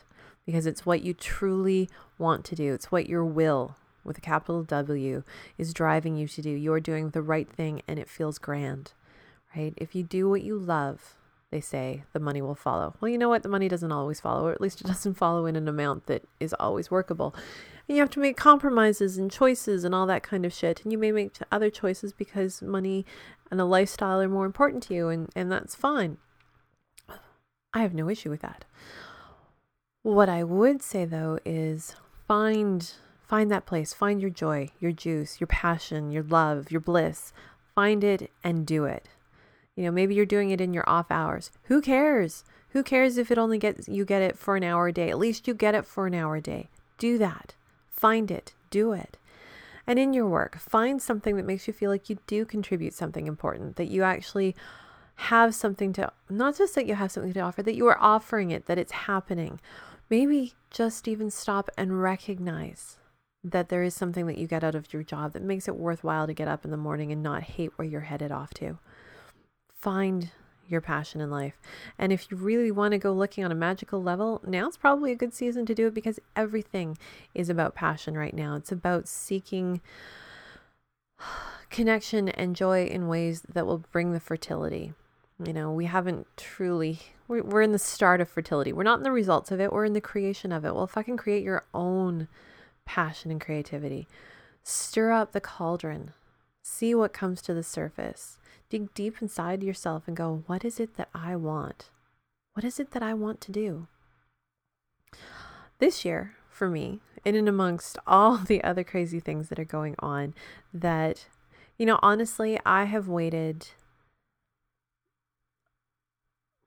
Because 0.46 0.66
it's 0.66 0.86
what 0.86 1.02
you 1.02 1.14
truly 1.14 1.88
want 2.18 2.44
to 2.46 2.54
do. 2.54 2.72
It's 2.72 2.92
what 2.92 3.08
your 3.08 3.24
will, 3.24 3.76
with 4.04 4.18
a 4.18 4.20
capital 4.20 4.62
W, 4.62 5.22
is 5.58 5.74
driving 5.74 6.16
you 6.16 6.28
to 6.28 6.42
do. 6.42 6.50
You're 6.50 6.80
doing 6.80 7.10
the 7.10 7.22
right 7.22 7.48
thing 7.48 7.82
and 7.88 7.98
it 7.98 8.08
feels 8.08 8.38
grand, 8.38 8.92
right? 9.56 9.74
If 9.76 9.94
you 9.94 10.02
do 10.02 10.28
what 10.28 10.42
you 10.42 10.58
love, 10.58 11.16
they 11.50 11.60
say 11.60 12.02
the 12.12 12.20
money 12.20 12.42
will 12.42 12.54
follow. 12.54 12.94
Well, 13.00 13.08
you 13.08 13.16
know 13.16 13.28
what? 13.28 13.42
The 13.42 13.48
money 13.48 13.68
doesn't 13.68 13.92
always 13.92 14.20
follow, 14.20 14.46
or 14.46 14.52
at 14.52 14.60
least 14.60 14.80
it 14.80 14.86
doesn't 14.88 15.14
follow 15.14 15.46
in 15.46 15.56
an 15.56 15.68
amount 15.68 16.06
that 16.06 16.24
is 16.40 16.54
always 16.60 16.90
workable. 16.90 17.34
And 17.88 17.96
you 17.96 18.02
have 18.02 18.10
to 18.10 18.20
make 18.20 18.36
compromises 18.36 19.18
and 19.18 19.30
choices 19.30 19.84
and 19.84 19.94
all 19.94 20.06
that 20.06 20.22
kind 20.22 20.44
of 20.44 20.52
shit. 20.52 20.82
And 20.82 20.92
you 20.92 20.98
may 20.98 21.12
make 21.12 21.36
other 21.52 21.70
choices 21.70 22.12
because 22.12 22.60
money 22.60 23.06
and 23.50 23.60
a 23.60 23.64
lifestyle 23.64 24.20
are 24.20 24.28
more 24.28 24.46
important 24.46 24.82
to 24.84 24.94
you, 24.94 25.08
and, 25.08 25.30
and 25.36 25.50
that's 25.50 25.74
fine. 25.74 26.18
I 27.74 27.82
have 27.82 27.92
no 27.92 28.08
issue 28.08 28.30
with 28.30 28.40
that. 28.40 28.64
What 30.02 30.28
I 30.28 30.44
would 30.44 30.82
say 30.82 31.04
though 31.04 31.38
is 31.44 31.96
find 32.28 32.90
find 33.26 33.50
that 33.50 33.66
place, 33.66 33.92
find 33.92 34.20
your 34.20 34.30
joy, 34.30 34.68
your 34.78 34.92
juice, 34.92 35.40
your 35.40 35.48
passion, 35.48 36.12
your 36.12 36.22
love, 36.22 36.70
your 36.70 36.80
bliss. 36.80 37.32
Find 37.74 38.04
it 38.04 38.30
and 38.44 38.64
do 38.64 38.84
it. 38.84 39.08
You 39.74 39.84
know, 39.84 39.90
maybe 39.90 40.14
you're 40.14 40.26
doing 40.26 40.50
it 40.50 40.60
in 40.60 40.72
your 40.72 40.88
off 40.88 41.10
hours. 41.10 41.50
Who 41.64 41.80
cares? 41.80 42.44
Who 42.70 42.84
cares 42.84 43.18
if 43.18 43.30
it 43.30 43.38
only 43.38 43.58
gets 43.58 43.88
you 43.88 44.04
get 44.04 44.22
it 44.22 44.38
for 44.38 44.56
an 44.56 44.62
hour 44.62 44.88
a 44.88 44.92
day? 44.92 45.10
At 45.10 45.18
least 45.18 45.48
you 45.48 45.54
get 45.54 45.74
it 45.74 45.84
for 45.84 46.06
an 46.06 46.14
hour 46.14 46.36
a 46.36 46.40
day. 46.40 46.68
Do 46.98 47.18
that. 47.18 47.54
Find 47.90 48.30
it. 48.30 48.52
Do 48.70 48.92
it. 48.92 49.16
And 49.86 49.98
in 49.98 50.12
your 50.12 50.28
work, 50.28 50.58
find 50.58 51.02
something 51.02 51.36
that 51.36 51.44
makes 51.44 51.66
you 51.66 51.72
feel 51.72 51.90
like 51.90 52.08
you 52.08 52.18
do 52.26 52.44
contribute 52.44 52.94
something 52.94 53.26
important, 53.26 53.76
that 53.76 53.90
you 53.90 54.02
actually 54.02 54.54
have 55.16 55.54
something 55.54 55.92
to 55.94 56.12
not 56.28 56.56
just 56.56 56.74
that 56.74 56.86
you 56.86 56.94
have 56.94 57.12
something 57.12 57.32
to 57.32 57.40
offer, 57.40 57.62
that 57.62 57.76
you 57.76 57.86
are 57.86 58.00
offering 58.00 58.50
it, 58.50 58.66
that 58.66 58.78
it's 58.78 58.92
happening. 58.92 59.60
Maybe 60.10 60.54
just 60.70 61.08
even 61.08 61.30
stop 61.30 61.70
and 61.78 62.02
recognize 62.02 62.98
that 63.42 63.68
there 63.68 63.82
is 63.82 63.94
something 63.94 64.26
that 64.26 64.38
you 64.38 64.46
get 64.46 64.64
out 64.64 64.74
of 64.74 64.92
your 64.92 65.02
job 65.02 65.32
that 65.32 65.42
makes 65.42 65.68
it 65.68 65.76
worthwhile 65.76 66.26
to 66.26 66.32
get 66.32 66.48
up 66.48 66.64
in 66.64 66.70
the 66.70 66.76
morning 66.76 67.12
and 67.12 67.22
not 67.22 67.42
hate 67.42 67.72
where 67.76 67.86
you're 67.86 68.00
headed 68.02 68.32
off 68.32 68.54
to 68.54 68.78
find 69.78 70.30
your 70.66 70.80
passion 70.80 71.20
in 71.20 71.30
life. 71.30 71.60
And 71.98 72.10
if 72.10 72.30
you 72.30 72.38
really 72.38 72.70
want 72.70 72.92
to 72.92 72.98
go 72.98 73.12
looking 73.12 73.44
on 73.44 73.52
a 73.52 73.56
magical 73.56 74.02
level, 74.02 74.40
now's 74.46 74.78
probably 74.78 75.12
a 75.12 75.16
good 75.16 75.34
season 75.34 75.66
to 75.66 75.74
do 75.74 75.86
it 75.86 75.94
because 75.94 76.18
everything 76.34 76.96
is 77.34 77.50
about 77.50 77.74
passion 77.74 78.16
right 78.16 78.34
now. 78.34 78.56
It's 78.56 78.72
about 78.72 79.08
seeking 79.08 79.82
connection 81.70 82.30
and 82.30 82.56
joy 82.56 82.86
in 82.86 83.08
ways 83.08 83.42
that 83.42 83.66
will 83.66 83.84
bring 83.92 84.12
the 84.12 84.20
fertility. 84.20 84.94
You 85.42 85.52
know, 85.52 85.72
we 85.72 85.86
haven't 85.86 86.26
truly, 86.36 87.00
we're, 87.26 87.42
we're 87.42 87.62
in 87.62 87.72
the 87.72 87.78
start 87.78 88.20
of 88.20 88.28
fertility. 88.28 88.72
We're 88.72 88.84
not 88.84 88.98
in 88.98 89.04
the 89.04 89.10
results 89.10 89.50
of 89.50 89.60
it, 89.60 89.72
we're 89.72 89.84
in 89.84 89.94
the 89.94 90.00
creation 90.00 90.52
of 90.52 90.64
it. 90.64 90.74
Well, 90.74 90.86
fucking 90.86 91.16
create 91.16 91.42
your 91.42 91.64
own 91.72 92.28
passion 92.84 93.30
and 93.30 93.40
creativity. 93.40 94.06
Stir 94.62 95.10
up 95.10 95.32
the 95.32 95.40
cauldron, 95.40 96.12
see 96.62 96.94
what 96.94 97.12
comes 97.12 97.42
to 97.42 97.54
the 97.54 97.62
surface 97.62 98.38
dig 98.74 98.92
deep 98.94 99.22
inside 99.22 99.62
yourself 99.62 100.02
and 100.08 100.16
go, 100.16 100.42
what 100.48 100.64
is 100.64 100.80
it 100.80 100.96
that 100.96 101.08
I 101.14 101.36
want? 101.36 101.90
What 102.54 102.64
is 102.64 102.80
it 102.80 102.90
that 102.90 103.04
I 103.04 103.14
want 103.14 103.40
to 103.42 103.52
do? 103.52 103.86
This 105.78 106.04
year, 106.04 106.34
for 106.50 106.68
me, 106.68 106.98
in 107.24 107.36
and 107.36 107.48
amongst 107.48 107.98
all 108.06 108.38
the 108.38 108.64
other 108.64 108.82
crazy 108.82 109.20
things 109.20 109.48
that 109.48 109.60
are 109.60 109.64
going 109.64 109.94
on, 110.00 110.34
that, 110.72 111.26
you 111.78 111.86
know, 111.86 112.00
honestly, 112.02 112.58
I 112.66 112.84
have 112.86 113.06
waited. 113.06 113.68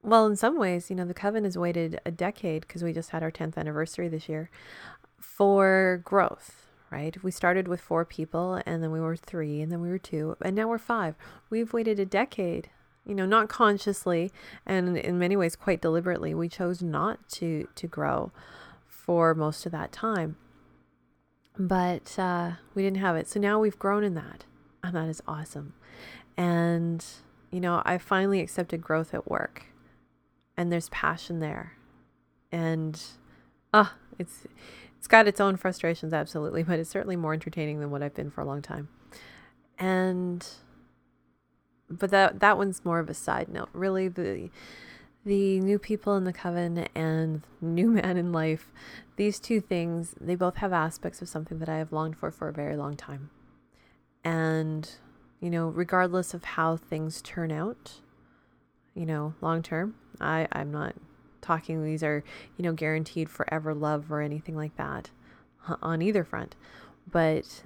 Well, 0.08 0.26
in 0.26 0.38
some 0.38 0.58
ways, 0.58 0.90
you 0.90 0.96
know, 0.96 1.06
the 1.06 1.14
coven 1.14 1.44
has 1.44 1.58
waited 1.58 2.00
a 2.06 2.12
decade 2.12 2.62
because 2.62 2.82
we 2.82 2.94
just 2.94 3.10
had 3.10 3.22
our 3.22 3.32
10th 3.32 3.58
anniversary 3.58 4.08
this 4.08 4.30
year 4.30 4.50
for 5.20 6.02
growth 6.04 6.64
right? 6.90 7.22
We 7.22 7.32
started 7.32 7.68
with 7.68 7.82
four 7.82 8.06
people 8.06 8.62
and 8.66 8.82
then 8.82 8.92
we 8.92 9.02
were 9.02 9.18
three 9.18 9.62
and 9.62 9.70
then 9.70 9.82
we 9.82 9.90
were 9.90 9.98
two 9.98 10.38
and 10.42 10.56
now 10.56 10.70
we're 10.70 10.78
five. 10.78 11.16
We've 11.50 11.74
waited 11.74 12.00
a 12.00 12.06
decade, 12.06 12.70
you 13.06 13.14
know, 13.14 13.26
not 13.26 13.50
consciously 13.50 14.32
and 14.66 14.98
in 14.98 15.20
many 15.20 15.36
ways 15.36 15.56
quite 15.56 15.82
deliberately. 15.82 16.34
We 16.34 16.48
chose 16.48 16.82
not 16.82 17.28
to 17.32 17.68
to 17.76 17.88
grow 17.88 18.32
for 18.88 19.34
most 19.34 19.66
of 19.66 19.72
that 19.74 19.92
time. 19.92 20.38
But 21.60 22.18
uh, 22.20 22.52
we 22.76 22.84
didn't 22.84 23.00
have 23.00 23.16
it. 23.16 23.28
So 23.28 23.40
now 23.40 23.60
we've 23.60 23.80
grown 23.80 24.04
in 24.04 24.14
that. 24.14 24.46
And 24.84 24.96
that 24.96 25.10
is 25.10 25.22
awesome. 25.28 25.74
And, 26.38 27.04
you 27.52 27.60
know, 27.60 27.82
I 27.84 27.98
finally 27.98 28.40
accepted 28.42 28.82
growth 28.82 29.14
at 29.14 29.28
work. 29.30 29.66
And 30.58 30.72
there's 30.72 30.90
passion 30.90 31.40
there. 31.40 31.74
And 32.52 33.02
ah, 33.74 33.96
it's 34.18 34.46
it's 34.98 35.08
got 35.08 35.28
its 35.28 35.40
own 35.40 35.56
frustrations, 35.58 36.14
absolutely, 36.14 36.64
but 36.70 36.80
it's 36.80 36.90
certainly 36.90 37.16
more 37.16 37.34
entertaining 37.34 37.80
than 37.80 37.92
what 37.92 38.04
I've 38.04 38.16
been 38.16 38.32
for 38.32 38.42
a 38.42 38.46
long 38.46 38.62
time. 38.62 38.90
And 39.78 40.46
but 41.90 42.10
that 42.10 42.40
that 42.40 42.58
one's 42.58 42.84
more 42.84 43.00
of 43.00 43.10
a 43.10 43.14
side 43.14 43.50
note. 43.50 43.70
Really, 43.74 44.08
the 44.08 44.50
the 45.26 45.60
new 45.60 45.78
people 45.78 46.16
in 46.16 46.24
the 46.24 46.34
coven 46.34 46.88
and 46.96 47.42
new 47.62 47.90
man 47.92 48.18
in 48.18 48.32
life, 48.32 48.72
these 49.18 49.40
two 49.40 49.60
things, 49.60 50.16
they 50.20 50.36
both 50.36 50.56
have 50.56 50.74
aspects 50.74 51.22
of 51.22 51.30
something 51.30 51.60
that 51.60 51.70
I 51.70 51.78
have 51.78 51.92
longed 51.92 52.18
for 52.18 52.32
for 52.32 52.48
a 52.48 52.54
very 52.54 52.76
long 52.76 52.96
time. 52.96 53.30
And 54.24 54.90
you 55.40 55.50
know, 55.50 55.68
regardless 55.68 56.34
of 56.34 56.44
how 56.44 56.78
things 56.78 57.22
turn 57.22 57.52
out, 57.52 58.02
you 58.98 59.06
know, 59.06 59.34
long 59.42 59.62
term, 59.62 59.96
I 60.20 60.48
I'm 60.52 60.72
not 60.72 60.96
talking 61.42 61.84
these 61.84 62.04
are, 62.04 62.24
you 62.58 62.64
know, 62.64 62.74
guaranteed 62.74 63.30
forever 63.30 63.74
love 63.74 64.12
or 64.12 64.22
anything 64.22 64.56
like 64.56 64.76
that 64.78 65.12
on 65.82 66.02
either 66.02 66.24
front. 66.24 66.56
But 67.10 67.64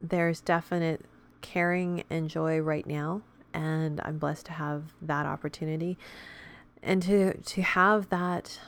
there's 0.00 0.40
definite 0.40 1.04
caring 1.42 2.04
and 2.10 2.28
joy 2.28 2.58
right 2.58 2.86
now. 2.86 3.22
And 3.52 4.00
I'm 4.04 4.18
blessed 4.18 4.46
to 4.46 4.52
have 4.52 4.94
that 5.02 5.26
opportunity 5.26 5.98
and 6.82 7.02
to, 7.02 7.36
to 7.38 7.62
have 7.62 8.08
that 8.08 8.58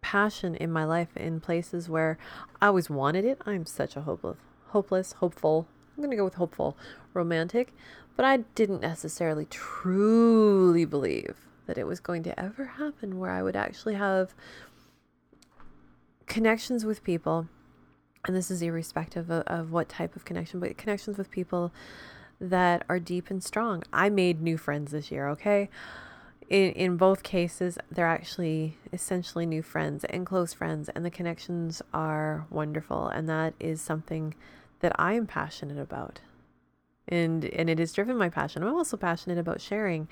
passion 0.00 0.54
in 0.54 0.70
my 0.70 0.84
life 0.84 1.16
in 1.16 1.40
places 1.40 1.88
where 1.88 2.18
I 2.60 2.66
always 2.66 2.90
wanted 2.90 3.24
it. 3.24 3.40
I'm 3.46 3.64
such 3.64 3.96
a 3.96 4.02
hopeless, 4.02 4.38
hopeless, 4.68 5.12
hopeful. 5.14 5.66
I'm 5.96 6.02
going 6.02 6.10
to 6.10 6.16
go 6.16 6.24
with 6.24 6.34
hopeful, 6.34 6.76
romantic, 7.14 7.72
but 8.16 8.24
I 8.24 8.38
didn't 8.54 8.82
necessarily 8.82 9.46
truly 9.46 10.84
believe 10.84 11.36
that 11.66 11.78
it 11.78 11.86
was 11.86 12.00
going 12.00 12.22
to 12.24 12.38
ever 12.38 12.64
happen 12.64 13.18
where 13.18 13.30
I 13.30 13.42
would 13.42 13.56
actually 13.56 13.94
have 13.94 14.34
connections 16.26 16.84
with 16.84 17.04
people. 17.04 17.48
And 18.26 18.34
this 18.34 18.50
is 18.50 18.62
irrespective 18.62 19.30
of, 19.30 19.42
of 19.46 19.72
what 19.72 19.88
type 19.88 20.16
of 20.16 20.24
connection, 20.24 20.60
but 20.60 20.76
connections 20.78 21.18
with 21.18 21.30
people 21.30 21.72
that 22.40 22.84
are 22.88 22.98
deep 22.98 23.30
and 23.30 23.42
strong. 23.42 23.82
I 23.92 24.10
made 24.10 24.40
new 24.40 24.56
friends 24.56 24.92
this 24.92 25.10
year, 25.10 25.28
okay? 25.28 25.68
In, 26.48 26.72
in 26.72 26.96
both 26.96 27.22
cases, 27.22 27.78
they're 27.90 28.06
actually 28.06 28.78
essentially 28.92 29.46
new 29.46 29.62
friends 29.62 30.04
and 30.04 30.26
close 30.26 30.52
friends, 30.52 30.88
and 30.90 31.04
the 31.04 31.10
connections 31.10 31.82
are 31.92 32.46
wonderful. 32.50 33.08
And 33.08 33.28
that 33.28 33.54
is 33.60 33.80
something 33.80 34.34
that 34.80 34.92
I 34.98 35.14
am 35.14 35.26
passionate 35.26 35.78
about. 35.78 36.20
And, 37.06 37.44
and 37.44 37.68
it 37.68 37.78
has 37.78 37.92
driven 37.92 38.16
my 38.16 38.28
passion. 38.28 38.62
I'm 38.62 38.74
also 38.74 38.96
passionate 38.96 39.38
about 39.38 39.60
sharing 39.60 40.08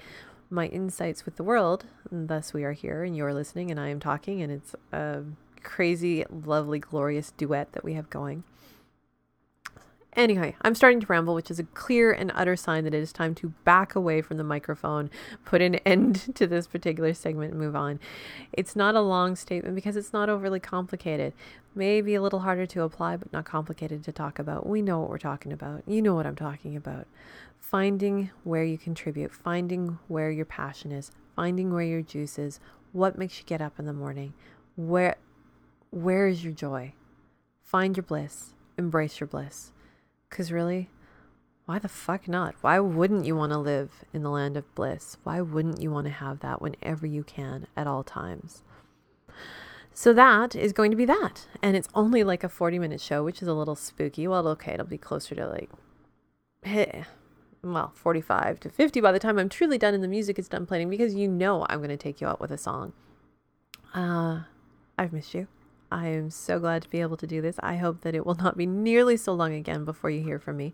my 0.52 0.66
insights 0.66 1.24
with 1.24 1.36
the 1.36 1.42
world. 1.42 1.86
And 2.10 2.28
thus, 2.28 2.52
we 2.52 2.62
are 2.64 2.72
here, 2.72 3.02
and 3.02 3.16
you're 3.16 3.34
listening, 3.34 3.70
and 3.70 3.80
I 3.80 3.88
am 3.88 3.98
talking, 3.98 4.42
and 4.42 4.52
it's 4.52 4.74
a 4.92 5.22
crazy, 5.62 6.24
lovely, 6.30 6.78
glorious 6.78 7.32
duet 7.32 7.72
that 7.72 7.84
we 7.84 7.94
have 7.94 8.10
going. 8.10 8.44
Anyway, 10.14 10.54
I'm 10.60 10.74
starting 10.74 11.00
to 11.00 11.06
ramble, 11.06 11.34
which 11.34 11.50
is 11.50 11.58
a 11.58 11.64
clear 11.64 12.12
and 12.12 12.30
utter 12.34 12.54
sign 12.54 12.84
that 12.84 12.92
it 12.92 13.02
is 13.02 13.12
time 13.12 13.34
to 13.36 13.48
back 13.64 13.94
away 13.94 14.20
from 14.20 14.36
the 14.36 14.44
microphone, 14.44 15.10
put 15.44 15.62
an 15.62 15.74
end 15.86 16.34
to 16.34 16.46
this 16.46 16.66
particular 16.66 17.14
segment, 17.14 17.52
and 17.52 17.60
move 17.60 17.74
on. 17.74 17.98
It's 18.52 18.76
not 18.76 18.94
a 18.94 19.00
long 19.00 19.36
statement 19.36 19.74
because 19.74 19.96
it's 19.96 20.12
not 20.12 20.28
overly 20.28 20.60
complicated. 20.60 21.32
Maybe 21.74 22.14
a 22.14 22.20
little 22.20 22.40
harder 22.40 22.66
to 22.66 22.82
apply, 22.82 23.16
but 23.16 23.32
not 23.32 23.46
complicated 23.46 24.04
to 24.04 24.12
talk 24.12 24.38
about. 24.38 24.66
We 24.66 24.82
know 24.82 25.00
what 25.00 25.08
we're 25.08 25.18
talking 25.18 25.52
about. 25.52 25.82
You 25.86 26.02
know 26.02 26.14
what 26.14 26.26
I'm 26.26 26.36
talking 26.36 26.76
about 26.76 27.06
finding 27.62 28.30
where 28.44 28.64
you 28.64 28.76
contribute, 28.76 29.32
finding 29.32 29.98
where 30.06 30.30
your 30.30 30.44
passion 30.44 30.92
is, 30.92 31.10
finding 31.34 31.72
where 31.72 31.82
your 31.82 32.02
juice 32.02 32.38
is, 32.38 32.60
what 32.92 33.16
makes 33.16 33.38
you 33.38 33.44
get 33.46 33.62
up 33.62 33.78
in 33.78 33.86
the 33.86 33.92
morning, 33.94 34.34
Where 34.76 35.16
where 35.90 36.26
is 36.26 36.44
your 36.44 36.52
joy? 36.52 36.92
Find 37.62 37.96
your 37.96 38.04
bliss. 38.04 38.54
Embrace 38.76 39.20
your 39.20 39.26
bliss. 39.26 39.72
Cuz 40.32 40.50
really, 40.50 40.88
why 41.66 41.78
the 41.78 41.88
fuck 41.88 42.26
not? 42.26 42.54
Why 42.62 42.80
wouldn't 42.80 43.26
you 43.26 43.36
want 43.36 43.52
to 43.52 43.58
live 43.58 44.04
in 44.12 44.22
the 44.22 44.30
land 44.30 44.56
of 44.56 44.74
bliss? 44.74 45.18
Why 45.22 45.40
wouldn't 45.40 45.80
you 45.80 45.90
want 45.90 46.06
to 46.06 46.12
have 46.12 46.40
that 46.40 46.60
whenever 46.60 47.06
you 47.06 47.22
can 47.22 47.66
at 47.76 47.86
all 47.86 48.02
times? 48.02 48.62
So 49.94 50.14
that 50.14 50.56
is 50.56 50.72
going 50.72 50.90
to 50.90 50.96
be 50.96 51.04
that. 51.04 51.46
And 51.62 51.76
it's 51.76 51.88
only 51.94 52.24
like 52.24 52.42
a 52.42 52.48
40 52.48 52.78
minute 52.78 53.00
show, 53.00 53.22
which 53.22 53.42
is 53.42 53.48
a 53.48 53.52
little 53.52 53.76
spooky. 53.76 54.26
Well, 54.26 54.48
okay, 54.48 54.72
it'll 54.72 54.86
be 54.86 54.98
closer 54.98 55.34
to 55.34 55.46
like, 55.46 55.70
eh, 56.64 57.04
well, 57.62 57.92
45 57.94 58.58
to 58.60 58.70
50 58.70 59.00
by 59.00 59.12
the 59.12 59.18
time 59.18 59.38
I'm 59.38 59.50
truly 59.50 59.78
done 59.78 59.94
and 59.94 60.02
the 60.02 60.08
music 60.08 60.38
is 60.38 60.48
done 60.48 60.66
playing 60.66 60.88
because 60.88 61.14
you 61.14 61.28
know 61.28 61.66
I'm 61.68 61.78
going 61.80 61.90
to 61.90 61.96
take 61.96 62.20
you 62.22 62.26
out 62.26 62.40
with 62.40 62.50
a 62.50 62.58
song. 62.58 62.94
Uh, 63.94 64.40
I've 64.98 65.12
missed 65.12 65.34
you. 65.34 65.46
I 65.92 66.08
am 66.08 66.30
so 66.30 66.58
glad 66.58 66.82
to 66.82 66.88
be 66.88 67.00
able 67.02 67.18
to 67.18 67.26
do 67.26 67.42
this. 67.42 67.56
I 67.62 67.76
hope 67.76 68.00
that 68.00 68.14
it 68.14 68.24
will 68.24 68.34
not 68.34 68.56
be 68.56 68.66
nearly 68.66 69.16
so 69.16 69.34
long 69.34 69.52
again 69.52 69.84
before 69.84 70.08
you 70.08 70.22
hear 70.22 70.38
from 70.38 70.56
me. 70.56 70.72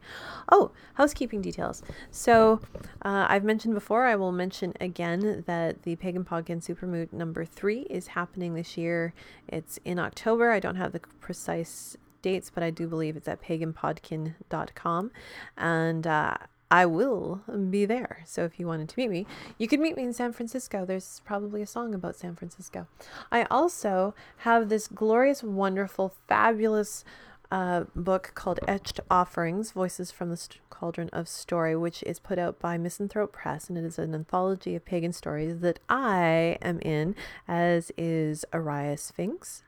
Oh, 0.51 0.71
housekeeping 0.95 1.43
details. 1.43 1.83
So, 2.11 2.61
uh, 3.03 3.27
I've 3.29 3.45
mentioned 3.45 3.75
before, 3.75 4.07
I 4.07 4.15
will 4.15 4.33
mention 4.33 4.75
again 4.81 5.43
that 5.47 5.83
the 5.83 5.97
Pagan 5.97 6.25
Podkin 6.25 6.61
Supermoot 6.61 7.13
number 7.13 7.45
three 7.45 7.81
is 7.91 8.09
happening 8.09 8.55
this 8.55 8.77
year. 8.77 9.13
It's 9.49 9.81
in 9.85 9.99
October. 9.99 10.53
I 10.53 10.61
don't 10.61 10.77
have 10.77 10.93
the 10.93 11.01
precise 11.21 11.97
dates, 12.23 12.51
but 12.51 12.63
I 12.63 12.71
do 12.71 12.87
believe 12.87 13.17
it's 13.17 13.29
at 13.29 13.43
paganpodkin.com. 13.43 15.11
And, 15.57 16.07
uh, 16.07 16.37
I 16.71 16.85
will 16.85 17.41
be 17.71 17.87
there. 17.87 18.23
So 18.27 18.45
if 18.45 18.61
you 18.61 18.67
wanted 18.67 18.89
to 18.91 18.99
meet 18.99 19.11
me, 19.11 19.27
you 19.57 19.67
could 19.67 19.81
meet 19.81 19.97
me 19.97 20.05
in 20.05 20.13
San 20.13 20.33
Francisco. 20.33 20.85
There's 20.85 21.23
probably 21.25 21.63
a 21.63 21.67
song 21.67 21.95
about 21.95 22.17
San 22.17 22.37
Francisco. 22.37 22.87
I 23.33 23.45
also 23.45 24.15
have 24.39 24.69
this 24.69 24.87
glorious, 24.87 25.43
wonderful, 25.43 26.15
fabulous 26.27 27.05
uh, 27.51 27.85
book 27.97 28.33
called 28.35 28.61
Etched 28.69 29.01
Offerings 29.11 29.73
Voices 29.73 30.11
from 30.11 30.29
the 30.29 30.37
St- 30.37 30.61
Cauldron 30.69 31.09
of 31.11 31.27
Story, 31.27 31.75
which 31.75 32.03
is 32.03 32.21
put 32.21 32.39
out 32.39 32.61
by 32.61 32.77
Misanthrope 32.77 33.33
Press, 33.33 33.71
and 33.71 33.79
it 33.79 33.85
is 33.85 33.99
an 33.99 34.15
anthology 34.15 34.75
of 34.75 34.85
pagan 34.85 35.15
stories 35.15 35.61
that 35.61 35.79
I 35.89 36.59
am 36.61 36.81
in, 36.81 37.17
as 37.49 37.91
is 37.97 38.45
Araya 38.53 38.99
Sphinx. 38.99 39.63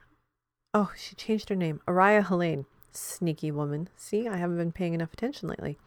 Oh, 0.74 0.92
she 0.96 1.14
changed 1.14 1.48
her 1.48 1.57
name. 1.57 1.80
Araya 1.88 2.26
Helene. 2.26 2.66
Sneaky 2.92 3.51
woman. 3.51 3.88
See, 3.96 4.28
I 4.28 4.36
haven't 4.36 4.59
been 4.59 4.72
paying 4.72 4.94
enough 4.94 5.12
attention 5.12 5.48
lately 5.48 5.78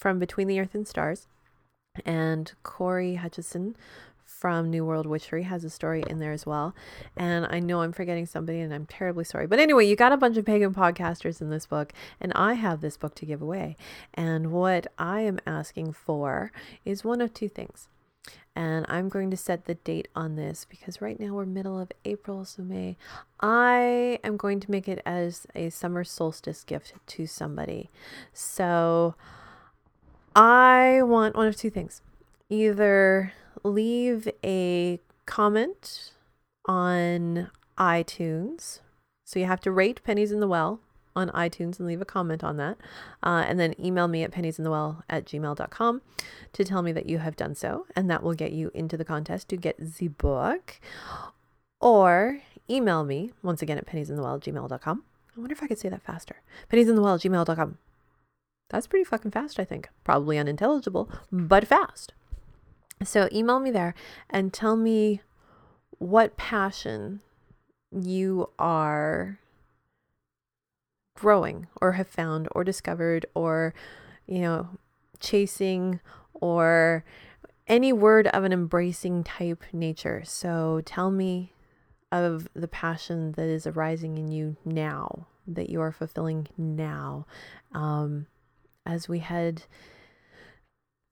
from 0.00 0.18
Between 0.18 0.48
the 0.48 0.58
Earth 0.58 0.74
and 0.74 0.88
Stars. 0.88 1.28
And 2.06 2.52
Cory 2.62 3.20
Hutcheson 3.22 3.74
from 4.24 4.70
New 4.70 4.86
World 4.86 5.06
Witchery 5.06 5.42
has 5.42 5.64
a 5.64 5.70
story 5.70 6.02
in 6.08 6.18
there 6.18 6.32
as 6.32 6.46
well. 6.46 6.74
And 7.16 7.46
I 7.50 7.60
know 7.60 7.82
I'm 7.82 7.92
forgetting 7.92 8.24
somebody 8.24 8.60
and 8.60 8.72
I'm 8.72 8.86
terribly 8.86 9.24
sorry. 9.24 9.46
But 9.46 9.58
anyway, 9.58 9.86
you 9.86 9.96
got 9.96 10.12
a 10.12 10.16
bunch 10.16 10.38
of 10.38 10.46
pagan 10.46 10.72
podcasters 10.72 11.42
in 11.42 11.50
this 11.50 11.66
book, 11.66 11.92
and 12.20 12.32
I 12.34 12.54
have 12.54 12.80
this 12.80 12.96
book 12.96 13.14
to 13.16 13.26
give 13.26 13.42
away. 13.42 13.76
And 14.14 14.50
what 14.50 14.86
I 14.98 15.20
am 15.20 15.40
asking 15.46 15.92
for 15.92 16.52
is 16.84 17.04
one 17.04 17.20
of 17.20 17.34
two 17.34 17.48
things. 17.48 17.88
And 18.56 18.86
I'm 18.88 19.08
going 19.08 19.30
to 19.30 19.36
set 19.36 19.66
the 19.66 19.74
date 19.74 20.08
on 20.14 20.36
this 20.36 20.66
because 20.68 21.00
right 21.00 21.18
now 21.20 21.34
we're 21.34 21.46
middle 21.46 21.78
of 21.78 21.92
April, 22.04 22.44
so 22.44 22.62
May. 22.62 22.96
I 23.40 24.18
am 24.24 24.36
going 24.36 24.60
to 24.60 24.70
make 24.70 24.88
it 24.88 25.02
as 25.04 25.46
a 25.54 25.70
summer 25.70 26.04
solstice 26.04 26.64
gift 26.64 26.94
to 27.08 27.26
somebody. 27.26 27.90
So 28.32 29.14
I 30.34 31.02
want 31.02 31.36
one 31.36 31.46
of 31.46 31.56
two 31.56 31.70
things 31.70 32.02
either 32.48 33.32
leave 33.62 34.28
a 34.44 35.00
comment 35.26 36.12
on 36.66 37.50
iTunes. 37.78 38.80
So 39.24 39.38
you 39.38 39.46
have 39.46 39.60
to 39.60 39.70
rate 39.70 40.02
Pennies 40.02 40.32
in 40.32 40.40
the 40.40 40.48
Well 40.48 40.80
on 41.16 41.28
iTunes 41.30 41.78
and 41.78 41.86
leave 41.86 42.00
a 42.00 42.04
comment 42.04 42.44
on 42.44 42.56
that. 42.56 42.76
Uh, 43.22 43.44
and 43.46 43.58
then 43.58 43.74
email 43.78 44.08
me 44.08 44.22
at 44.22 44.30
penniesinthewell 44.30 45.02
at 45.08 45.24
gmail.com 45.24 46.02
to 46.52 46.64
tell 46.64 46.82
me 46.82 46.92
that 46.92 47.06
you 47.06 47.18
have 47.18 47.36
done 47.36 47.54
so. 47.54 47.86
And 47.96 48.10
that 48.10 48.22
will 48.22 48.34
get 48.34 48.52
you 48.52 48.70
into 48.74 48.96
the 48.96 49.04
contest 49.04 49.48
to 49.48 49.56
get 49.56 49.76
the 49.78 50.08
book. 50.08 50.80
Or 51.80 52.42
email 52.68 53.04
me 53.04 53.32
once 53.42 53.62
again 53.62 53.78
at 53.78 53.86
penniesinthewell 53.86 54.36
at 54.36 54.42
gmail.com. 54.42 55.04
I 55.36 55.40
wonder 55.40 55.52
if 55.52 55.62
I 55.62 55.66
could 55.66 55.78
say 55.78 55.88
that 55.88 56.02
faster. 56.02 56.36
Penniesinthewell 56.70 57.14
at 57.14 57.20
gmail.com. 57.20 57.78
That's 58.70 58.86
pretty 58.86 59.04
fucking 59.04 59.32
fast, 59.32 59.60
I 59.60 59.64
think. 59.64 59.88
Probably 60.04 60.38
unintelligible, 60.38 61.10
but 61.30 61.66
fast. 61.66 62.14
So 63.04 63.28
email 63.32 63.60
me 63.60 63.70
there 63.70 63.94
and 64.28 64.52
tell 64.52 64.76
me 64.76 65.20
what 65.98 66.36
passion 66.36 67.20
you 67.90 68.48
are 68.58 69.38
growing 71.16 71.66
or 71.80 71.92
have 71.92 72.08
found 72.08 72.48
or 72.52 72.64
discovered 72.64 73.26
or, 73.34 73.74
you 74.26 74.40
know, 74.40 74.68
chasing 75.18 76.00
or 76.32 77.04
any 77.66 77.92
word 77.92 78.26
of 78.28 78.44
an 78.44 78.52
embracing 78.52 79.24
type 79.24 79.64
nature. 79.72 80.22
So 80.24 80.80
tell 80.84 81.10
me 81.10 81.52
of 82.12 82.48
the 82.54 82.68
passion 82.68 83.32
that 83.32 83.46
is 83.46 83.66
arising 83.66 84.18
in 84.18 84.28
you 84.28 84.56
now, 84.64 85.26
that 85.46 85.70
you 85.70 85.80
are 85.80 85.92
fulfilling 85.92 86.48
now. 86.56 87.26
Um, 87.72 88.26
as 88.86 89.08
we 89.08 89.18
head 89.20 89.64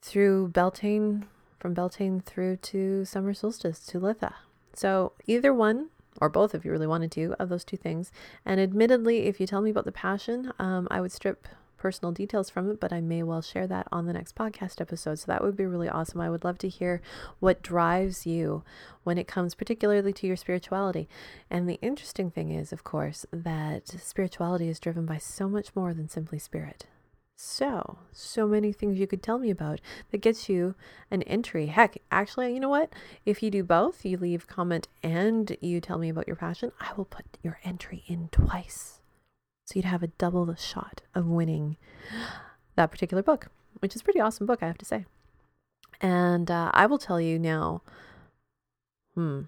through 0.03 0.49
Beltane, 0.49 1.27
from 1.59 1.75
Beltane 1.75 2.21
through 2.21 2.57
to 2.57 3.05
summer 3.05 3.35
solstice 3.35 3.81
to 3.87 4.01
Litha. 4.01 4.35
So 4.75 5.12
either 5.27 5.53
one 5.53 5.91
or 6.21 6.29
both 6.29 6.55
if 6.55 6.64
you 6.64 6.71
really 6.71 6.87
wanted 6.87 7.12
to 7.12 7.35
of 7.39 7.49
those 7.49 7.64
two 7.64 7.77
things. 7.77 8.11
And 8.45 8.61
admittedly, 8.61 9.27
if 9.27 9.41
you 9.41 9.47
tell 9.47 9.61
me 9.62 9.71
about 9.71 9.85
the 9.85 9.93
passion, 9.93 10.53
um, 10.59 10.89
I 10.91 11.01
would 11.01 11.12
strip 11.12 11.47
personal 11.77 12.12
details 12.12 12.51
from 12.51 12.69
it, 12.71 12.81
but 12.81 12.93
I 12.93 13.01
may 13.01 13.23
well 13.23 13.41
share 13.41 13.66
that 13.69 13.87
on 13.93 14.07
the 14.07 14.12
next 14.12 14.35
podcast 14.35 14.81
episode. 14.81 15.21
So 15.21 15.27
that 15.29 15.43
would 15.43 15.57
be 15.57 15.64
really 15.64 15.89
awesome. 15.89 16.21
I 16.21 16.29
would 16.29 16.45
love 16.45 16.59
to 16.59 16.69
hear 16.69 17.01
what 17.39 17.62
drives 17.62 18.27
you 18.27 18.64
when 19.05 19.16
it 19.16 19.29
comes 19.29 19.55
particularly 19.55 20.12
to 20.14 20.27
your 20.27 20.37
spirituality. 20.37 21.09
And 21.49 21.69
the 21.69 21.79
interesting 21.81 22.31
thing 22.31 22.51
is, 22.51 22.73
of 22.73 22.83
course, 22.83 23.25
that 23.33 23.87
spirituality 23.89 24.69
is 24.69 24.81
driven 24.81 25.07
by 25.07 25.19
so 25.19 25.49
much 25.49 25.75
more 25.77 25.95
than 25.95 26.09
simply 26.09 26.41
spirit. 26.41 26.87
So, 27.41 27.99
so 28.11 28.49
many 28.49 28.72
things 28.72 28.99
you 28.99 29.07
could 29.07 29.22
tell 29.22 29.39
me 29.39 29.49
about 29.49 29.80
that 30.11 30.18
gets 30.18 30.49
you 30.49 30.74
an 31.09 31.22
entry. 31.22 31.66
Heck, 31.66 31.99
actually, 32.11 32.53
you 32.53 32.59
know 32.59 32.68
what? 32.68 32.93
If 33.24 33.45
you 33.45 33.51
do 33.53 33.62
both, 33.62 34.05
you 34.05 34.16
leave 34.16 34.49
comment 34.49 34.89
and 35.05 35.57
you 35.61 35.80
tell 35.80 35.99
me 35.99 36.09
about 36.09 36.26
your 36.26 36.34
passion, 36.34 36.72
I 36.80 36.91
will 36.97 37.05
put 37.05 37.39
your 37.41 37.61
entry 37.62 38.03
in 38.09 38.28
twice. 38.32 38.99
So 39.66 39.74
you'd 39.76 39.84
have 39.84 40.03
a 40.03 40.09
double 40.09 40.53
shot 40.57 41.03
of 41.14 41.28
winning 41.28 41.76
that 42.74 42.91
particular 42.91 43.22
book, 43.22 43.47
which 43.78 43.95
is 43.95 44.01
a 44.01 44.05
pretty 44.05 44.20
awesome 44.20 44.45
book, 44.45 44.61
I 44.61 44.66
have 44.66 44.78
to 44.78 44.84
say. 44.84 45.05
And 46.01 46.51
uh, 46.51 46.72
I 46.74 46.86
will 46.86 46.99
tell 46.99 47.20
you 47.20 47.39
now. 47.39 47.82
Hmm. 49.14 49.43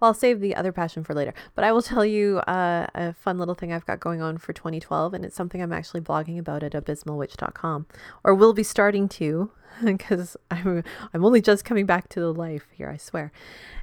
Well, 0.00 0.08
I'll 0.08 0.14
save 0.14 0.40
the 0.40 0.54
other 0.54 0.72
passion 0.72 1.04
for 1.04 1.14
later. 1.14 1.34
But 1.54 1.64
I 1.64 1.72
will 1.72 1.82
tell 1.82 2.04
you 2.04 2.38
uh, 2.38 2.86
a 2.94 3.12
fun 3.12 3.38
little 3.38 3.54
thing 3.54 3.72
I've 3.72 3.86
got 3.86 4.00
going 4.00 4.20
on 4.20 4.38
for 4.38 4.52
2012, 4.52 5.14
and 5.14 5.24
it's 5.24 5.36
something 5.36 5.62
I'm 5.62 5.72
actually 5.72 6.00
blogging 6.00 6.38
about 6.38 6.62
at 6.62 6.72
abysmalwitch.com, 6.72 7.86
or 8.24 8.34
will 8.34 8.52
be 8.52 8.62
starting 8.62 9.08
to, 9.10 9.50
because 9.84 10.36
I'm 10.50 10.82
I'm 11.12 11.24
only 11.24 11.40
just 11.40 11.64
coming 11.64 11.86
back 11.86 12.08
to 12.10 12.20
the 12.20 12.32
life 12.32 12.66
here, 12.72 12.90
I 12.90 12.96
swear. 12.96 13.32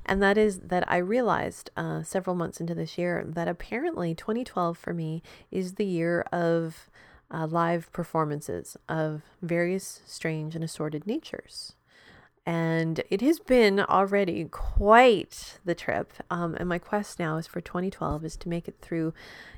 And 0.06 0.22
that 0.22 0.38
is 0.38 0.60
that 0.60 0.90
I 0.92 0.98
realized 0.98 1.70
uh, 1.78 2.04
several 2.04 2.36
months 2.36 2.60
into 2.60 2.76
this 2.76 2.98
year 2.98 3.24
that 3.28 3.48
apparently 3.48 4.16
2012 4.16 4.78
for 4.78 4.94
me 4.94 5.22
is 5.52 5.76
the 5.76 5.86
year 5.86 6.22
of 6.32 6.90
uh, 7.32 7.46
live 7.46 7.92
performances 7.92 8.76
of 8.88 9.22
various 9.42 10.02
strange 10.06 10.56
and 10.56 10.64
assorted 10.64 11.06
natures 11.06 11.74
and 12.50 13.04
it 13.12 13.22
has 13.22 13.40
been 13.40 13.80
already 13.80 14.44
quite 14.46 15.60
the 15.66 15.76
trip. 15.76 16.14
Um, 16.32 16.56
and 16.56 16.68
my 16.68 16.80
quest 16.80 17.20
now 17.20 17.38
is 17.38 17.46
for 17.46 17.62
2012 17.62 18.26
is 18.26 18.36
to 18.38 18.50
make 18.50 18.68
it 18.68 18.78
through 18.82 19.14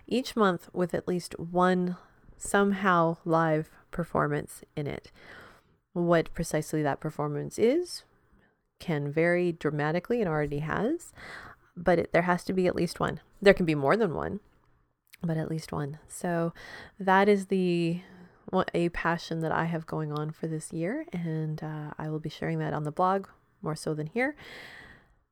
each 0.07 0.35
month 0.35 0.67
with 0.73 0.93
at 0.93 1.07
least 1.07 1.39
one 1.39 1.95
somehow 2.35 3.15
live 3.23 3.69
performance 3.91 4.65
in 4.75 4.87
it. 4.87 5.09
What 5.93 6.33
precisely 6.33 6.83
that 6.83 6.99
performance 6.99 7.57
is 7.57 8.03
can 8.79 9.09
vary 9.09 9.53
dramatically 9.53 10.19
and 10.19 10.27
already 10.27 10.59
has, 10.59 11.13
but 11.77 11.97
it, 11.97 12.11
there 12.11 12.23
has 12.23 12.43
to 12.43 12.51
be 12.51 12.67
at 12.67 12.75
least 12.75 12.99
one. 12.99 13.21
There 13.41 13.53
can 13.53 13.65
be 13.65 13.75
more 13.75 13.95
than 13.95 14.13
one, 14.13 14.41
but 15.23 15.37
at 15.37 15.49
least 15.49 15.71
one. 15.71 15.99
So 16.09 16.51
that 16.99 17.29
is 17.29 17.45
the 17.45 18.01
a 18.73 18.89
passion 18.89 19.41
that 19.41 19.51
I 19.51 19.65
have 19.65 19.85
going 19.85 20.11
on 20.11 20.31
for 20.31 20.47
this 20.47 20.71
year, 20.73 21.05
and 21.13 21.61
uh, 21.63 21.91
I 21.97 22.09
will 22.09 22.19
be 22.19 22.29
sharing 22.29 22.59
that 22.59 22.73
on 22.73 22.83
the 22.83 22.91
blog 22.91 23.27
more 23.61 23.75
so 23.75 23.93
than 23.93 24.07
here. 24.07 24.35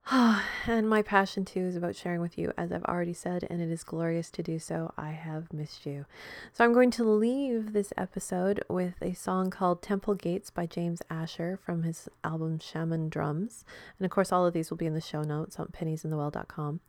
and 0.11 0.89
my 0.89 1.01
passion 1.01 1.45
too 1.45 1.59
is 1.59 1.76
about 1.76 1.95
sharing 1.95 2.22
with 2.22 2.38
you, 2.38 2.51
as 2.57 2.72
I've 2.72 2.84
already 2.86 3.13
said, 3.13 3.45
and 3.49 3.61
it 3.61 3.70
is 3.70 3.84
glorious 3.84 4.32
to 4.32 4.43
do 4.43 4.57
so. 4.57 4.91
I 4.97 5.11
have 5.11 5.53
missed 5.53 5.86
you. 5.86 6.05
So 6.51 6.63
I'm 6.63 6.74
going 6.74 6.89
to 6.91 7.03
leave 7.03 7.74
this 7.74 7.93
episode 7.95 8.63
with 8.67 8.95
a 9.01 9.13
song 9.13 9.51
called 9.51 9.84
Temple 9.84 10.15
Gates 10.15 10.49
by 10.49 10.65
James 10.65 11.01
Asher 11.09 11.59
from 11.63 11.84
his 11.84 12.09
album 12.24 12.57
Shaman 12.59 13.09
Drums. 13.09 13.65
And 13.99 14.05
of 14.05 14.11
course, 14.11 14.32
all 14.32 14.45
of 14.45 14.53
these 14.53 14.70
will 14.72 14.78
be 14.78 14.88
in 14.88 14.95
the 14.95 15.01
show 15.01 15.22
notes 15.22 15.59
on 15.59 15.67
penniesinthewell.com. 15.67 16.80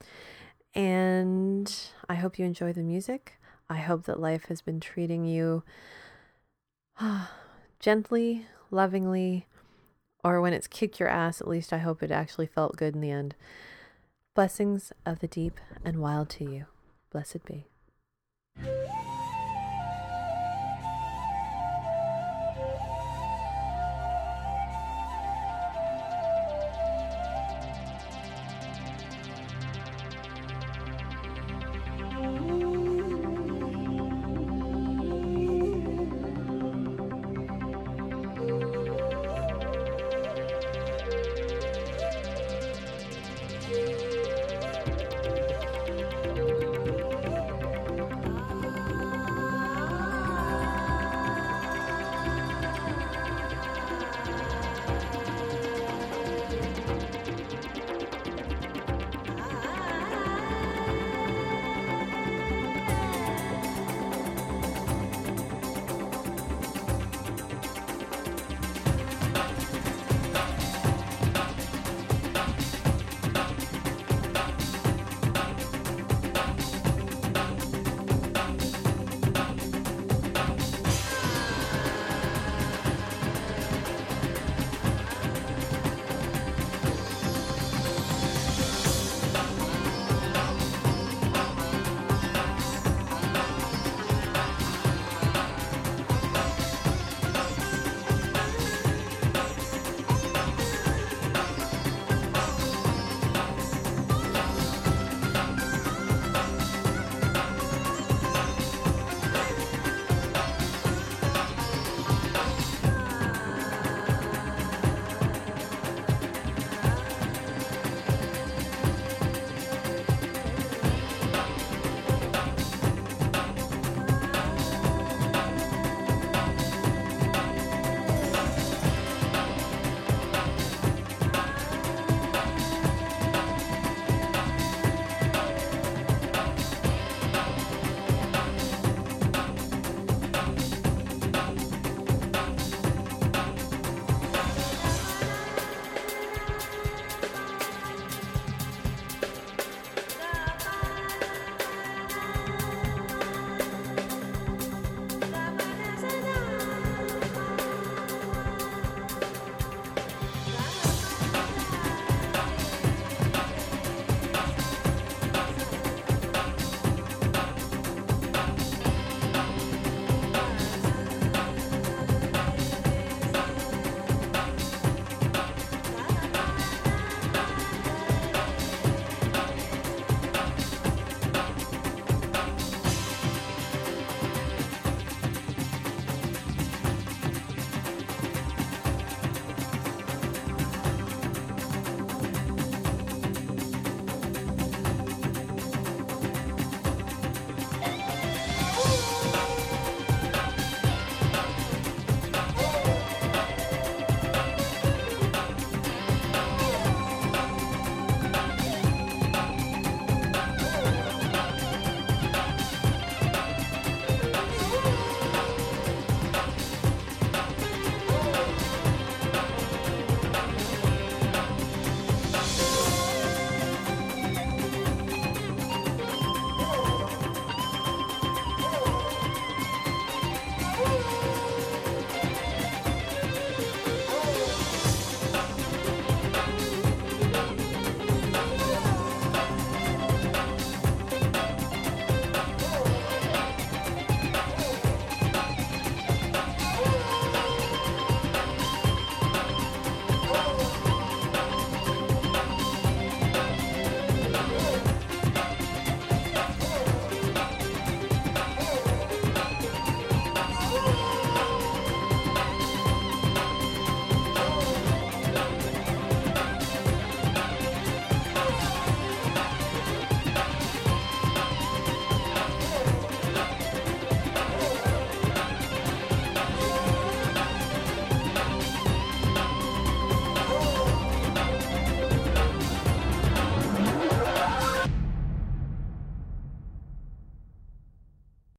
And 0.75 1.75
I 2.09 2.15
hope 2.15 2.39
you 2.39 2.45
enjoy 2.45 2.73
the 2.73 2.83
music. 2.83 3.35
I 3.69 3.77
hope 3.77 4.05
that 4.07 4.19
life 4.19 4.47
has 4.47 4.63
been 4.63 4.81
treating 4.81 5.27
you 5.27 5.63
gently, 7.81 8.47
lovingly, 8.71 9.47
or 10.23 10.41
when 10.41 10.53
it's 10.53 10.69
kicked 10.69 11.01
your 11.01 11.09
ass, 11.09 11.41
at 11.41 11.49
least 11.49 11.73
I 11.73 11.79
hope 11.79 12.03
it 12.03 12.11
actually 12.11 12.47
felt 12.47 12.77
good 12.77 12.95
in 12.95 13.01
the 13.01 13.11
end. 13.11 13.35
Blessings 14.35 14.93
of 15.05 15.19
the 15.19 15.27
deep 15.27 15.59
and 15.85 16.01
wild 16.01 16.29
to 16.31 16.45
you. 16.45 16.67
Blessed 17.11 17.45
be. 17.45 17.67